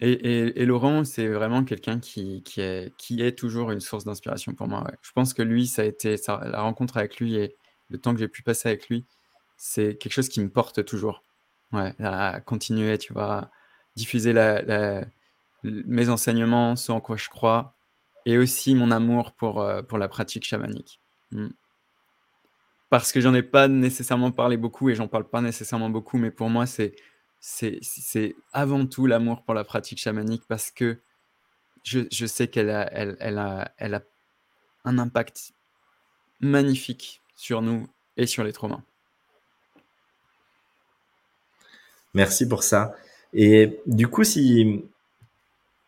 Et, 0.00 0.66
Laurent, 0.66 1.04
c'est 1.04 1.28
vraiment 1.28 1.64
quelqu'un 1.64 1.98
qui, 1.98 2.42
qui, 2.42 2.60
est, 2.60 2.94
qui 2.98 3.22
est 3.22 3.36
toujours 3.36 3.70
une 3.70 3.80
source 3.80 4.04
d'inspiration 4.04 4.54
pour 4.54 4.68
moi. 4.68 4.86
Je 5.02 5.12
pense 5.12 5.34
que 5.34 5.42
lui, 5.42 5.66
ça 5.66 5.82
a 5.82 5.84
été 5.86 6.16
la 6.28 6.60
rencontre 6.60 6.98
avec 6.98 7.18
lui 7.18 7.36
et 7.36 7.56
le 7.88 7.98
temps 7.98 8.12
que 8.12 8.20
j'ai 8.20 8.28
pu 8.28 8.42
passer 8.42 8.68
avec 8.68 8.88
lui, 8.88 9.06
c'est 9.56 9.96
quelque 9.96 10.12
chose 10.12 10.28
qui 10.28 10.40
me 10.40 10.50
porte 10.50 10.84
toujours. 10.84 11.22
Ouais, 11.72 11.94
à 12.02 12.40
continuer, 12.40 12.96
tu 12.98 13.12
vois, 13.12 13.50
diffuser 13.94 14.32
mes 15.62 16.08
enseignements, 16.08 16.76
ce 16.76 16.92
en 16.92 17.00
quoi 17.00 17.16
je 17.16 17.28
crois, 17.28 17.74
et 18.24 18.38
aussi 18.38 18.74
mon 18.74 18.90
amour 18.90 19.32
pour, 19.32 19.60
euh, 19.60 19.82
pour 19.82 19.98
la 19.98 20.08
pratique 20.08 20.44
chamanique. 20.44 21.00
Mmh. 21.32 21.48
Parce 22.90 23.12
que 23.12 23.20
j'en 23.20 23.34
ai 23.34 23.42
pas 23.42 23.68
nécessairement 23.68 24.30
parlé 24.32 24.56
beaucoup 24.56 24.88
et 24.88 24.94
j'en 24.94 25.08
parle 25.08 25.28
pas 25.28 25.42
nécessairement 25.42 25.90
beaucoup, 25.90 26.16
mais 26.16 26.30
pour 26.30 26.48
moi, 26.48 26.64
c'est, 26.66 26.96
c'est, 27.38 27.78
c'est 27.82 28.34
avant 28.52 28.86
tout 28.86 29.06
l'amour 29.06 29.44
pour 29.44 29.54
la 29.54 29.64
pratique 29.64 29.98
chamanique 29.98 30.44
parce 30.48 30.70
que 30.70 31.00
je, 31.84 32.00
je 32.10 32.26
sais 32.26 32.48
qu'elle 32.48 32.70
a, 32.70 32.90
elle, 32.92 33.16
elle 33.20 33.38
a, 33.38 33.72
elle 33.76 33.94
a 33.94 34.02
un 34.84 34.98
impact 34.98 35.52
magnifique 36.40 37.20
sur 37.36 37.62
nous 37.62 37.86
et 38.16 38.26
sur 38.26 38.42
les 38.42 38.52
traumas. 38.52 38.80
Merci 42.18 42.48
pour 42.48 42.64
ça. 42.64 42.96
Et 43.32 43.78
du 43.86 44.08
coup, 44.08 44.24
si 44.24 44.82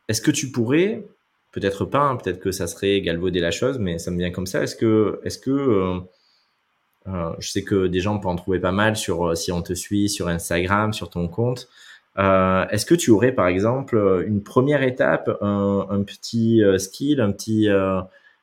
est-ce 0.06 0.22
que 0.22 0.30
tu 0.30 0.52
pourrais, 0.52 1.02
peut-être 1.50 1.84
pas, 1.84 1.98
hein, 1.98 2.14
peut-être 2.14 2.38
que 2.38 2.52
ça 2.52 2.68
serait 2.68 3.00
galvauder 3.00 3.40
la 3.40 3.50
chose, 3.50 3.80
mais 3.80 3.98
ça 3.98 4.12
me 4.12 4.18
vient 4.18 4.30
comme 4.30 4.46
ça. 4.46 4.62
Est-ce 4.62 4.76
que, 4.76 5.20
est-ce 5.24 5.40
que, 5.40 5.50
euh, 5.50 5.98
euh, 7.08 7.32
je 7.40 7.50
sais 7.50 7.64
que 7.64 7.88
des 7.88 7.98
gens 7.98 8.16
peuvent 8.20 8.30
en 8.30 8.36
trouver 8.36 8.60
pas 8.60 8.70
mal 8.70 8.94
sur 8.94 9.30
euh, 9.30 9.34
si 9.34 9.50
on 9.50 9.60
te 9.60 9.72
suit 9.72 10.08
sur 10.08 10.28
Instagram, 10.28 10.92
sur 10.92 11.10
ton 11.10 11.26
compte. 11.26 11.68
est-ce 12.16 12.86
que 12.86 12.94
tu 12.94 13.10
aurais 13.10 13.32
par 13.32 13.48
exemple 13.48 14.24
une 14.24 14.44
première 14.44 14.84
étape, 14.84 15.36
un, 15.40 16.02
petit 16.06 16.62
skill, 16.78 17.20
un 17.20 17.32
petit, 17.32 17.68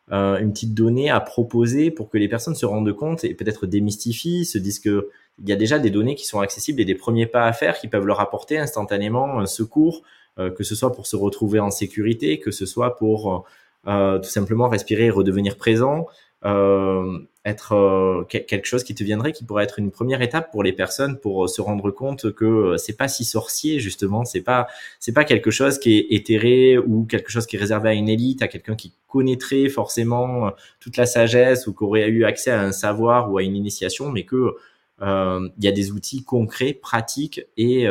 une 0.09 0.53
petite 0.53 0.73
donnée 0.73 1.09
à 1.09 1.19
proposer 1.19 1.91
pour 1.91 2.09
que 2.09 2.17
les 2.17 2.29
personnes 2.29 2.55
se 2.55 2.65
rendent 2.65 2.93
compte 2.93 3.25
et 3.25 3.33
peut-être 3.33 3.65
démystifient, 3.65 4.45
se 4.45 4.57
disent 4.57 4.79
que 4.79 5.09
il 5.39 5.49
y 5.49 5.51
a 5.51 5.55
déjà 5.55 5.79
des 5.79 5.89
données 5.89 6.15
qui 6.15 6.25
sont 6.25 6.39
accessibles 6.39 6.81
et 6.81 6.85
des 6.85 6.95
premiers 6.95 7.27
pas 7.27 7.45
à 7.45 7.53
faire 7.53 7.77
qui 7.79 7.87
peuvent 7.87 8.05
leur 8.05 8.19
apporter 8.19 8.57
instantanément 8.57 9.39
un 9.39 9.45
secours, 9.45 10.01
euh, 10.39 10.49
que 10.49 10.63
ce 10.63 10.75
soit 10.75 10.93
pour 10.93 11.07
se 11.07 11.15
retrouver 11.15 11.59
en 11.59 11.69
sécurité, 11.69 12.39
que 12.39 12.51
ce 12.51 12.65
soit 12.65 12.95
pour 12.95 13.45
euh, 13.87 14.19
tout 14.19 14.29
simplement 14.29 14.67
respirer 14.67 15.05
et 15.05 15.09
redevenir 15.09 15.55
présent, 15.55 16.07
euh, 16.45 17.19
être 17.47 17.73
euh, 17.73 18.23
quelque 18.25 18.65
chose 18.65 18.83
qui 18.83 18.93
te 18.93 19.03
viendrait, 19.03 19.31
qui 19.31 19.45
pourrait 19.45 19.63
être 19.63 19.79
une 19.79 19.89
première 19.89 20.21
étape 20.21 20.51
pour 20.51 20.63
les 20.63 20.73
personnes 20.73 21.17
pour 21.17 21.45
euh, 21.45 21.47
se 21.47 21.61
rendre 21.61 21.91
compte 21.91 22.33
que 22.33 22.75
c'est 22.77 22.97
pas 22.97 23.07
si 23.07 23.23
sorcier 23.23 23.79
justement, 23.79 24.25
c'est 24.25 24.41
pas 24.41 24.67
c'est 24.99 25.13
pas 25.13 25.23
quelque 25.23 25.49
chose 25.49 25.79
qui 25.79 25.97
est 25.97 26.07
éthéré 26.09 26.77
ou 26.77 27.05
quelque 27.05 27.31
chose 27.31 27.45
qui 27.45 27.55
est 27.55 27.59
réservé 27.59 27.89
à 27.89 27.93
une 27.93 28.09
élite, 28.09 28.41
à 28.41 28.47
quelqu'un 28.47 28.75
qui 28.75 28.93
connaîtrait 29.07 29.69
forcément 29.69 30.51
toute 30.81 30.97
la 30.97 31.05
sagesse 31.05 31.67
ou 31.67 31.73
qui 31.73 31.83
aurait 31.85 32.09
eu 32.09 32.25
accès 32.25 32.51
à 32.51 32.61
un 32.61 32.73
savoir 32.73 33.31
ou 33.31 33.37
à 33.37 33.43
une 33.43 33.55
initiation, 33.55 34.11
mais 34.11 34.23
que 34.23 34.55
il 34.99 35.63
y 35.63 35.67
a 35.67 35.71
des 35.71 35.91
outils 35.91 36.23
concrets, 36.23 36.73
pratiques 36.73 37.45
et 37.55 37.87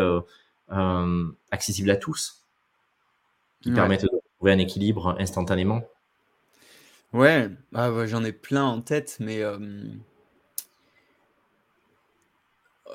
accessibles 1.50 1.90
à 1.90 1.96
tous 1.96 2.42
qui 3.62 3.70
permettent 3.70 4.02
de 4.02 4.10
trouver 4.36 4.52
un 4.52 4.58
équilibre 4.58 5.16
instantanément. 5.18 5.82
Ouais, 7.16 7.48
ah 7.72 7.90
j'en 8.04 8.24
ai 8.24 8.32
plein 8.32 8.64
en 8.64 8.82
tête, 8.82 9.16
mais 9.20 9.42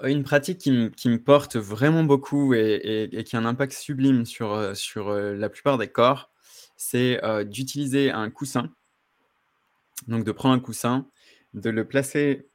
une 0.04 0.24
pratique 0.24 0.60
qui 0.60 0.70
me 0.70 1.18
porte 1.18 1.56
vraiment 1.56 2.04
beaucoup 2.04 2.54
et 2.54 3.24
qui 3.26 3.36
a 3.36 3.40
un 3.40 3.46
impact 3.46 3.74
sublime 3.74 4.28
sur, 4.28 4.78
sur, 4.78 5.12
la 5.12 5.50
plupart 5.50 5.80
des 5.80 5.88
corps, 5.88 6.30
c'est, 6.78 7.20
d'utiliser 7.46 8.12
un 8.12 8.30
coussin. 8.30 8.72
Donc 10.08 10.24
de 10.24 10.32
prendre 10.32 10.54
un 10.54 10.60
coussin, 10.60 11.10
de 11.56 11.72
le 11.72 11.88
placer 11.88 12.48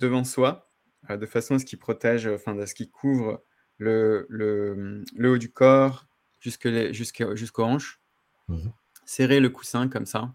devant 0.00 0.24
soi, 0.24 0.70
de 1.10 1.26
façon 1.26 1.56
à 1.56 1.58
ce 1.58 1.66
qu'il 1.66 1.78
protège, 1.78 2.28
enfin 2.28 2.58
à 2.58 2.66
ce 2.66 2.74
qu'il 2.74 2.90
couvre 2.90 3.44
le 3.76 4.24
le, 4.30 5.04
haut 5.30 5.36
du 5.36 5.52
corps 5.52 6.06
jusque 6.40 6.64
les 6.64 6.94
jusqu'aux 6.94 7.64
hanches. 7.64 8.00
Mmh 8.48 8.70
Serrer 9.04 9.40
le 9.40 9.50
coussin 9.50 9.88
comme 9.88 10.06
ça 10.06 10.32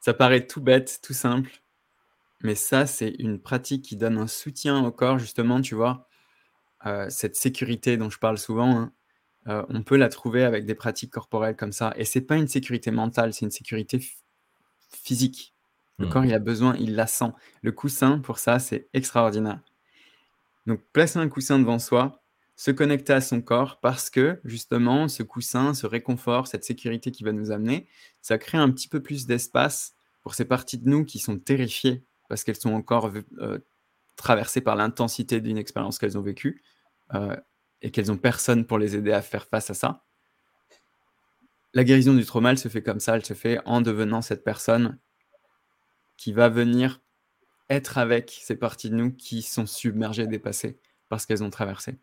ça 0.00 0.14
paraît 0.14 0.46
tout 0.46 0.60
bête, 0.60 1.00
tout 1.02 1.14
simple, 1.14 1.50
mais 2.42 2.54
ça, 2.54 2.86
c'est 2.86 3.10
une 3.18 3.40
pratique 3.40 3.84
qui 3.84 3.96
donne 3.96 4.18
un 4.18 4.26
soutien 4.28 4.84
au 4.84 4.92
corps, 4.92 5.18
justement, 5.18 5.60
tu 5.60 5.74
vois. 5.74 6.08
Euh, 6.86 7.06
cette 7.10 7.34
sécurité 7.36 7.96
dont 7.96 8.10
je 8.10 8.18
parle 8.18 8.38
souvent, 8.38 8.78
hein, 8.78 8.92
euh, 9.48 9.64
on 9.68 9.82
peut 9.82 9.96
la 9.96 10.08
trouver 10.08 10.44
avec 10.44 10.64
des 10.64 10.74
pratiques 10.74 11.10
corporelles 11.10 11.56
comme 11.56 11.72
ça. 11.72 11.92
Et 11.96 12.04
c'est 12.04 12.20
pas 12.20 12.36
une 12.36 12.48
sécurité 12.48 12.90
mentale, 12.90 13.32
c'est 13.32 13.44
une 13.44 13.50
sécurité 13.50 14.00
physique. 14.90 15.54
Le 15.98 16.06
corps, 16.06 16.24
il 16.24 16.32
a 16.32 16.38
besoin, 16.38 16.76
il 16.76 16.94
la 16.94 17.08
sent. 17.08 17.32
Le 17.60 17.72
coussin, 17.72 18.20
pour 18.20 18.38
ça, 18.38 18.60
c'est 18.60 18.88
extraordinaire. 18.94 19.60
Donc, 20.66 20.80
placer 20.92 21.18
un 21.18 21.28
coussin 21.28 21.58
devant 21.58 21.80
soi, 21.80 22.22
se 22.58 22.72
connecter 22.72 23.12
à 23.12 23.20
son 23.20 23.40
corps 23.40 23.78
parce 23.78 24.10
que 24.10 24.40
justement, 24.44 25.06
ce 25.06 25.22
coussin, 25.22 25.74
ce 25.74 25.86
réconfort, 25.86 26.48
cette 26.48 26.64
sécurité 26.64 27.12
qui 27.12 27.22
va 27.22 27.30
nous 27.30 27.52
amener, 27.52 27.86
ça 28.20 28.36
crée 28.36 28.58
un 28.58 28.68
petit 28.72 28.88
peu 28.88 29.00
plus 29.00 29.26
d'espace 29.26 29.94
pour 30.22 30.34
ces 30.34 30.44
parties 30.44 30.76
de 30.76 30.88
nous 30.88 31.04
qui 31.04 31.20
sont 31.20 31.38
terrifiées 31.38 32.04
parce 32.28 32.42
qu'elles 32.42 32.56
sont 32.56 32.72
encore 32.72 33.12
euh, 33.38 33.58
traversées 34.16 34.60
par 34.60 34.74
l'intensité 34.74 35.40
d'une 35.40 35.56
expérience 35.56 36.00
qu'elles 36.00 36.18
ont 36.18 36.22
vécue 36.22 36.64
euh, 37.14 37.36
et 37.80 37.92
qu'elles 37.92 38.08
n'ont 38.08 38.18
personne 38.18 38.66
pour 38.66 38.78
les 38.78 38.96
aider 38.96 39.12
à 39.12 39.22
faire 39.22 39.46
face 39.46 39.70
à 39.70 39.74
ça. 39.74 40.04
La 41.74 41.84
guérison 41.84 42.12
du 42.12 42.24
trauma, 42.24 42.50
elle 42.50 42.58
se 42.58 42.68
fait 42.68 42.82
comme 42.82 42.98
ça, 42.98 43.14
elle 43.14 43.24
se 43.24 43.34
fait 43.34 43.60
en 43.66 43.82
devenant 43.82 44.20
cette 44.20 44.42
personne 44.42 44.98
qui 46.16 46.32
va 46.32 46.48
venir 46.48 47.00
être 47.70 47.98
avec 47.98 48.36
ces 48.42 48.56
parties 48.56 48.90
de 48.90 48.96
nous 48.96 49.12
qui 49.12 49.42
sont 49.42 49.66
submergées, 49.66 50.26
dépassées 50.26 50.80
parce 51.08 51.24
qu'elles 51.24 51.44
ont 51.44 51.50
traversé. 51.50 52.00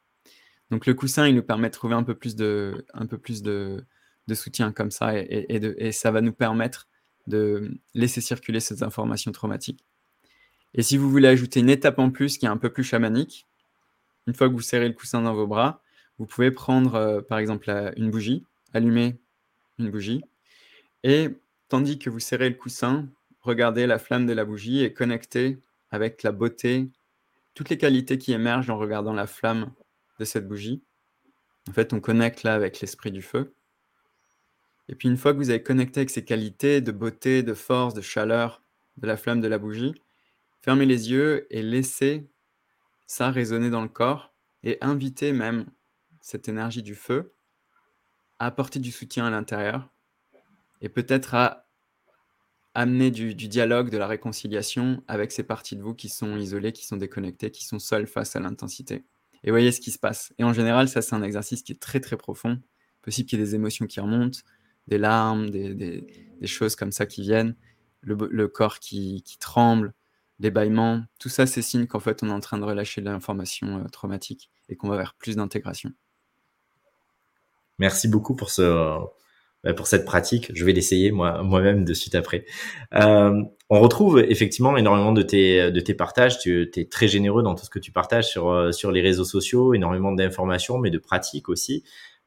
Donc 0.71 0.85
le 0.85 0.93
coussin, 0.93 1.27
il 1.27 1.35
nous 1.35 1.43
permet 1.43 1.67
de 1.67 1.73
trouver 1.73 1.95
un 1.95 2.03
peu 2.03 2.15
plus 2.15 2.35
de, 2.35 2.85
un 2.93 3.05
peu 3.05 3.17
plus 3.17 3.43
de, 3.43 3.85
soutien 4.33 4.71
comme 4.71 4.91
ça 4.91 5.11
et, 5.15 5.91
ça 5.91 6.11
va 6.11 6.21
nous 6.21 6.33
permettre 6.33 6.87
de 7.27 7.71
laisser 7.93 8.21
circuler 8.21 8.59
ces 8.59 8.83
informations 8.83 9.31
traumatiques. 9.31 9.83
Et 10.73 10.81
si 10.81 10.97
vous 10.97 11.09
voulez 11.09 11.27
ajouter 11.27 11.59
une 11.59 11.69
étape 11.69 11.99
en 11.99 12.09
plus 12.09 12.37
qui 12.37 12.45
est 12.45 12.49
un 12.49 12.57
peu 12.57 12.69
plus 12.69 12.83
chamanique, 12.83 13.47
une 14.27 14.33
fois 14.33 14.49
que 14.49 14.53
vous 14.53 14.61
serrez 14.61 14.87
le 14.87 14.93
coussin 14.93 15.21
dans 15.21 15.33
vos 15.33 15.47
bras, 15.47 15.81
vous 16.17 16.25
pouvez 16.25 16.51
prendre 16.51 16.95
euh, 16.95 17.21
par 17.21 17.37
exemple 17.39 17.69
une 17.95 18.09
bougie, 18.09 18.43
allumer 18.73 19.17
une 19.79 19.91
bougie, 19.91 20.23
et 21.03 21.29
tandis 21.69 21.99
que 21.99 22.09
vous 22.09 22.19
serrez 22.19 22.49
le 22.49 22.55
coussin, 22.55 23.07
regardez 23.41 23.85
la 23.85 23.99
flamme 23.99 24.25
de 24.25 24.33
la 24.33 24.43
bougie 24.43 24.83
et 24.83 24.91
connectez 24.91 25.59
avec 25.91 26.23
la 26.23 26.31
beauté, 26.31 26.89
toutes 27.53 27.69
les 27.69 27.77
qualités 27.77 28.17
qui 28.17 28.33
émergent 28.33 28.69
en 28.69 28.77
regardant 28.77 29.13
la 29.13 29.27
flamme 29.27 29.71
de 30.19 30.25
cette 30.25 30.47
bougie. 30.47 30.83
En 31.69 31.73
fait, 31.73 31.93
on 31.93 31.99
connecte 31.99 32.43
là 32.43 32.53
avec 32.53 32.79
l'esprit 32.79 33.11
du 33.11 33.21
feu. 33.21 33.55
Et 34.87 34.95
puis 34.95 35.09
une 35.09 35.17
fois 35.17 35.33
que 35.33 35.37
vous 35.37 35.49
avez 35.49 35.63
connecté 35.63 36.01
avec 36.01 36.09
ces 36.09 36.23
qualités 36.23 36.81
de 36.81 36.91
beauté, 36.91 37.41
de 37.43 37.53
force, 37.53 37.93
de 37.93 38.01
chaleur 38.01 38.61
de 38.97 39.07
la 39.07 39.17
flamme 39.17 39.41
de 39.41 39.47
la 39.47 39.57
bougie, 39.57 39.95
fermez 40.61 40.85
les 40.85 41.11
yeux 41.11 41.47
et 41.49 41.61
laissez 41.63 42.29
ça 43.07 43.31
résonner 43.31 43.69
dans 43.69 43.81
le 43.81 43.89
corps 43.89 44.33
et 44.63 44.77
invitez 44.81 45.31
même 45.31 45.65
cette 46.21 46.47
énergie 46.47 46.83
du 46.83 46.95
feu 46.95 47.33
à 48.39 48.47
apporter 48.47 48.79
du 48.79 48.91
soutien 48.91 49.25
à 49.25 49.29
l'intérieur 49.29 49.89
et 50.81 50.89
peut-être 50.89 51.33
à 51.33 51.67
amener 52.73 53.09
du, 53.09 53.35
du, 53.35 53.47
dialogue, 53.47 53.89
de 53.89 53.97
la 53.97 54.05
réconciliation 54.05 55.03
avec 55.07 55.31
ces 55.31 55.43
parties 55.43 55.75
de 55.75 55.81
vous 55.81 55.95
qui 55.95 56.09
sont 56.09 56.35
isolées, 56.37 56.73
qui 56.73 56.85
sont 56.85 56.97
déconnectées, 56.97 57.49
qui 57.49 57.65
sont 57.65 57.79
seules 57.79 58.07
face 58.07 58.35
à 58.35 58.39
l'intensité 58.39 59.05
et 59.45 59.51
voyez 59.51 59.71
ce 59.71 59.79
qui 59.79 59.91
se 59.91 59.99
passe. 59.99 60.33
Et 60.39 60.43
en 60.43 60.51
général, 60.51 60.89
ça, 60.89 61.01
c'est 61.01 61.15
un 61.15 61.23
exercice 61.23 61.61
qui 61.61 61.71
est 61.71 61.79
très, 61.79 61.99
très 61.99 62.17
profond. 62.17 62.59
Possible 63.03 63.29
qu'il 63.29 63.39
y 63.39 63.41
ait 63.41 63.45
des 63.45 63.55
émotions 63.55 63.85
qui 63.85 63.99
remontent, 63.99 64.39
des 64.87 64.97
larmes, 64.97 65.51
des, 65.51 66.03
choses 66.45 66.75
comme 66.75 66.91
ça 66.91 67.05
qui 67.05 67.21
viennent, 67.21 67.55
le, 68.01 68.47
corps 68.47 68.79
qui, 68.79 69.23
tremble, 69.39 69.93
des 70.39 70.49
bâillements. 70.49 71.03
Tout 71.19 71.29
ça, 71.29 71.45
c'est 71.45 71.61
signe 71.61 71.85
qu'en 71.85 71.99
fait, 71.99 72.23
on 72.23 72.29
est 72.29 72.33
en 72.33 72.39
train 72.39 72.57
de 72.57 72.63
relâcher 72.63 73.01
de 73.01 73.05
l'information 73.05 73.83
euh, 73.83 73.87
traumatique 73.87 74.49
et 74.67 74.75
qu'on 74.75 74.89
va 74.89 74.97
vers 74.97 75.13
plus 75.13 75.35
d'intégration. 75.35 75.91
Merci 77.77 78.07
beaucoup 78.07 78.35
pour 78.35 78.49
ce, 78.49 78.99
pour 79.73 79.87
cette 79.87 80.05
pratique. 80.05 80.51
Je 80.53 80.65
vais 80.65 80.73
l'essayer 80.73 81.11
moi 81.11 81.41
moi-même 81.43 81.85
de 81.85 81.93
suite 81.93 82.15
après. 82.15 82.45
Euh, 82.93 83.41
on 83.69 83.79
retrouve 83.79 84.19
effectivement 84.19 84.77
énormément 84.77 85.11
de 85.11 85.21
tes 85.21 85.71
de 85.71 85.79
tes 85.79 85.93
partages. 85.93 86.39
Tu 86.39 86.69
es 86.75 86.85
très 86.85 87.07
généreux 87.07 87.43
dans 87.43 87.55
tout 87.55 87.65
ce 87.65 87.69
que 87.69 87.79
tu 87.79 87.91
partages 87.91 88.27
sur 88.27 88.49
euh, 88.49 88.71
sur 88.71 88.91
les 88.91 89.01
réseaux 89.01 89.25
sociaux, 89.25 89.73
énormément 89.73 90.11
d'informations, 90.11 90.77
mais 90.77 90.89
de 90.89 90.99
pratiques 90.99 91.49
aussi. 91.49 91.83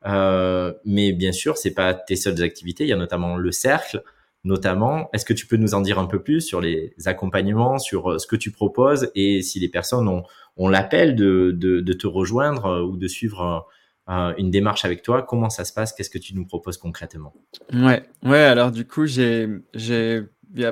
Euh, 0.07 0.72
mais 0.84 1.12
bien 1.12 1.32
sûr, 1.32 1.57
c'est 1.57 1.74
pas 1.74 1.95
tes 1.95 2.16
seules 2.16 2.43
activités. 2.43 2.84
Il 2.84 2.89
y 2.89 2.93
a 2.93 2.97
notamment 2.97 3.36
le 3.36 3.53
cercle. 3.53 4.03
Notamment, 4.45 5.11
est-ce 5.12 5.24
que 5.24 5.34
tu 5.34 5.47
peux 5.47 5.57
nous 5.57 5.74
en 5.74 5.80
dire 5.80 5.99
un 5.99 6.07
peu 6.07 6.22
plus 6.22 6.41
sur 6.41 6.61
les 6.61 6.95
accompagnements, 7.07 7.78
sur 7.78 8.12
euh, 8.12 8.18
ce 8.18 8.26
que 8.26 8.36
tu 8.36 8.53
proposes 8.53 9.11
et 9.16 9.43
si 9.43 9.59
les 9.59 9.68
personnes 9.68 10.09
ont, 10.09 10.22
ont 10.57 10.68
l'appel 10.68 11.16
de, 11.16 11.51
de, 11.51 11.80
de, 11.80 11.93
te 11.93 12.07
rejoindre 12.07 12.66
euh, 12.66 12.82
ou 12.82 12.97
de 12.97 13.09
suivre 13.09 13.66
une 14.09 14.50
démarche 14.50 14.84
avec 14.84 15.02
toi. 15.02 15.22
Comment 15.22 15.50
ça 15.50 15.64
se 15.64 15.72
passe? 15.72 15.92
Qu'est-ce 15.92 16.11
que 16.11 16.18
tu 16.18 16.34
nous 16.34 16.46
proposes 16.46 16.78
concrètement? 16.78 17.34
Ouais, 17.72 18.02
ouais. 18.24 18.38
Alors 18.38 18.70
du 18.70 18.86
coup, 18.86 19.06
j'ai, 19.06 19.48
j'ai, 19.74 20.24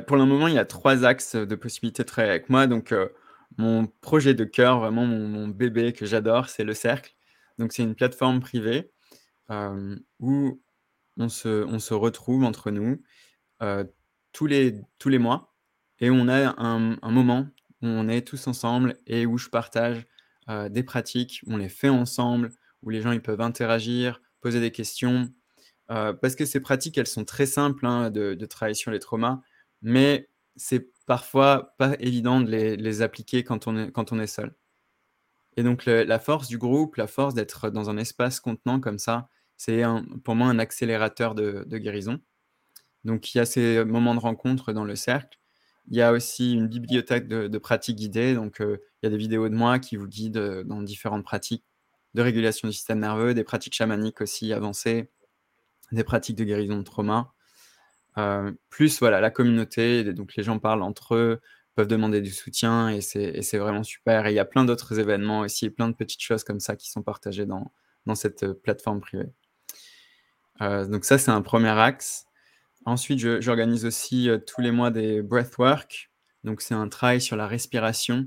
pour 0.06 0.16
le 0.16 0.24
moment, 0.24 0.48
il 0.48 0.54
y 0.54 0.58
a 0.58 0.64
trois 0.64 1.04
axes 1.04 1.36
de 1.36 1.54
possibilités 1.54 2.02
de 2.02 2.08
travailler 2.08 2.32
avec 2.32 2.48
moi. 2.48 2.66
Donc, 2.66 2.92
euh, 2.92 3.08
mon 3.58 3.86
projet 3.86 4.34
de 4.34 4.44
cœur, 4.44 4.80
vraiment 4.80 5.06
mon, 5.06 5.48
bébé 5.48 5.92
que 5.92 6.06
j'adore, 6.06 6.48
c'est 6.48 6.64
le 6.64 6.74
Cercle. 6.74 7.14
Donc, 7.58 7.72
c'est 7.72 7.82
une 7.82 7.94
plateforme 7.94 8.40
privée 8.40 8.90
euh, 9.50 9.96
où 10.18 10.62
on 11.16 11.28
se, 11.28 11.64
on 11.64 11.78
se 11.78 11.94
retrouve 11.94 12.44
entre 12.44 12.70
nous 12.70 13.02
euh, 13.62 13.84
tous, 14.32 14.46
les, 14.46 14.74
tous 14.98 15.08
les 15.08 15.18
mois 15.18 15.54
et 16.00 16.10
on 16.10 16.28
a 16.28 16.54
un, 16.58 16.96
un, 17.00 17.10
moment 17.10 17.48
où 17.82 17.86
on 17.86 18.08
est 18.08 18.26
tous 18.26 18.46
ensemble 18.48 18.96
et 19.06 19.24
où 19.24 19.38
je 19.38 19.48
partage 19.48 20.06
des 20.70 20.84
pratiques, 20.84 21.42
on 21.48 21.56
les 21.56 21.68
fait 21.68 21.88
ensemble, 21.88 22.52
où 22.82 22.90
les 22.90 23.00
gens 23.00 23.12
ils 23.12 23.22
peuvent 23.22 23.40
interagir, 23.40 24.20
poser 24.40 24.60
des 24.60 24.70
questions. 24.70 25.30
Euh, 25.90 26.12
parce 26.12 26.34
que 26.34 26.44
ces 26.44 26.60
pratiques, 26.60 26.98
elles 26.98 27.06
sont 27.06 27.24
très 27.24 27.46
simples 27.46 27.86
hein, 27.86 28.10
de, 28.10 28.34
travailler 28.46 28.74
sur 28.74 28.90
les 28.90 28.98
traumas, 28.98 29.40
mais 29.82 30.28
c'est 30.56 30.90
parfois 31.06 31.74
pas 31.78 31.94
évident 32.00 32.40
de 32.40 32.50
les, 32.50 33.02
appliquer 33.02 33.44
quand 33.44 33.66
on, 33.68 33.76
est, 33.76 33.92
quand 33.92 34.12
on 34.12 34.18
est 34.18 34.26
seul. 34.26 34.54
Et 35.56 35.62
donc 35.62 35.86
la 35.86 36.18
force 36.18 36.48
du 36.48 36.58
groupe, 36.58 36.96
la 36.96 37.06
force 37.06 37.34
d'être 37.34 37.70
dans 37.70 37.88
un 37.88 37.96
espace 37.96 38.40
contenant 38.40 38.80
comme 38.80 38.98
ça, 38.98 39.28
c'est 39.56 39.82
pour 40.24 40.34
moi 40.34 40.48
un 40.48 40.58
accélérateur 40.58 41.34
de, 41.34 41.64
guérison. 41.78 42.20
Donc 43.04 43.34
il 43.34 43.38
y 43.38 43.40
a 43.40 43.46
ces 43.46 43.84
moments 43.84 44.14
de 44.14 44.20
rencontre 44.20 44.72
dans 44.72 44.84
le 44.84 44.96
cercle. 44.96 45.38
Il 45.88 45.96
y 45.96 46.02
a 46.02 46.12
aussi 46.12 46.52
une 46.52 46.66
bibliothèque 46.68 47.28
de, 47.28 47.58
pratiques 47.58 47.96
guidées. 47.96 48.34
Donc 48.34 48.60
euh, 48.60 48.78
il 49.02 49.06
y 49.06 49.08
a 49.08 49.10
des 49.10 49.16
vidéos 49.16 49.48
de 49.48 49.54
moi 49.54 49.78
qui 49.78 49.96
vous 49.96 50.08
guident 50.08 50.36
euh, 50.36 50.64
dans 50.64 50.82
différentes 50.82 51.24
pratiques 51.24 51.64
de 52.16 52.22
régulation 52.22 52.66
du 52.66 52.74
système 52.74 52.98
nerveux, 52.98 53.34
des 53.34 53.44
pratiques 53.44 53.74
chamaniques 53.74 54.22
aussi 54.22 54.52
avancées, 54.54 55.10
des 55.92 56.02
pratiques 56.02 56.36
de 56.36 56.44
guérison 56.44 56.78
de 56.78 56.82
trauma. 56.82 57.32
Euh, 58.16 58.50
plus 58.70 58.98
voilà 59.00 59.20
la 59.20 59.30
communauté, 59.30 60.02
donc 60.14 60.34
les 60.34 60.42
gens 60.42 60.58
parlent 60.58 60.82
entre 60.82 61.14
eux, 61.14 61.40
peuvent 61.74 61.86
demander 61.86 62.22
du 62.22 62.30
soutien 62.30 62.88
et 62.88 63.02
c'est 63.02 63.58
vraiment 63.58 63.82
super. 63.82 64.26
Et 64.26 64.32
il 64.32 64.34
y 64.34 64.38
a 64.38 64.46
plein 64.46 64.64
d'autres 64.64 64.98
événements 64.98 65.40
aussi, 65.40 65.68
plein 65.68 65.88
de 65.88 65.94
petites 65.94 66.22
choses 66.22 66.42
comme 66.42 66.58
ça 66.58 66.74
qui 66.74 66.90
sont 66.90 67.02
partagées 67.02 67.44
dans, 67.44 67.70
cette 68.14 68.50
plateforme 68.62 69.00
privée. 69.00 69.28
donc 70.60 71.04
ça, 71.04 71.18
c'est 71.18 71.32
un 71.32 71.42
premier 71.42 71.78
axe. 71.78 72.24
Ensuite, 72.86 73.18
j'organise 73.18 73.84
aussi 73.84 74.30
tous 74.46 74.62
les 74.62 74.70
mois 74.70 74.90
des 74.90 75.20
breathwork. 75.20 76.10
Donc 76.44 76.62
c'est 76.62 76.74
un 76.74 76.88
travail 76.88 77.20
sur 77.20 77.36
la 77.36 77.46
respiration 77.46 78.26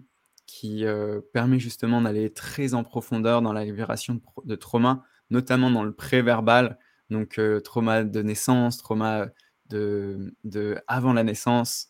qui 0.49 0.85
permet 1.33 1.59
justement 1.59 2.01
d'aller 2.01 2.33
très 2.33 2.73
en 2.73 2.83
profondeur 2.83 3.41
dans 3.41 3.53
la 3.53 3.63
libération 3.65 4.19
de, 4.45 4.55
trauma, 4.55 5.03
notamment 5.29 5.71
dans 5.71 5.83
le 5.83 5.93
préverbal, 5.93 6.79
donc 7.09 7.39
trauma 7.63 8.03
de 8.03 8.21
naissance, 8.21 8.77
trauma 8.77 9.27
de, 9.69 10.33
de 10.43 10.77
avant 10.87 11.13
la 11.13 11.23
naissance, 11.23 11.89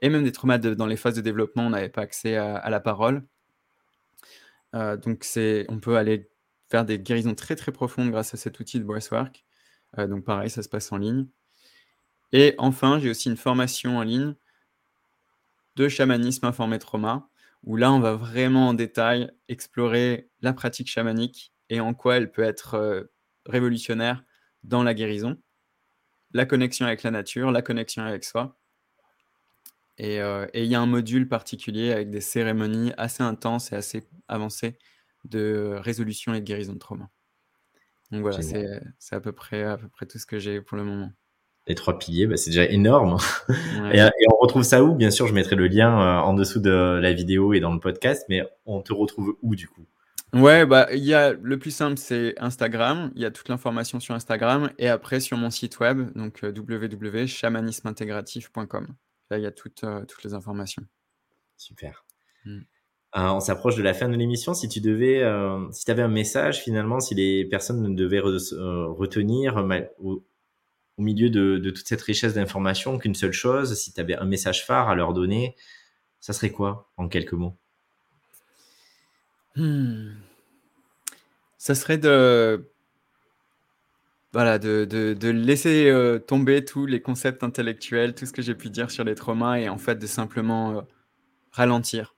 et 0.00 0.08
même 0.08 0.24
des 0.24 0.32
traumas 0.32 0.58
dans 0.58 0.86
les 0.86 0.96
phases 0.96 1.16
de 1.16 1.20
développement, 1.20 1.66
on 1.66 1.70
n'avait 1.70 1.88
pas 1.88 2.02
accès 2.02 2.36
à, 2.36 2.68
la 2.70 2.80
parole. 2.80 3.26
donc 4.72 5.26
on 5.68 5.80
peut 5.80 5.96
aller 5.96 6.30
faire 6.70 6.84
des 6.84 6.98
guérisons 6.98 7.34
très 7.34 7.56
très 7.56 7.72
profondes 7.72 8.10
grâce 8.10 8.34
à 8.34 8.36
cet 8.36 8.60
outil 8.60 8.78
de 8.78 8.84
breathwork. 8.84 9.44
donc 9.96 10.24
pareil, 10.24 10.50
ça 10.50 10.62
se 10.62 10.68
passe 10.68 10.92
en 10.92 10.98
ligne. 10.98 11.26
Et 12.32 12.54
enfin, 12.58 12.98
j'ai 12.98 13.10
aussi 13.10 13.30
une 13.30 13.36
formation 13.36 13.98
en 13.98 14.02
ligne 14.02 14.34
de 15.76 15.88
chamanisme 15.88 16.46
informé 16.46 16.78
trauma, 16.78 17.28
où 17.64 17.76
là, 17.76 17.92
on 17.92 18.00
va 18.00 18.14
vraiment 18.14 18.68
en 18.68 18.74
détail 18.74 19.30
explorer 19.48 20.28
la 20.40 20.52
pratique 20.52 20.88
chamanique 20.88 21.52
et 21.70 21.80
en 21.80 21.94
quoi 21.94 22.16
elle 22.16 22.30
peut 22.30 22.42
être 22.42 22.74
euh, 22.74 23.04
révolutionnaire 23.46 24.24
dans 24.62 24.82
la 24.82 24.94
guérison, 24.94 25.38
la 26.32 26.46
connexion 26.46 26.86
avec 26.86 27.02
la 27.02 27.10
nature, 27.10 27.50
la 27.50 27.62
connexion 27.62 28.02
avec 28.02 28.24
soi. 28.24 28.58
Euh, 30.00 30.46
et 30.52 30.64
il 30.64 30.70
y 30.70 30.74
a 30.74 30.80
un 30.80 30.86
module 30.86 31.28
particulier 31.28 31.92
avec 31.92 32.10
des 32.10 32.20
cérémonies 32.20 32.92
assez 32.96 33.22
intenses 33.22 33.72
et 33.72 33.76
assez 33.76 34.08
avancées 34.26 34.76
de 35.24 35.76
résolution 35.78 36.34
et 36.34 36.40
de 36.40 36.44
guérison 36.44 36.72
de 36.72 36.78
trauma. 36.78 37.08
Donc 38.10 38.22
voilà, 38.22 38.42
c'est 38.42 39.14
à 39.14 39.20
peu 39.20 39.32
près 39.32 39.62
à 39.62 39.76
peu 39.76 39.88
près 39.88 40.06
tout 40.06 40.18
ce 40.18 40.26
que 40.26 40.38
j'ai 40.38 40.60
pour 40.60 40.76
le 40.76 40.84
moment 40.84 41.12
les 41.66 41.74
trois 41.74 41.98
piliers, 41.98 42.26
bah, 42.26 42.36
c'est 42.36 42.50
déjà 42.50 42.66
énorme. 42.66 43.16
Et, 43.92 44.02
on 44.30 44.36
retrouve 44.40 44.62
ça 44.62 44.84
où? 44.84 44.94
Bien 44.94 45.10
sûr, 45.10 45.26
je 45.26 45.32
mettrai 45.32 45.56
le 45.56 45.66
lien 45.66 45.98
euh, 45.98 46.20
en 46.20 46.34
dessous 46.34 46.60
de 46.60 46.98
la 47.00 47.12
vidéo 47.12 47.54
et 47.54 47.60
dans 47.60 47.72
le 47.72 47.80
podcast, 47.80 48.26
mais 48.28 48.42
on 48.66 48.82
te 48.82 48.92
retrouve 48.92 49.38
où 49.42 49.56
du 49.56 49.66
coup? 49.68 49.86
Ouais, 50.34 50.66
bah 50.66 50.88
il 50.92 51.04
y 51.04 51.14
a 51.14 51.32
le 51.32 51.58
plus 51.58 51.70
simple, 51.70 51.96
c'est 51.96 52.34
Instagram. 52.38 53.12
Il 53.14 53.22
y 53.22 53.24
a 53.24 53.30
toute 53.30 53.48
l'information 53.48 54.00
sur 54.00 54.16
Instagram 54.16 54.72
et 54.78 54.88
après 54.88 55.20
sur 55.20 55.36
mon 55.36 55.50
site 55.50 55.78
web, 55.78 56.12
donc 56.16 56.42
euh, 56.42 56.52
www.chamanismeintegratif.com. 56.52 58.88
Là, 59.30 59.38
il 59.38 59.44
y 59.44 59.46
a 59.46 59.52
toutes, 59.52 59.84
euh, 59.84 60.04
toutes 60.04 60.24
les 60.24 60.34
informations. 60.34 60.82
Super. 61.56 62.04
Mm. 62.44 62.62
on 63.14 63.38
s'approche 63.40 63.76
de 63.76 63.82
la 63.82 63.94
fin 63.94 64.08
de 64.08 64.16
l'émission. 64.16 64.54
Si 64.54 64.68
tu 64.68 64.80
devais, 64.80 65.22
si 65.70 65.84
tu 65.84 65.90
avais 65.90 66.02
un 66.02 66.08
message 66.08 66.58
finalement, 66.58 67.00
si 67.00 67.14
les 67.14 67.46
personnes 67.46 67.94
devaient 67.94 68.20
retenir 68.20 69.64
au 70.96 71.02
milieu 71.02 71.30
de, 71.30 71.70
toute 71.70 71.86
cette 71.86 72.02
richesse 72.02 72.34
d'informations 72.34 72.98
qu'une 72.98 73.14
seule 73.14 73.32
chose, 73.32 73.74
si 73.74 73.92
tu 73.92 74.00
avais 74.00 74.16
un 74.16 74.24
message 74.24 74.64
phare 74.64 74.88
à 74.88 74.94
leur 74.94 75.12
donner, 75.12 75.56
ça 76.20 76.32
serait 76.32 76.50
quoi 76.50 76.90
en 76.96 77.08
quelques 77.08 77.32
mots? 77.32 77.56
Hmm. 79.56 80.12
Ça 81.58 81.74
serait 81.74 81.98
de, 81.98 82.70
voilà, 84.34 84.58
de, 84.58 85.28
laisser 85.30 85.88
euh, 85.88 86.18
tomber 86.18 86.64
tous 86.64 86.86
les 86.86 87.00
concepts 87.00 87.44
intellectuels, 87.44 88.16
tout 88.16 88.26
ce 88.26 88.32
que 88.32 88.42
j'ai 88.42 88.56
pu 88.56 88.68
dire 88.68 88.90
sur 88.90 89.04
les 89.04 89.14
traumas 89.14 89.58
et 89.58 89.68
en 89.68 89.78
fait 89.78 89.94
de 89.96 90.08
simplement 90.08 90.78
euh, 90.78 90.80
ralentir. 91.52 92.16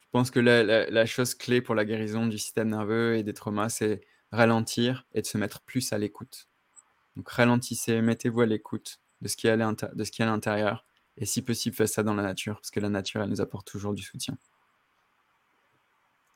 Je 0.00 0.06
pense 0.12 0.30
que 0.30 0.40
la, 0.40 1.06
chose 1.06 1.34
clé 1.34 1.62
pour 1.62 1.74
la 1.74 1.86
guérison 1.86 2.26
du 2.26 2.38
système 2.38 2.68
nerveux 2.68 3.16
et 3.16 3.22
des 3.22 3.32
traumas, 3.32 3.70
c'est 3.70 4.02
ralentir 4.30 5.06
et 5.14 5.22
de 5.22 5.26
se 5.26 5.38
mettre 5.38 5.62
plus 5.62 5.92
à 5.94 5.98
l'écoute. 5.98 6.48
Donc 7.16 7.28
ralentissez, 7.28 8.00
mettez-vous 8.02 8.42
à 8.42 8.46
l'écoute 8.46 9.00
de 9.22 9.28
ce 9.28 9.36
qui 9.36 9.46
est 9.46 9.50
à 9.50 10.26
l'intérieur. 10.26 10.84
Et 11.18 11.24
si 11.24 11.42
possible, 11.42 11.74
faites 11.74 11.88
ça 11.88 12.02
dans 12.02 12.14
la 12.14 12.22
nature, 12.22 12.56
parce 12.56 12.70
que 12.70 12.80
la 12.80 12.90
nature, 12.90 13.22
elle 13.22 13.30
nous 13.30 13.40
apporte 13.40 13.66
toujours 13.66 13.94
du 13.94 14.02
soutien. 14.02 14.36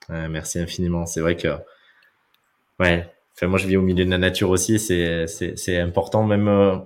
merci 0.09 0.59
infiniment. 0.59 1.07
C'est 1.07 1.21
vrai 1.21 1.37
que, 1.37 1.49
ouais, 2.79 3.13
enfin, 3.35 3.47
moi 3.47 3.59
je 3.59 3.67
vis 3.67 3.77
au 3.77 3.83
milieu 3.83 4.05
de 4.05 4.11
la 4.11 4.19
nature 4.19 4.51
aussi. 4.51 4.79
C'est 4.79 5.79
important 5.79 6.25
même 6.25 6.49
euh, 6.49 6.79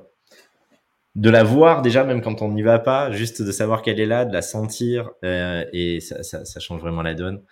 de 1.15 1.31
la 1.31 1.45
voir 1.45 1.83
déjà, 1.83 2.03
même 2.05 2.21
quand 2.21 2.43
on 2.43 2.51
n'y 2.51 2.63
va 2.63 2.81
pas, 2.81 3.13
juste 3.13 3.43
de 3.43 3.53
savoir 3.53 3.83
qu'elle 3.83 4.01
est 4.01 4.07
là, 4.07 4.25
de 4.25 4.33
la 4.33 4.43
sentir, 4.43 5.11
euh, 5.25 5.65
et 5.73 6.01
ça, 6.01 6.61
change 6.61 6.81
vraiment 6.81 7.03
la 7.03 7.15
donne. 7.15 7.43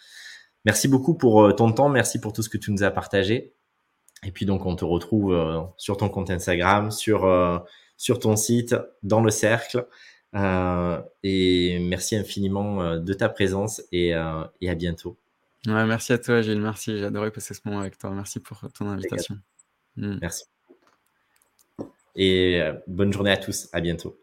Merci 0.65 0.89
beaucoup 0.89 1.15
pour 1.15 1.45
euh, 1.45 1.53
ton 1.53 1.73
temps. 1.73 1.89
Merci 1.89 2.21
pour 2.21 2.33
tout 2.33 2.43
ce 2.43 2.49
que 2.49 2.59
tu 2.59 2.73
nous 2.73 2.83
as 2.83 2.91
partagé. 2.91 3.55
Et 4.25 4.31
puis 4.31 4.47
donc 4.47 4.67
on 4.67 4.77
te 4.77 4.85
retrouve 4.85 5.33
euh, 5.33 5.61
sur 5.77 5.97
ton 5.97 6.09
compte 6.09 6.31
Instagram, 6.31 6.91
sur 6.91 7.25
euh, 7.25 7.59
sur 7.97 8.19
ton 8.19 8.37
site, 8.37 8.75
dans 9.03 9.21
le 9.21 9.31
cercle. 9.31 9.87
Euh, 10.35 11.01
et 11.23 11.79
merci 11.81 12.17
infiniment 12.17 12.97
de 12.97 13.13
ta 13.13 13.29
présence 13.29 13.83
et, 13.93 14.13
et 14.61 14.71
à 14.71 14.75
bientôt. 14.75 15.19
Ouais, 15.67 15.85
merci 15.87 16.13
à 16.13 16.19
toi 16.19 16.41
Gilles, 16.41 16.61
merci, 16.61 16.97
j'ai 16.97 17.05
adoré 17.05 17.31
passer 17.31 17.55
ce 17.55 17.61
moment 17.65 17.81
avec 17.81 17.99
toi. 17.99 18.11
Merci 18.11 18.41
pour 18.41 18.61
ton 18.73 18.89
invitation. 18.89 19.37
Mm. 19.97 20.19
Merci. 20.21 20.45
Et 22.17 22.61
bonne 22.87 23.13
journée 23.13 23.31
à 23.31 23.37
tous, 23.37 23.69
à 23.73 23.81
bientôt. 23.81 24.22